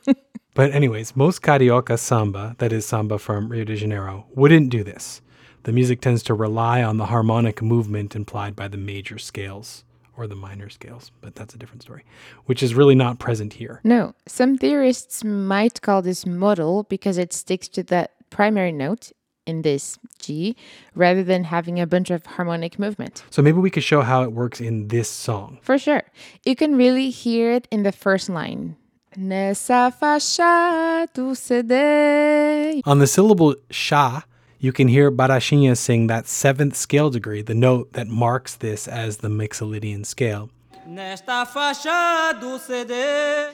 But, 0.54 0.72
anyways, 0.72 1.16
most 1.16 1.44
Carioca 1.44 2.00
samba, 2.00 2.56
that 2.58 2.74
is 2.74 2.84
samba 2.84 3.20
from 3.20 3.50
Rio 3.50 3.64
de 3.64 3.76
Janeiro, 3.76 4.26
wouldn't 4.34 4.72
do 4.72 4.84
this. 4.84 5.22
The 5.68 5.74
music 5.74 6.00
tends 6.00 6.24
to 6.24 6.34
rely 6.34 6.82
on 6.82 6.96
the 6.96 7.08
harmonic 7.08 7.62
movement 7.62 8.16
implied 8.16 8.56
by 8.56 8.70
the 8.70 8.78
major 8.78 9.18
scales, 9.18 9.84
or 10.16 10.26
the 10.26 10.34
minor 10.34 10.70
scales, 10.70 11.12
but 11.20 11.36
that's 11.36 11.54
a 11.54 11.58
different 11.58 11.82
story, 11.82 12.06
which 12.46 12.64
is 12.64 12.74
really 12.74 12.96
not 12.96 13.20
present 13.20 13.52
here. 13.52 13.82
no, 13.84 14.16
some 14.26 14.58
theorists 14.58 15.26
might 15.26 15.82
call 15.82 16.02
this 16.02 16.26
modal 16.26 16.84
because 16.84 17.18
it 17.18 17.34
sticks 17.34 17.68
to 17.68 17.84
that 17.84 18.12
primary 18.30 18.72
note 18.72 19.12
in 19.46 19.64
this 19.64 20.00
G 20.20 20.56
rather 20.96 21.22
than 21.22 21.44
having 21.44 21.82
a 21.82 21.86
bunch 21.86 22.12
of 22.12 22.26
harmonic 22.26 22.80
movement. 22.80 23.26
So 23.30 23.42
maybe 23.42 23.58
we 23.58 23.70
could 23.70 23.84
show 23.84 24.04
how 24.04 24.24
it 24.24 24.32
works 24.32 24.62
in 24.62 24.88
this 24.88 25.10
song. 25.10 25.60
For 25.62 25.78
sure. 25.78 26.04
You 26.46 26.56
can 26.56 26.78
really 26.78 27.10
hear 27.10 27.52
it 27.52 27.68
in 27.72 27.84
the 27.84 27.92
first 27.92 28.30
line. 28.30 28.78
Nessa 29.18 29.94
faixa 30.02 31.08
do 31.14 31.36
CD. 31.36 32.82
On 32.86 33.00
the 33.00 33.08
syllable 33.08 33.56
sha, 33.70 34.22
you 34.60 34.72
can 34.72 34.88
hear 34.88 35.12
Barachinha 35.12 35.76
sing 35.78 36.08
that 36.08 36.28
seventh 36.28 36.76
scale 36.76 37.10
degree, 37.10 37.42
the 37.42 37.54
note 37.56 37.94
that 37.94 38.08
marks 38.08 38.56
this 38.56 38.88
as 38.88 39.18
the 39.18 39.28
Mixolydian 39.30 40.06
scale. 40.06 40.50
Nesta 40.88 41.46
faixa 41.46 42.40
do 42.40 42.58
CD. 42.60 42.94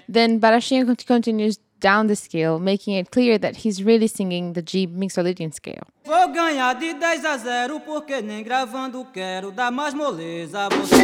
Then 0.07 0.39
Barachinha 0.39 0.85
cont- 0.85 1.05
continues 1.05 1.57
down 1.79 2.07
the 2.07 2.15
scale, 2.15 2.59
making 2.59 2.93
it 2.93 3.11
clear 3.11 3.37
that 3.39 3.57
he's 3.57 3.83
really 3.83 4.07
singing 4.07 4.53
the 4.53 4.61
G 4.61 4.87
Mixolydian 4.87 5.53
scale. 5.53 5.83
Vou 6.05 6.27
ganhar 6.33 6.75
de 6.75 6.93
10 6.93 7.25
a 7.25 7.37
0 7.37 7.79
porque 7.81 8.21
nem 8.21 8.43
gravando 8.43 9.05
quero 9.13 9.51
dar 9.51 9.71
mais 9.71 9.93
moleza 9.93 10.65
a 10.65 10.69
você. 10.69 10.95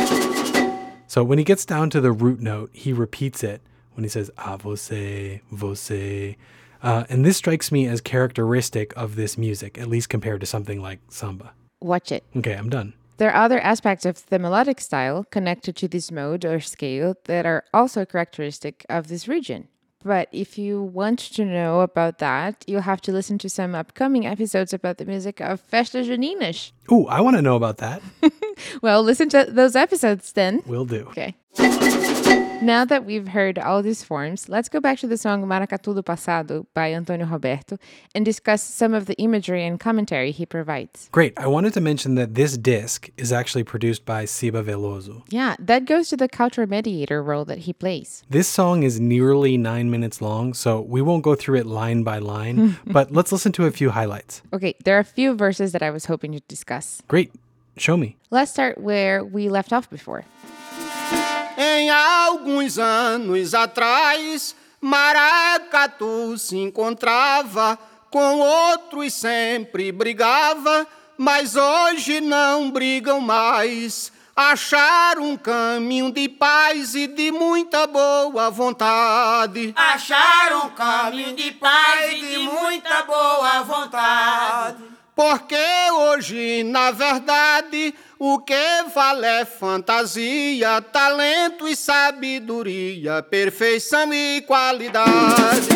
So 1.08 1.24
when 1.24 1.39
he 1.39 1.43
gets 1.43 1.66
down 1.66 1.89
to 1.89 2.00
the 2.00 2.12
root 2.12 2.39
note, 2.39 2.70
he 2.72 2.93
repeats 2.93 3.43
it 3.43 3.62
when 3.95 4.04
he 4.04 4.10
says 4.10 4.30
a 4.38 4.56
você, 4.58 5.41
você. 5.52 6.38
Uh, 6.82 7.04
and 7.10 7.26
this 7.26 7.38
strikes 7.38 7.72
me 7.72 7.88
as 7.88 8.02
characteristic 8.02 8.94
of 8.96 9.16
this 9.16 9.38
music, 9.38 9.78
at 9.78 9.88
least 9.88 10.10
compared 10.10 10.42
to 10.42 10.48
something 10.48 10.82
like 10.82 11.00
samba. 11.10 11.54
Watch 11.82 12.12
it. 12.12 12.24
Okay, 12.36 12.54
I'm 12.54 12.70
done. 12.70 12.94
There 13.18 13.32
are 13.32 13.44
other 13.44 13.60
aspects 13.60 14.06
of 14.06 14.26
the 14.28 14.40
melodic 14.40 14.80
style 14.80 15.26
connected 15.26 15.76
to 15.78 15.88
this 15.90 16.10
mode 16.10 16.46
or 16.46 16.62
scale 16.62 17.16
that 17.26 17.46
are 17.46 17.66
also 17.74 18.06
characteristic 18.06 18.86
of 18.90 19.08
this 19.08 19.28
region. 19.28 19.68
But 20.02 20.30
if 20.32 20.58
you 20.58 20.82
want 20.82 21.20
to 21.20 21.44
know 21.44 21.82
about 21.82 22.20
that, 22.20 22.64
you'll 22.66 22.82
have 22.82 23.02
to 23.02 23.12
listen 23.12 23.38
to 23.40 23.50
some 23.50 23.76
upcoming 23.76 24.26
episodes 24.26 24.72
about 24.72 24.98
the 24.98 25.06
music 25.06 25.42
of 25.42 25.60
Festas 25.60 26.08
Juninas. 26.08 26.72
Ooh, 26.90 27.06
I 27.08 27.20
want 27.20 27.36
to 27.36 27.42
know 27.42 27.58
about 27.58 27.78
that. 27.78 28.02
Well, 28.82 29.04
listen 29.04 29.30
to 29.30 29.46
those 29.50 29.76
episodes 29.76 30.34
then. 30.34 30.64
Will 30.66 30.86
do. 30.86 31.06
Okay. 31.08 31.36
Now 32.62 32.84
that 32.84 33.05
we've 33.05 33.30
heard 33.30 33.57
all 33.57 33.82
these 33.82 34.03
forms, 34.03 34.49
let's 34.49 34.68
go 34.68 34.82
back 34.82 34.99
to 34.99 35.07
the 35.07 35.18
song 35.18 35.45
Maracatu 35.45 35.95
do 35.95 36.01
Passado 36.01 36.68
by 36.74 36.91
Antonio 36.91 37.26
Roberto 37.26 37.78
and 38.14 38.26
discuss 38.26 38.62
some 38.62 38.93
of 38.93 39.05
the 39.05 39.16
imagery 39.16 39.66
and 39.66 39.80
commentary 39.80 40.32
he 40.32 40.45
provides. 40.45 41.07
Great. 41.14 41.34
I 41.39 41.47
wanted 41.47 41.74
to 41.76 41.82
mention 41.82 42.16
that 42.16 42.36
this 42.36 42.57
disc 42.57 43.10
is 43.16 43.32
actually 43.32 43.64
produced 43.64 44.03
by 44.05 44.26
Siba 44.26 44.62
Veloso. 44.62 45.24
Yeah, 45.30 45.55
that 45.57 45.86
goes 45.86 46.10
to 46.10 46.18
the 46.18 46.28
cultural 46.28 46.68
mediator 46.68 47.24
role 47.24 47.45
that 47.45 47.60
he 47.60 47.72
plays. 47.72 48.24
This 48.30 48.49
song 48.49 48.84
is 48.84 48.99
nearly 48.99 49.55
nine 49.55 49.89
minutes 49.89 50.22
long, 50.22 50.53
so 50.53 50.82
we 50.82 51.01
won't 51.01 51.24
go 51.24 51.36
through 51.36 51.60
it 51.60 51.66
line 51.66 52.03
by 52.03 52.20
line, 52.20 52.78
but 52.86 53.10
let's 53.10 53.32
listen 53.32 53.53
to 53.53 53.68
a 53.68 53.72
few 53.72 53.91
highlights. 53.91 54.41
Okay, 54.51 54.76
there 54.84 54.97
are 54.97 54.99
a 54.99 55.05
few 55.05 55.34
verses 55.34 55.72
that 55.72 55.82
I 55.82 55.91
was 55.91 56.05
hoping 56.07 56.34
to 56.34 56.41
discuss. 56.49 57.01
Great. 57.07 57.32
Show 57.78 57.95
me. 57.95 58.18
Let's 58.32 58.51
start 58.51 58.78
where 58.78 59.24
we 59.24 59.47
left 59.47 59.72
off 59.72 59.89
before. 59.89 60.26
Em 61.72 61.92
alguns 61.92 62.80
anos 62.80 63.54
atrás, 63.54 64.56
Maracatu 64.82 66.36
se 66.36 66.58
encontrava 66.58 67.78
com 68.10 68.40
outros 68.40 69.14
sempre 69.14 69.92
brigava, 69.92 70.88
mas 71.16 71.56
hoje 71.56 72.22
não 72.22 72.72
brigam 72.72 73.22
mais. 73.22 74.12
Acharam 74.36 75.32
um 75.32 75.38
caminho 75.38 76.12
de 76.12 76.28
paz 76.28 76.96
e 76.96 77.06
de 77.06 77.32
muita 77.32 77.86
boa 77.86 78.50
vontade. 78.50 79.72
Acharam 79.76 80.66
um 80.66 80.70
caminho 80.72 81.36
de 81.36 81.52
paz 81.52 82.14
e 82.14 82.20
de 82.20 82.38
muita 82.40 83.04
boa 83.04 83.62
vontade. 83.62 84.99
Porque 85.20 85.58
hoje, 85.92 86.64
na 86.64 86.92
verdade, 86.92 87.94
o 88.18 88.40
que 88.40 88.54
vale 88.96 89.26
é 89.26 89.44
fantasia, 89.44 90.82
talento 90.82 91.68
e 91.68 91.76
sabedoria, 91.76 93.22
perfeição 93.22 94.14
e 94.14 94.42
qualidade. 94.44 95.68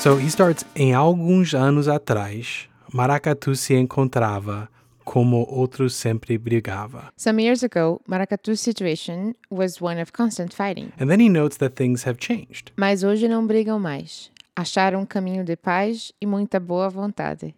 So 0.00 0.18
he 0.18 0.26
starts 0.26 0.66
em 0.74 0.92
alguns 0.92 1.54
anos 1.54 1.86
atrás, 1.86 2.68
Maracatu 2.92 3.54
se 3.54 3.74
encontrava 3.76 4.68
como 5.10 5.44
outros 5.50 5.94
sempre 5.94 6.38
brigava. 6.38 7.12
Some 7.16 7.42
years 7.42 7.64
ago, 7.64 8.00
Maracatu's 8.06 8.60
situation 8.60 9.34
was 9.50 9.82
one 9.82 10.00
of 10.00 10.12
constant 10.12 10.54
fighting. 10.54 10.92
And 11.00 11.08
then 11.08 11.18
he 11.18 11.28
notes 11.28 11.56
that 11.56 11.74
things 11.74 12.06
have 12.06 12.20
changed. 12.20 12.70
Mas 12.76 13.02
hoje 13.02 13.26
não 13.26 13.44
brigam 13.44 13.80
mais. 13.80 14.30
Acharam 14.54 15.00
um 15.00 15.06
caminho 15.06 15.42
de 15.42 15.56
paz 15.56 16.12
e 16.20 16.26
muita 16.26 16.60
boa 16.60 16.88
vontade. 16.88 17.56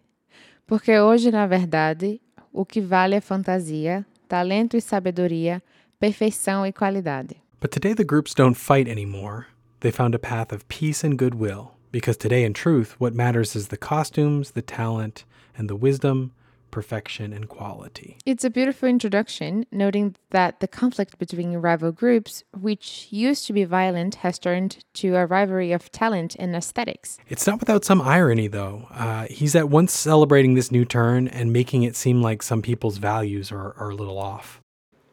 Porque 0.65 0.97
hoje, 0.99 1.29
na 1.29 1.45
verdade, 1.45 2.19
o 2.51 2.65
que 2.65 2.81
vale 2.81 3.13
é 3.13 3.21
fantasia, 3.21 4.03
talento 4.27 4.75
e 4.75 4.81
sabedoria, 4.81 5.61
perfeição 5.99 6.65
e 6.65 6.73
qualidade. 6.73 7.35
But 7.61 7.69
today 7.69 7.93
the 7.93 8.03
groups 8.03 8.33
don't 8.33 8.57
fight 8.57 8.89
anymore. 8.89 9.45
They 9.81 9.91
found 9.91 10.15
a 10.15 10.19
path 10.19 10.51
of 10.51 10.65
peace 10.65 11.05
and 11.05 11.17
goodwill. 11.17 11.73
Because 11.91 12.17
today, 12.17 12.43
in 12.43 12.53
truth, 12.53 12.95
what 12.97 13.15
matters 13.15 13.55
is 13.55 13.67
the 13.67 13.77
costumes, 13.77 14.53
the 14.53 14.63
talent, 14.63 15.23
and 15.55 15.67
the 15.67 15.75
wisdom, 15.75 16.31
perfection, 16.73 17.31
and 17.31 17.47
quality. 17.47 18.17
It's 18.25 18.43
a 18.43 18.49
beautiful 18.49 18.89
introduction, 18.89 19.67
noting 19.71 20.15
that 20.31 20.59
the 20.59 20.67
conflict 20.67 21.19
between 21.19 21.53
rival 21.57 21.91
groups, 21.91 22.43
which 22.59 23.07
used 23.11 23.45
to 23.45 23.53
be 23.53 23.63
violent, 23.63 24.15
has 24.15 24.39
turned 24.39 24.83
to 24.95 25.15
a 25.15 25.27
rivalry 25.27 25.71
of 25.71 25.91
talent 25.91 26.35
and 26.39 26.55
aesthetics. 26.55 27.19
It's 27.29 27.45
not 27.45 27.59
without 27.59 27.85
some 27.85 28.01
irony, 28.01 28.47
though. 28.47 28.87
Uh, 28.89 29.27
he's 29.29 29.55
at 29.55 29.69
once 29.69 29.93
celebrating 29.93 30.55
this 30.55 30.71
new 30.71 30.83
turn 30.83 31.27
and 31.27 31.53
making 31.53 31.83
it 31.83 31.95
seem 31.95 32.23
like 32.23 32.41
some 32.41 32.63
people's 32.63 32.97
values 32.97 33.51
are, 33.51 33.75
are 33.77 33.91
a 33.91 33.95
little 33.95 34.17
off. 34.17 34.59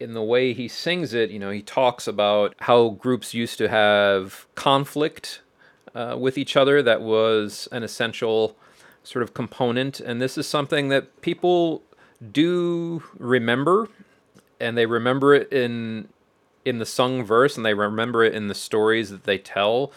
in 0.00 0.14
the 0.14 0.22
way 0.22 0.54
he 0.54 0.66
sings 0.66 1.12
it, 1.12 1.28
you 1.30 1.38
know, 1.38 1.50
he 1.50 1.60
talks 1.60 2.08
about 2.08 2.54
how 2.60 2.88
groups 2.88 3.34
used 3.34 3.58
to 3.58 3.68
have 3.68 4.46
conflict 4.54 5.42
uh, 5.94 6.16
with 6.18 6.38
each 6.38 6.56
other 6.56 6.82
that 6.82 7.02
was 7.02 7.68
an 7.70 7.82
essential 7.82 8.56
sort 9.02 9.22
of 9.22 9.34
component. 9.34 10.00
And 10.00 10.20
this 10.20 10.36
is 10.38 10.46
something 10.46 10.88
that 10.88 11.20
people 11.20 11.82
do 12.32 13.02
remember, 13.18 13.88
and 14.58 14.76
they 14.76 14.86
remember 14.86 15.34
it 15.34 15.52
in 15.52 16.08
in 16.64 16.78
the 16.78 16.86
sung 16.86 17.24
verse, 17.24 17.56
and 17.56 17.64
they 17.64 17.74
remember 17.74 18.22
it 18.22 18.34
in 18.34 18.48
the 18.48 18.54
stories 18.54 19.08
that 19.10 19.24
they 19.24 19.38
tell, 19.38 19.90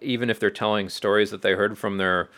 even 0.00 0.28
if 0.28 0.38
they're 0.38 0.50
telling 0.50 0.88
stories 0.90 1.30
that 1.30 1.42
they 1.42 1.52
heard 1.52 1.78
from 1.78 1.96
their 1.96 2.28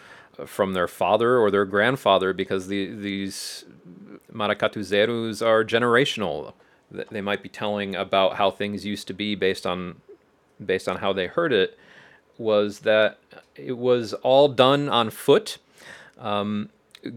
from 0.45 0.75
their 0.75 0.87
father 0.87 1.39
or 1.39 1.51
their 1.51 1.65
grandfather, 1.65 2.33
because 2.33 2.69
the, 2.69 2.95
these 2.95 3.65
maracatuzeiros 4.33 5.45
are 5.45 5.65
generational. 5.65 6.53
They 6.91 7.21
might 7.21 7.43
be 7.43 7.49
telling 7.49 7.97
about 7.97 8.37
how 8.37 8.51
things 8.51 8.85
used 8.85 9.09
to 9.09 9.15
be 9.15 9.35
based 9.35 9.67
on 9.67 10.01
based 10.65 10.89
on 10.89 10.99
how 10.99 11.13
they 11.13 11.27
heard 11.27 11.53
it. 11.53 11.79
Was 12.39 12.81
that 12.81 13.19
it 13.57 13.79
was 13.79 14.13
all 14.15 14.49
done 14.49 14.89
on 14.89 15.11
foot. 15.11 15.59
Um, 16.19 16.71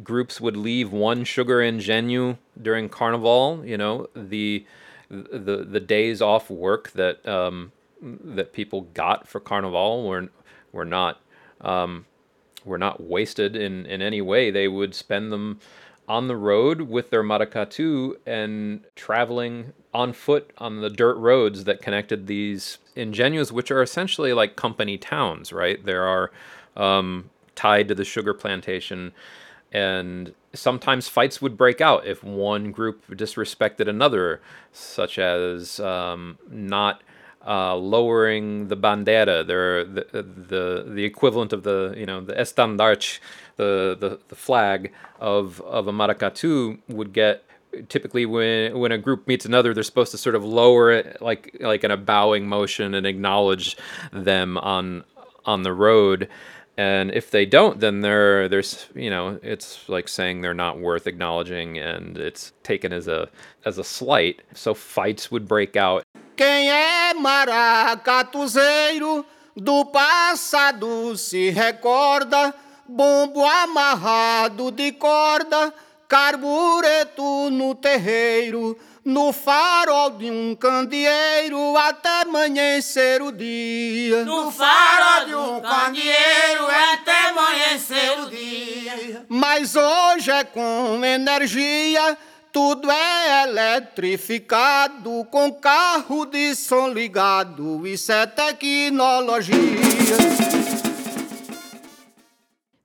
groups 0.03 0.39
would 0.39 0.57
leave 0.57 0.91
one 0.91 1.23
sugar 1.23 1.57
engenho 1.57 2.37
during 2.61 2.89
Carnival. 2.89 3.63
You 3.65 3.77
know 3.77 4.09
the 4.15 4.65
the 5.09 5.65
the 5.69 5.79
days 5.79 6.21
off 6.21 6.49
work 6.49 6.91
that 6.91 7.27
um, 7.27 7.71
that 8.01 8.53
people 8.53 8.81
got 8.93 9.27
for 9.27 9.39
Carnival 9.39 10.07
were 10.07 10.29
were 10.71 10.85
not 10.85 11.19
um, 11.61 12.05
were 12.65 12.77
not 12.77 13.01
wasted 13.01 13.55
in 13.55 13.85
in 13.85 14.01
any 14.01 14.21
way. 14.21 14.51
They 14.51 14.67
would 14.67 14.93
spend 14.95 15.31
them 15.31 15.59
on 16.07 16.27
the 16.27 16.35
road 16.35 16.81
with 16.81 17.11
their 17.11 17.23
maracatu 17.23 18.15
and 18.25 18.83
traveling 18.95 19.73
on 19.93 20.11
foot 20.11 20.51
on 20.57 20.81
the 20.81 20.89
dirt 20.89 21.15
roads 21.17 21.65
that 21.65 21.81
connected 21.81 22.25
these 22.25 22.79
engenhos, 22.97 23.51
which 23.51 23.69
are 23.69 23.83
essentially 23.83 24.33
like 24.33 24.55
company 24.55 24.97
towns, 24.97 25.53
right? 25.53 25.85
There 25.85 26.03
are 26.03 26.31
um, 26.75 27.29
tied 27.59 27.87
to 27.89 27.95
the 27.95 28.05
sugar 28.05 28.33
plantation 28.33 29.11
and 29.71 30.33
sometimes 30.53 31.07
fights 31.07 31.41
would 31.41 31.57
break 31.57 31.81
out 31.81 32.05
if 32.05 32.23
one 32.23 32.71
group 32.71 33.05
disrespected 33.11 33.87
another, 33.87 34.41
such 34.71 35.19
as 35.19 35.79
um, 35.79 36.37
not 36.49 37.01
uh, 37.45 37.75
lowering 37.75 38.67
the 38.67 38.77
bandera, 38.77 39.45
the, 39.45 40.23
the 40.23 40.85
the 40.87 41.03
equivalent 41.05 41.53
of 41.53 41.63
the 41.63 41.93
you 41.95 42.05
know 42.05 42.21
the 42.21 42.33
estandarte, 42.33 43.19
the, 43.57 43.95
the 43.99 44.19
the 44.27 44.35
flag 44.35 44.91
of 45.19 45.61
of 45.61 45.87
a 45.87 45.91
maracatu 45.91 46.79
would 46.87 47.13
get 47.13 47.43
typically 47.87 48.25
when 48.25 48.77
when 48.79 48.91
a 48.91 48.97
group 48.97 49.27
meets 49.27 49.45
another 49.45 49.75
they're 49.75 49.83
supposed 49.83 50.09
to 50.09 50.17
sort 50.17 50.33
of 50.33 50.43
lower 50.43 50.91
it 50.91 51.21
like 51.21 51.55
like 51.59 51.83
in 51.83 51.91
a 51.91 51.97
bowing 51.97 52.47
motion 52.47 52.95
and 52.95 53.05
acknowledge 53.05 53.77
them 54.11 54.57
on 54.57 55.03
on 55.45 55.61
the 55.61 55.71
road 55.71 56.27
and 56.79 57.11
if 57.11 57.29
they 57.29 57.45
don't 57.45 57.81
then 57.81 57.99
they're 57.99 58.47
there's 58.47 58.87
you 58.95 59.09
know 59.09 59.37
it's 59.43 59.89
like 59.89 60.07
saying 60.07 60.39
they're 60.39 60.53
not 60.53 60.79
worth 60.79 61.07
acknowledging 61.07 61.77
and 61.77 62.17
it's 62.17 62.53
taken 62.63 62.93
as 62.93 63.07
a 63.07 63.27
as 63.65 63.77
a 63.77 63.83
slight. 63.83 64.41
So 64.53 64.73
fights 64.73 65.29
would 65.29 65.45
break 65.45 65.75
out. 65.75 66.03
Quem 66.37 66.71
é 66.71 67.13
maracatuzeiro 67.13 69.25
do 69.57 69.83
passado 69.85 71.17
se 71.17 71.49
recorda, 71.49 72.55
bombo 72.87 73.43
amarrado 73.43 74.71
de 74.71 74.93
corda, 74.93 75.73
carbureto 76.07 77.49
no 77.49 77.75
terreiro, 77.75 78.77
no 79.09 79.33
farol 79.33 80.11
de 80.11 80.29
um 80.29 80.55
candeeiro 80.55 81.75
até 81.77 82.21
amanhecer 82.21 83.21
o 83.21 83.31
dia. 83.31 84.23
No 84.23 84.51
farol 84.51 85.25
de 85.25 85.35
um 85.35 85.59
candeeiro 85.59 86.67
até 86.93 87.29
amanhecer 87.29 88.19
o 88.19 88.29
dia. 88.29 89.25
Mas 89.27 89.75
hoje 89.75 90.29
é 90.29 90.43
com 90.43 91.03
energia, 91.03 92.15
tudo 92.51 92.89
é 92.91 93.43
eletrificado, 93.43 95.25
com 95.31 95.51
carro 95.51 96.25
de 96.25 96.53
som 96.53 96.87
ligado, 96.89 97.87
isso 97.87 98.11
é 98.11 98.27
tecnologia. 98.27 99.57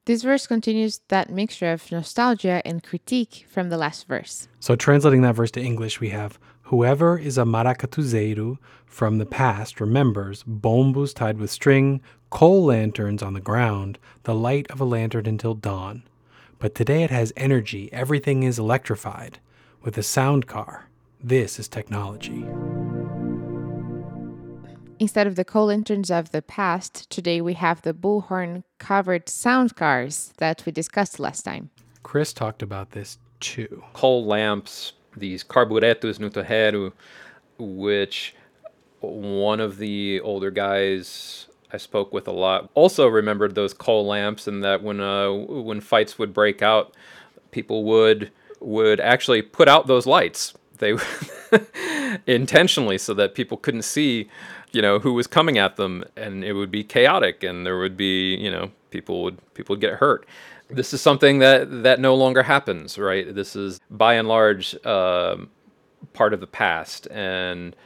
This 0.06 0.22
verse 0.22 0.46
continues 0.46 1.00
that 1.08 1.30
mixture 1.30 1.72
of 1.72 1.90
nostalgia 1.90 2.60
and 2.66 2.82
critique 2.82 3.46
from 3.48 3.70
the 3.70 3.78
last 3.78 4.06
verse. 4.06 4.48
So, 4.60 4.76
translating 4.76 5.22
that 5.22 5.34
verse 5.34 5.50
to 5.52 5.62
English, 5.62 5.98
we 5.98 6.10
have 6.10 6.38
Whoever 6.68 7.18
is 7.18 7.36
a 7.36 7.44
maracatuzeiro 7.44 8.58
from 8.86 9.18
the 9.18 9.26
past 9.26 9.80
remembers 9.80 10.42
bombos 10.44 11.14
tied 11.14 11.38
with 11.38 11.50
string, 11.50 12.00
coal 12.30 12.64
lanterns 12.64 13.22
on 13.22 13.34
the 13.34 13.40
ground, 13.40 13.98
the 14.22 14.34
light 14.34 14.70
of 14.70 14.80
a 14.80 14.84
lantern 14.84 15.26
until 15.26 15.54
dawn. 15.54 16.02
But 16.58 16.74
today 16.74 17.02
it 17.02 17.10
has 17.10 17.32
energy, 17.36 17.90
everything 17.92 18.42
is 18.42 18.58
electrified. 18.58 19.40
With 19.82 19.98
a 19.98 20.02
sound 20.02 20.46
car, 20.46 20.88
this 21.22 21.58
is 21.58 21.68
technology. 21.68 22.46
Instead 25.04 25.26
of 25.26 25.36
the 25.36 25.44
coal 25.44 25.66
lanterns 25.66 26.10
of 26.10 26.30
the 26.30 26.40
past, 26.40 27.10
today 27.10 27.38
we 27.38 27.52
have 27.52 27.82
the 27.82 27.92
bullhorn 27.92 28.62
covered 28.78 29.28
sound 29.28 29.76
cars 29.76 30.32
that 30.38 30.64
we 30.64 30.72
discussed 30.72 31.20
last 31.20 31.42
time. 31.42 31.68
Chris 32.02 32.32
talked 32.32 32.62
about 32.62 32.92
this 32.92 33.18
too. 33.38 33.84
Coal 33.92 34.24
lamps, 34.24 34.94
these 35.14 35.44
carburetos 35.44 36.18
no 36.18 36.30
terreiro, 36.30 36.90
which 37.58 38.34
one 39.00 39.60
of 39.60 39.76
the 39.76 40.20
older 40.20 40.50
guys 40.50 41.48
I 41.70 41.76
spoke 41.76 42.14
with 42.14 42.26
a 42.26 42.32
lot 42.32 42.70
also 42.72 43.06
remembered 43.06 43.54
those 43.54 43.74
coal 43.74 44.06
lamps, 44.06 44.48
and 44.48 44.64
that 44.64 44.82
when 44.82 45.02
uh, 45.02 45.30
when 45.30 45.82
fights 45.82 46.18
would 46.18 46.32
break 46.32 46.62
out, 46.62 46.94
people 47.50 47.84
would 47.84 48.30
would 48.58 49.00
actually 49.00 49.42
put 49.42 49.68
out 49.68 49.86
those 49.86 50.06
lights. 50.06 50.54
They 50.78 50.96
intentionally 52.26 52.98
so 52.98 53.14
that 53.14 53.34
people 53.34 53.56
couldn't 53.56 53.82
see 53.82 54.28
you 54.72 54.82
know 54.82 54.98
who 54.98 55.12
was 55.12 55.26
coming 55.26 55.58
at 55.58 55.76
them 55.76 56.04
and 56.16 56.44
it 56.44 56.52
would 56.52 56.70
be 56.70 56.82
chaotic 56.84 57.42
and 57.42 57.64
there 57.64 57.78
would 57.78 57.96
be 57.96 58.34
you 58.36 58.50
know 58.50 58.70
people 58.90 59.22
would 59.22 59.54
people 59.54 59.74
would 59.74 59.80
get 59.80 59.94
hurt. 59.94 60.26
This 60.68 60.94
is 60.94 61.00
something 61.00 61.38
that 61.40 61.82
that 61.82 62.00
no 62.00 62.14
longer 62.14 62.42
happens 62.42 62.98
right? 62.98 63.34
This 63.34 63.56
is 63.56 63.80
by 63.90 64.14
and 64.14 64.28
large 64.28 64.76
uh, 64.84 65.36
part 66.12 66.34
of 66.34 66.40
the 66.40 66.46
past 66.46 67.06
and 67.10 67.76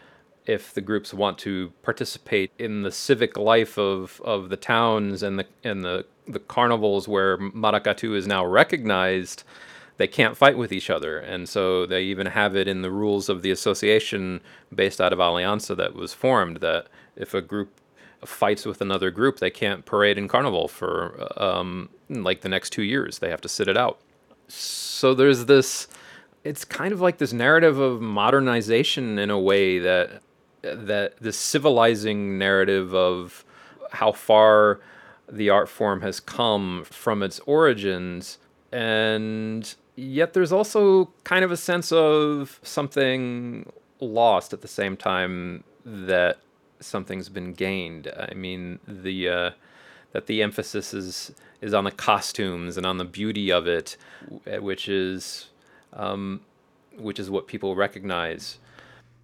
if 0.49 0.73
the 0.73 0.81
groups 0.81 1.13
want 1.13 1.37
to 1.39 1.71
participate 1.83 2.51
in 2.59 2.83
the 2.83 2.91
civic 2.91 3.37
life 3.37 3.79
of, 3.79 4.21
of 4.25 4.49
the 4.49 4.57
towns 4.57 5.23
and 5.23 5.39
the 5.39 5.47
and 5.63 5.85
the, 5.85 6.07
the 6.27 6.39
carnivals 6.39 7.07
where 7.07 7.37
maracatu 7.39 8.17
is 8.17 8.27
now 8.27 8.45
recognized 8.45 9.45
they 9.99 10.07
can't 10.07 10.37
fight 10.37 10.57
with 10.57 10.73
each 10.73 10.89
other. 10.89 11.19
And 11.19 11.49
so 11.49 11.85
they 11.85 12.03
even 12.05 12.29
have 12.29 12.57
it 12.57 12.67
in 12.67 12.83
the 12.83 12.91
rules 12.91 13.29
of 13.29 13.43
the 13.43 13.51
association 13.51 14.41
based 14.75 15.01
out 15.01 15.13
of 15.13 15.19
Aliança 15.19 15.77
that 15.77 15.95
was 15.95 16.15
formed 16.15 16.59
that 16.59 16.87
if 17.17 17.35
a 17.35 17.43
group 17.43 17.81
fights 18.25 18.65
with 18.65 18.81
another 18.81 19.11
group, 19.11 19.39
they 19.39 19.51
can't 19.51 19.85
parade 19.85 20.17
in 20.17 20.29
Carnival 20.29 20.69
for 20.69 21.29
um, 21.37 21.89
like 22.09 22.41
the 22.41 22.49
next 22.49 22.71
two 22.71 22.83
years. 22.83 23.19
They 23.19 23.29
have 23.29 23.41
to 23.43 23.49
sit 23.49 23.69
it 23.69 23.77
out. 23.77 23.99
So 24.47 25.15
there's 25.15 25.45
this, 25.45 25.89
it's 26.45 26.65
kind 26.65 26.93
of 26.93 27.01
like 27.01 27.19
this 27.19 27.33
narrative 27.33 27.79
of 27.79 28.01
modernization 28.01 29.19
in 29.19 29.31
a 29.31 29.39
way 29.39 29.81
that, 29.81 30.23
that 30.63 31.17
the 31.21 31.33
civilizing 31.33 32.39
narrative 32.39 32.95
of 32.95 33.45
how 33.91 34.13
far 34.13 34.81
the 35.31 35.51
art 35.51 35.69
form 35.69 36.03
has 36.03 36.21
come 36.21 36.85
from 36.85 37.23
its 37.23 37.41
origins 37.41 38.39
and 38.73 39.75
yet 39.99 40.33
there's 40.33 40.53
also 40.53 41.11
kind 41.25 41.45
of 41.45 41.51
a 41.51 41.57
sense 41.57 41.91
of 41.91 42.61
something 42.63 43.71
lost 44.01 44.53
at 44.53 44.61
the 44.61 44.69
same 44.69 44.97
time 44.97 45.65
that 45.85 46.39
something's 46.79 47.29
been 47.29 47.53
gained. 47.53 48.11
I 48.17 48.35
mean, 48.35 48.79
the 48.87 49.29
uh, 49.29 49.51
that 50.13 50.27
the 50.27 50.41
emphasis 50.41 50.95
is 50.95 51.33
is 51.61 51.75
on 51.75 51.83
the 51.83 51.91
costumes 51.91 52.77
and 52.77 52.87
on 52.87 52.99
the 52.99 53.05
beauty 53.05 53.51
of 53.51 53.67
it, 53.67 53.97
which 54.61 54.89
is 54.89 55.49
um, 55.93 56.43
which 56.97 57.19
is 57.19 57.29
what 57.29 57.49
people 57.49 57.75
recognize. 57.75 58.59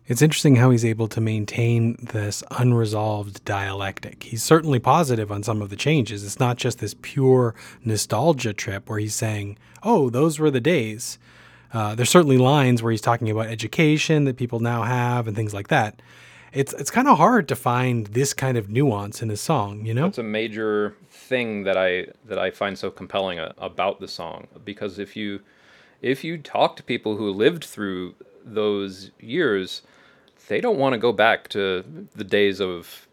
It's 0.06 0.20
interesting 0.20 0.56
how 0.56 0.70
he's 0.70 0.84
able 0.84 1.08
to 1.08 1.20
maintain 1.20 1.96
this 1.98 2.44
unresolved 2.50 3.42
dialectic. 3.46 4.24
He's 4.24 4.42
certainly 4.42 4.78
positive 4.78 5.32
on 5.32 5.42
some 5.42 5.62
of 5.62 5.70
the 5.70 5.76
changes. 5.76 6.24
It's 6.24 6.38
not 6.38 6.58
just 6.58 6.78
this 6.78 6.94
pure 7.00 7.54
nostalgia 7.84 8.52
trip 8.52 8.90
where 8.90 8.98
he's 8.98 9.14
saying, 9.14 9.58
oh, 9.82 10.10
those 10.10 10.38
were 10.38 10.50
the 10.50 10.60
days. 10.60 11.18
Uh, 11.72 11.94
there's 11.94 12.10
certainly 12.10 12.36
lines 12.36 12.82
where 12.82 12.92
he's 12.92 13.00
talking 13.00 13.30
about 13.30 13.46
education 13.46 14.24
that 14.24 14.36
people 14.36 14.60
now 14.60 14.82
have 14.82 15.26
and 15.26 15.34
things 15.34 15.54
like 15.54 15.68
that. 15.68 16.02
It's 16.52 16.72
it's 16.74 16.90
kind 16.90 17.08
of 17.08 17.16
hard 17.16 17.48
to 17.48 17.56
find 17.56 18.06
this 18.08 18.32
kind 18.32 18.56
of 18.56 18.68
nuance 18.68 19.22
in 19.22 19.30
a 19.30 19.36
song, 19.36 19.84
you 19.84 19.92
know. 19.92 20.06
It's 20.06 20.18
a 20.18 20.22
major 20.22 20.94
thing 21.10 21.64
that 21.64 21.76
I 21.76 22.06
that 22.26 22.38
I 22.38 22.52
find 22.52 22.78
so 22.78 22.92
compelling 22.92 23.40
a, 23.40 23.54
about 23.58 23.98
the 23.98 24.06
song 24.06 24.46
because 24.64 25.00
if 25.00 25.16
you 25.16 25.40
if 26.00 26.22
you 26.22 26.38
talk 26.38 26.76
to 26.76 26.84
people 26.84 27.16
who 27.16 27.28
lived 27.32 27.64
through 27.64 28.14
those 28.44 29.10
years, 29.18 29.82
they 30.48 30.60
don't 30.60 30.78
want 30.78 30.92
to 30.92 30.98
go 30.98 31.12
back 31.12 31.48
to 31.48 31.84
the 32.14 32.24
days 32.24 32.60
of 32.60 33.06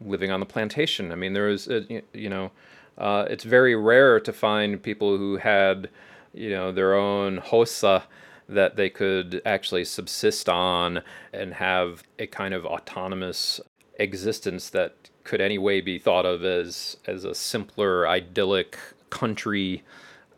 living 0.00 0.30
on 0.30 0.40
the 0.40 0.46
plantation. 0.46 1.12
I 1.12 1.14
mean, 1.14 1.32
there 1.32 1.46
was, 1.46 1.68
uh, 1.68 1.82
you 2.12 2.28
know, 2.28 2.50
uh, 2.98 3.26
it's 3.28 3.44
very 3.44 3.74
rare 3.74 4.20
to 4.20 4.32
find 4.32 4.82
people 4.82 5.16
who 5.16 5.36
had, 5.36 5.88
you 6.32 6.50
know, 6.50 6.72
their 6.72 6.94
own 6.94 7.40
roça 7.40 8.02
that 8.48 8.76
they 8.76 8.88
could 8.88 9.42
actually 9.44 9.84
subsist 9.84 10.48
on 10.48 11.02
and 11.32 11.54
have 11.54 12.04
a 12.18 12.26
kind 12.26 12.54
of 12.54 12.64
autonomous 12.64 13.60
existence 13.98 14.70
that 14.70 15.10
could 15.24 15.40
anyway 15.40 15.80
be 15.80 15.98
thought 15.98 16.24
of 16.24 16.44
as 16.44 16.96
as 17.06 17.24
a 17.24 17.34
simpler 17.34 18.06
idyllic 18.06 18.78
country 19.10 19.82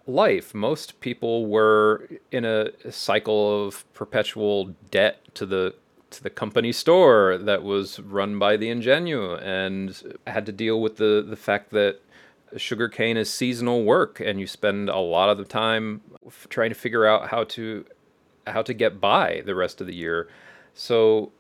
life 0.06 0.54
most 0.54 0.98
people 1.00 1.46
were 1.46 2.08
in 2.30 2.44
a 2.44 2.70
cycle 2.90 3.66
of 3.66 3.92
perpetual 3.92 4.74
debt 4.90 5.18
to 5.34 5.44
the 5.44 5.74
to 6.10 6.22
the 6.22 6.30
company 6.30 6.72
store 6.72 7.38
that 7.38 7.62
was 7.62 8.00
run 8.00 8.38
by 8.38 8.56
the 8.56 8.68
engenho 8.68 9.40
and 9.42 10.16
had 10.26 10.46
to 10.46 10.52
deal 10.52 10.80
with 10.80 10.96
the 10.96 11.24
the 11.26 11.36
fact 11.36 11.70
that 11.70 12.00
sugarcane 12.56 13.16
is 13.16 13.30
seasonal 13.30 13.84
work 13.84 14.20
and 14.20 14.40
you 14.40 14.46
spend 14.46 14.88
a 14.88 14.96
lot 14.98 15.28
of 15.28 15.36
the 15.36 15.44
time 15.44 16.00
f- 16.26 16.46
trying 16.48 16.70
to 16.70 16.74
figure 16.74 17.04
out 17.04 17.28
how 17.28 17.44
to 17.44 17.84
how 18.46 18.62
to 18.62 18.72
get 18.72 19.00
by 19.00 19.42
the 19.44 19.54
rest 19.54 19.80
of 19.80 19.86
the 19.86 19.94
year 19.94 20.28
so 20.72 21.30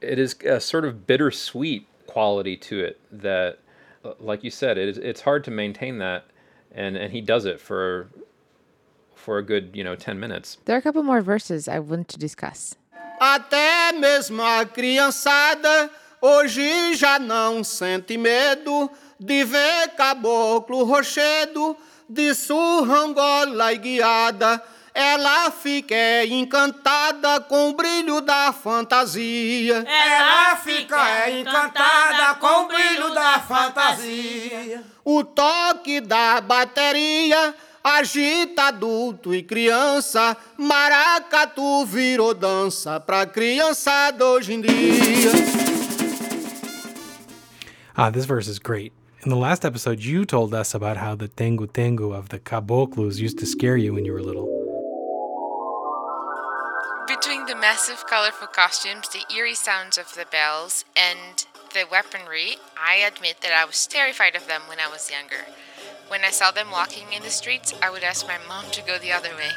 it 0.00 0.18
is 0.18 0.34
a 0.44 0.58
sort 0.58 0.84
of 0.84 1.06
bittersweet 1.06 1.86
quality 2.08 2.56
to 2.56 2.80
it 2.80 2.98
that 3.12 3.58
uh, 4.04 4.14
like 4.18 4.42
you 4.42 4.50
said 4.50 4.76
it 4.76 4.88
is, 4.88 4.98
it's 4.98 5.20
hard 5.20 5.44
to 5.44 5.50
maintain 5.50 5.98
that 5.98 6.24
and 6.72 6.96
and 6.96 7.12
he 7.12 7.20
does 7.20 7.44
it 7.44 7.60
for 7.60 8.08
for 9.14 9.38
a 9.38 9.44
good 9.44 9.70
you 9.74 9.84
know 9.84 9.94
10 9.94 10.18
minutes 10.18 10.58
There 10.64 10.74
are 10.74 10.80
a 10.80 10.82
couple 10.82 11.04
more 11.04 11.20
verses 11.20 11.68
I 11.68 11.78
want 11.78 12.08
to 12.08 12.18
discuss. 12.18 12.74
Até 13.24 13.92
mesmo 13.92 14.42
a 14.42 14.64
criançada 14.64 15.88
hoje 16.20 16.96
já 16.96 17.20
não 17.20 17.62
sente 17.62 18.18
medo 18.18 18.90
de 19.16 19.44
ver 19.44 19.90
caboclo 19.96 20.82
rochedo 20.82 21.76
de 22.08 22.34
surrangola 22.34 23.72
e 23.72 23.78
guiada. 23.78 24.60
Ela 24.92 25.52
fica 25.52 25.94
encantada 26.26 27.38
com 27.42 27.68
o 27.68 27.74
brilho 27.74 28.20
da 28.22 28.52
fantasia. 28.52 29.84
Ela 29.86 30.56
fica 30.56 31.30
encantada 31.30 32.34
com 32.40 32.64
o 32.64 32.66
brilho 32.66 33.14
da 33.14 33.38
fantasia. 33.38 34.82
O 35.04 35.22
toque 35.22 36.00
da 36.00 36.40
bateria 36.40 37.54
agita 37.82 38.64
adulto 38.64 39.34
e 39.34 39.42
criança. 39.42 40.36
Maracatu 40.56 41.84
virou 41.84 42.34
dança 42.34 43.00
pra 43.00 43.26
criançada 43.26 44.24
hoje 44.26 44.54
em 44.54 44.60
dia. 44.60 45.30
Ah, 47.94 48.10
this 48.10 48.24
verse 48.24 48.48
is 48.48 48.58
great. 48.58 48.92
In 49.24 49.30
the 49.30 49.36
last 49.36 49.64
episode, 49.64 50.02
you 50.02 50.24
told 50.24 50.52
us 50.52 50.74
about 50.74 50.96
how 50.96 51.14
the 51.14 51.28
tengu 51.28 51.66
tengu 51.66 52.12
of 52.12 52.28
the 52.30 52.40
caboclos 52.40 53.20
used 53.20 53.38
to 53.38 53.46
scare 53.46 53.76
you 53.76 53.94
when 53.94 54.04
you 54.04 54.12
were 54.12 54.22
little. 54.22 54.48
Between 57.06 57.46
the 57.46 57.54
massive, 57.54 58.04
colorful 58.08 58.48
costumes, 58.48 59.08
the 59.10 59.22
eerie 59.32 59.54
sounds 59.54 59.98
of 59.98 60.12
the 60.14 60.26
bells, 60.32 60.84
and 60.96 61.46
the 61.72 61.86
weaponry, 61.90 62.56
I 62.76 62.96
admit 62.96 63.40
that 63.40 63.52
I 63.52 63.64
was 63.64 63.86
terrified 63.86 64.36
of 64.36 64.46
them 64.46 64.62
when 64.68 64.78
I 64.78 64.88
was 64.88 65.10
younger. 65.10 65.46
When 66.08 66.22
I 66.22 66.30
saw 66.30 66.50
them 66.50 66.70
walking 66.70 67.12
in 67.12 67.22
the 67.22 67.30
streets, 67.30 67.72
I 67.82 67.90
would 67.90 68.04
ask 68.04 68.26
my 68.26 68.38
mom 68.46 68.70
to 68.72 68.82
go 68.82 68.98
the 68.98 69.12
other 69.12 69.30
way. 69.30 69.50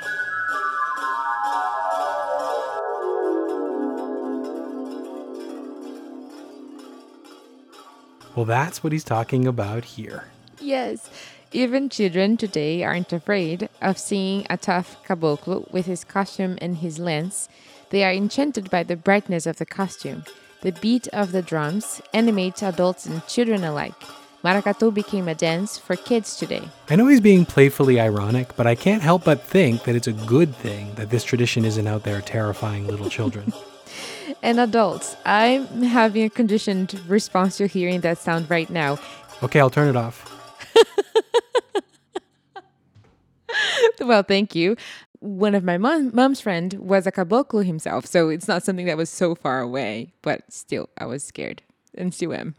Well, 8.35 8.45
that's 8.45 8.83
what 8.83 8.93
he's 8.93 9.03
talking 9.03 9.47
about 9.47 9.85
here. 9.85 10.25
Yes, 10.59 11.09
even 11.51 11.89
children 11.89 12.37
today 12.37 12.83
aren't 12.83 13.13
afraid 13.13 13.69
of 13.81 13.97
seeing 13.97 14.45
a 14.49 14.57
tough 14.57 14.97
caboclo 15.05 15.71
with 15.71 15.85
his 15.85 16.03
costume 16.03 16.57
and 16.61 16.77
his 16.77 16.99
lance. 16.99 17.49
They 17.89 18.03
are 18.03 18.11
enchanted 18.11 18.69
by 18.69 18.83
the 18.83 18.97
brightness 18.97 19.45
of 19.45 19.57
the 19.57 19.65
costume. 19.65 20.23
The 20.65 20.71
beat 20.71 21.07
of 21.09 21.31
the 21.31 21.43
drums 21.43 22.01
animates 22.11 22.63
adults 22.63 23.05
and 23.05 23.23
children 23.27 23.63
alike. 23.63 23.93
Maracatu 24.43 24.91
became 24.91 25.27
a 25.27 25.35
dance 25.35 25.77
for 25.77 25.95
kids 25.95 26.37
today. 26.37 26.67
I 26.89 26.95
know 26.95 27.05
he's 27.05 27.21
being 27.21 27.45
playfully 27.45 27.99
ironic, 27.99 28.55
but 28.55 28.65
I 28.65 28.73
can't 28.73 29.03
help 29.03 29.25
but 29.25 29.43
think 29.43 29.83
that 29.83 29.95
it's 29.95 30.07
a 30.07 30.13
good 30.13 30.55
thing 30.55 30.95
that 30.95 31.11
this 31.11 31.23
tradition 31.23 31.65
isn't 31.65 31.85
out 31.85 32.01
there 32.01 32.19
terrifying 32.19 32.87
little 32.87 33.11
children. 33.11 33.53
And 34.41 34.59
adults, 34.59 35.15
I'm 35.23 35.83
having 35.83 36.23
a 36.23 36.29
conditioned 36.31 36.99
response 37.07 37.57
to 37.57 37.67
hearing 37.67 38.01
that 38.01 38.17
sound 38.17 38.49
right 38.49 38.69
now. 38.69 38.97
okay, 39.43 39.59
I'll 39.59 39.69
turn 39.69 39.87
it 39.87 39.95
off. 39.95 40.31
Well, 44.05 44.23
thank 44.23 44.55
you. 44.55 44.75
One 45.25 45.55
of 45.55 45.63
my 45.63 45.79
mom, 45.79 46.11
mom's 46.13 46.39
friend 46.39 46.71
was 46.73 47.07
a 47.07 47.11
caboclo 47.11 47.65
himself, 47.65 48.05
so 48.05 48.29
it's 48.29 48.47
not 48.47 48.61
something 48.61 48.85
that 48.85 48.95
was 48.95 49.09
so 49.09 49.33
far 49.33 49.59
away, 49.59 50.13
but 50.21 50.41
still, 50.49 50.87
I 50.99 51.07
was 51.07 51.23
scared 51.23 51.63
and 51.97 52.13
still 52.13 52.31
am. 52.31 52.53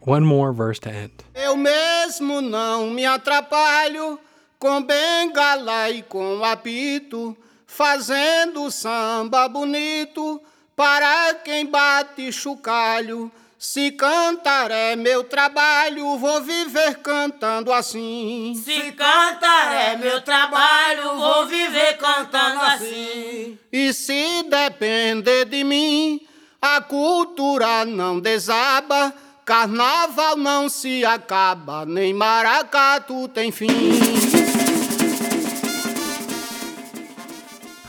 One 0.00 0.24
more 0.24 0.52
verse 0.52 0.80
to 0.80 0.90
end. 0.90 1.22
Eu 1.36 1.56
mesmo 1.56 2.40
não 2.40 2.90
me 2.90 3.04
atrapalho 3.06 4.18
com 4.58 4.82
bengala 4.82 5.88
e 5.90 6.02
com 6.02 6.42
apito, 6.42 7.36
fazendo 7.64 8.68
samba 8.72 9.48
bonito 9.48 10.42
para 10.74 11.34
quem 11.44 11.64
bate 11.64 12.32
chocalho. 12.32 13.30
Se 13.64 13.92
cantar 13.92 14.72
é 14.72 14.96
meu 14.96 15.22
trabalho, 15.22 16.18
vou 16.18 16.42
viver 16.42 16.96
cantando 16.96 17.72
assim. 17.72 18.60
Se 18.60 18.90
cantar 18.90 19.72
é 19.72 19.96
meu 19.96 20.20
trabalho, 20.20 21.16
vou 21.16 21.46
viver 21.46 21.96
cantando 21.96 22.60
assim. 22.60 23.56
E 23.70 23.92
se 23.92 24.42
depender 24.50 25.44
de 25.44 25.62
mim, 25.62 26.20
a 26.60 26.80
cultura 26.80 27.84
não 27.84 28.18
desaba, 28.18 29.14
carnaval 29.44 30.36
não 30.36 30.68
se 30.68 31.04
acaba, 31.04 31.86
nem 31.86 32.12
maracatu 32.12 33.28
tem 33.28 33.52
fim. 33.52 33.68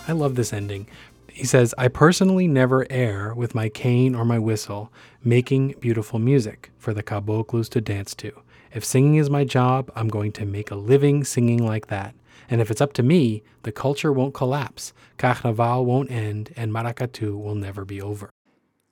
I 0.08 0.12
love 0.12 0.36
this 0.36 0.54
ending. 0.54 0.86
He 1.34 1.46
says, 1.46 1.74
I 1.80 1.88
personally 1.88 2.48
never 2.48 2.86
err 2.92 3.34
with 3.34 3.56
my 3.56 3.68
cane 3.68 4.14
or 4.14 4.24
my 4.24 4.38
whistle, 4.38 4.92
making 5.24 5.76
beautiful 5.80 6.20
music 6.20 6.72
for 6.78 6.94
the 6.94 7.04
caboclos 7.04 7.70
to 7.70 7.80
dance 7.80 8.14
to. 8.16 8.32
If 8.74 8.84
singing 8.84 9.16
is 9.16 9.30
my 9.30 9.46
job, 9.46 9.92
I'm 9.96 10.10
going 10.10 10.32
to 10.34 10.46
make 10.46 10.72
a 10.72 10.76
living 10.76 11.24
singing 11.24 11.66
like 11.66 11.88
that. 11.88 12.16
And 12.50 12.60
if 12.60 12.70
it's 12.70 12.82
up 12.82 12.94
to 12.94 13.04
me, 13.04 13.44
the 13.62 13.72
culture 13.72 14.12
won't 14.12 14.34
collapse, 14.34 14.92
carnaval 15.18 15.86
won't 15.86 16.12
end, 16.12 16.52
and 16.58 16.74
maracatu 16.74 17.42
will 17.42 17.56
never 17.56 17.86
be 17.86 18.02
over. 18.02 18.33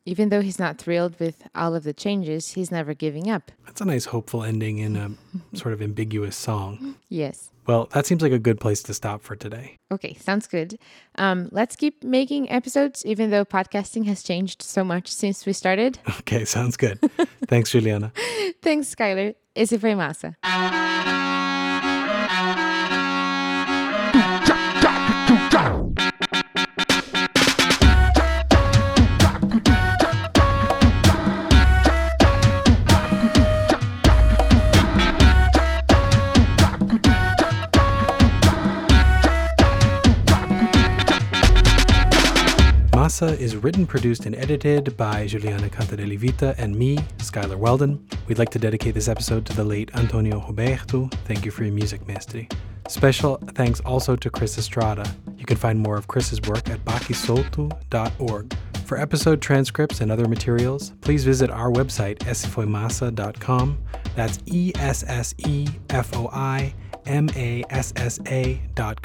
Even 0.06 0.30
though 0.30 0.41
he's 0.41 0.58
not 0.58 0.78
thrilled 0.80 1.20
with 1.20 1.43
all 1.54 1.76
of 1.76 1.84
the 1.84 1.93
changes, 1.93 2.52
he's 2.54 2.72
never 2.72 2.93
giving 2.93 3.30
up. 3.30 3.52
That's 3.66 3.82
a 3.82 3.86
nice, 3.86 4.06
hopeful 4.06 4.43
ending 4.43 4.80
in 4.80 4.95
a 4.95 5.12
sort 5.58 5.74
of 5.74 5.82
ambiguous 5.82 6.36
song. 6.36 6.95
Yes. 7.08 7.52
Well, 7.68 7.88
that 7.93 8.08
seems 8.08 8.24
like 8.24 8.32
a 8.32 8.39
good 8.39 8.60
place 8.60 8.82
to 8.84 8.93
stop 8.95 9.22
for 9.22 9.36
today. 9.36 9.78
Okay, 9.91 10.16
sounds 10.16 10.47
good. 10.47 10.80
Um, 11.20 11.49
let's 11.52 11.76
keep 11.76 12.04
making 12.04 12.49
episodes, 12.49 13.06
even 13.06 13.30
though 13.30 13.45
podcasting 13.45 14.06
has 14.08 14.24
changed 14.24 14.64
so 14.64 14.84
much 14.84 15.08
since 15.08 15.45
we 15.45 15.54
started. 15.54 15.99
Okay, 16.22 16.45
sounds 16.45 16.78
good. 16.78 16.99
Thanks, 17.47 17.72
Juliana. 17.72 18.12
Thanks, 18.62 18.93
Skylar. 18.93 19.36
Esse 19.56 19.78
foi 19.80 19.95
massa. 19.95 20.36
Masa 43.22 43.39
is 43.39 43.55
written, 43.55 43.86
produced, 43.86 44.26
and 44.26 44.36
edited 44.36 44.97
by 44.97 45.28
Juliana 45.28 45.69
Cantadelivita 45.69 46.55
and 46.57 46.76
me, 46.76 46.97
Skylar 47.17 47.55
Weldon. 47.55 48.03
We'd 48.28 48.39
like 48.39 48.49
to 48.49 48.57
dedicate 48.57 48.95
this 48.95 49.07
episode 49.07 49.45
to 49.45 49.53
the 49.53 49.63
late 49.63 49.91
Antonio 49.93 50.43
Roberto. 50.47 51.07
Thank 51.26 51.45
you 51.45 51.51
for 51.51 51.63
your 51.63 51.74
music, 51.74 52.07
Mestre. 52.07 52.47
Special 52.88 53.38
thanks 53.53 53.80
also 53.82 54.15
to 54.15 54.30
Chris 54.32 54.57
Estrada. 54.57 55.05
You 55.38 55.45
can 55.45 55.57
find 55.57 55.80
more 55.80 55.97
of 55.97 56.07
Chris's 56.07 56.41
work 56.41 56.67
at 56.67 56.84
baquesolto.org. 56.84 58.53
For 58.86 58.97
episode 58.97 59.39
transcripts 59.39 60.01
and 60.01 60.11
other 60.11 60.28
materials, 60.28 60.93
please 61.01 61.24
visit 61.24 61.51
our 61.51 61.72
website, 61.72 62.17
essefoimassa.com. 62.19 63.78
That's 64.15 64.39
E 64.47 64.72
S 64.80 65.03
S 65.07 65.36
E 65.38 65.67
F 65.91 66.15
O 66.15 66.28
I 66.34 66.74
M 67.05 67.30
A 67.36 67.63
S 67.69 67.93
S 67.95 68.19
A 68.26 68.59
dot 68.74 68.99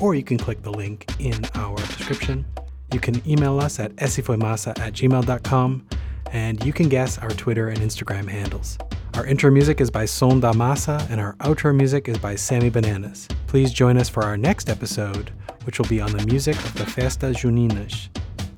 or 0.00 0.14
you 0.14 0.22
can 0.22 0.36
click 0.36 0.62
the 0.62 0.72
link 0.72 1.06
in 1.18 1.40
our 1.54 1.76
description. 1.76 2.44
You 2.92 3.00
can 3.00 3.26
email 3.28 3.58
us 3.58 3.80
at 3.80 3.94
essefoimassa 3.96 4.78
at 4.78 4.92
gmail.com. 4.92 5.86
and 6.32 6.64
you 6.64 6.72
can 6.72 6.88
guess 6.88 7.18
our 7.18 7.28
Twitter 7.30 7.68
and 7.68 7.78
Instagram 7.78 8.26
handles. 8.26 8.78
Our 9.14 9.26
intro 9.26 9.50
music 9.50 9.80
is 9.82 9.90
by 9.90 10.06
Son 10.06 10.40
da 10.40 10.54
Massa, 10.54 11.06
and 11.10 11.20
our 11.20 11.34
outro 11.34 11.76
music 11.76 12.08
is 12.08 12.16
by 12.16 12.34
Sammy 12.34 12.70
Bananas. 12.70 13.28
Please 13.46 13.70
join 13.70 13.98
us 13.98 14.08
for 14.08 14.24
our 14.24 14.38
next 14.38 14.70
episode, 14.70 15.30
which 15.64 15.78
will 15.78 15.88
be 15.88 16.00
on 16.00 16.10
the 16.12 16.24
music 16.26 16.56
of 16.56 16.74
the 16.74 16.86
Festa 16.86 17.26
Juninas. 17.26 18.08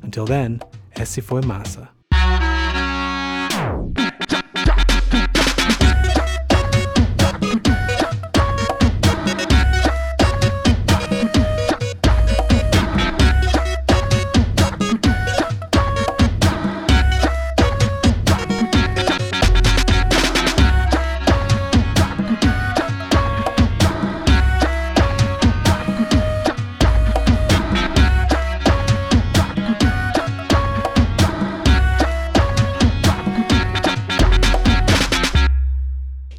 Until 0.02 0.26
then, 0.26 0.60
esse. 0.94 1.18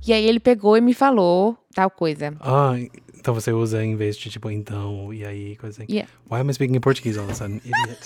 E 0.07 0.13
aí 0.13 0.27
ele 0.27 0.39
pegou 0.39 0.77
e 0.77 0.81
me 0.81 0.93
falou 0.93 1.57
tal 1.73 1.89
coisa. 1.89 2.35
Ah, 2.39 2.73
então 3.17 3.33
você 3.33 3.51
usa 3.51 3.83
em 3.83 3.95
vez 3.95 4.15
de 4.15 4.29
tipo 4.29 4.51
então, 4.51 5.11
e 5.11 5.25
aí, 5.25 5.55
coisa 5.55 5.81
assim. 5.81 5.91
Yeah. 5.91 6.07
Why 6.29 6.41
am 6.41 6.49
I 6.49 6.53
speaking 6.53 6.75
in 6.75 6.79
Portuguese 6.79 7.17
all 7.17 7.25
of 7.25 7.31
a 7.31 7.35
sudden? 7.35 7.59
Idiot. 7.65 7.99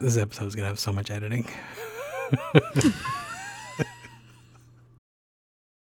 this 0.00 0.16
episode's 0.16 0.54
gonna 0.54 0.68
have 0.68 0.78
so 0.78 0.92
much 0.92 1.10
editing. 1.10 1.44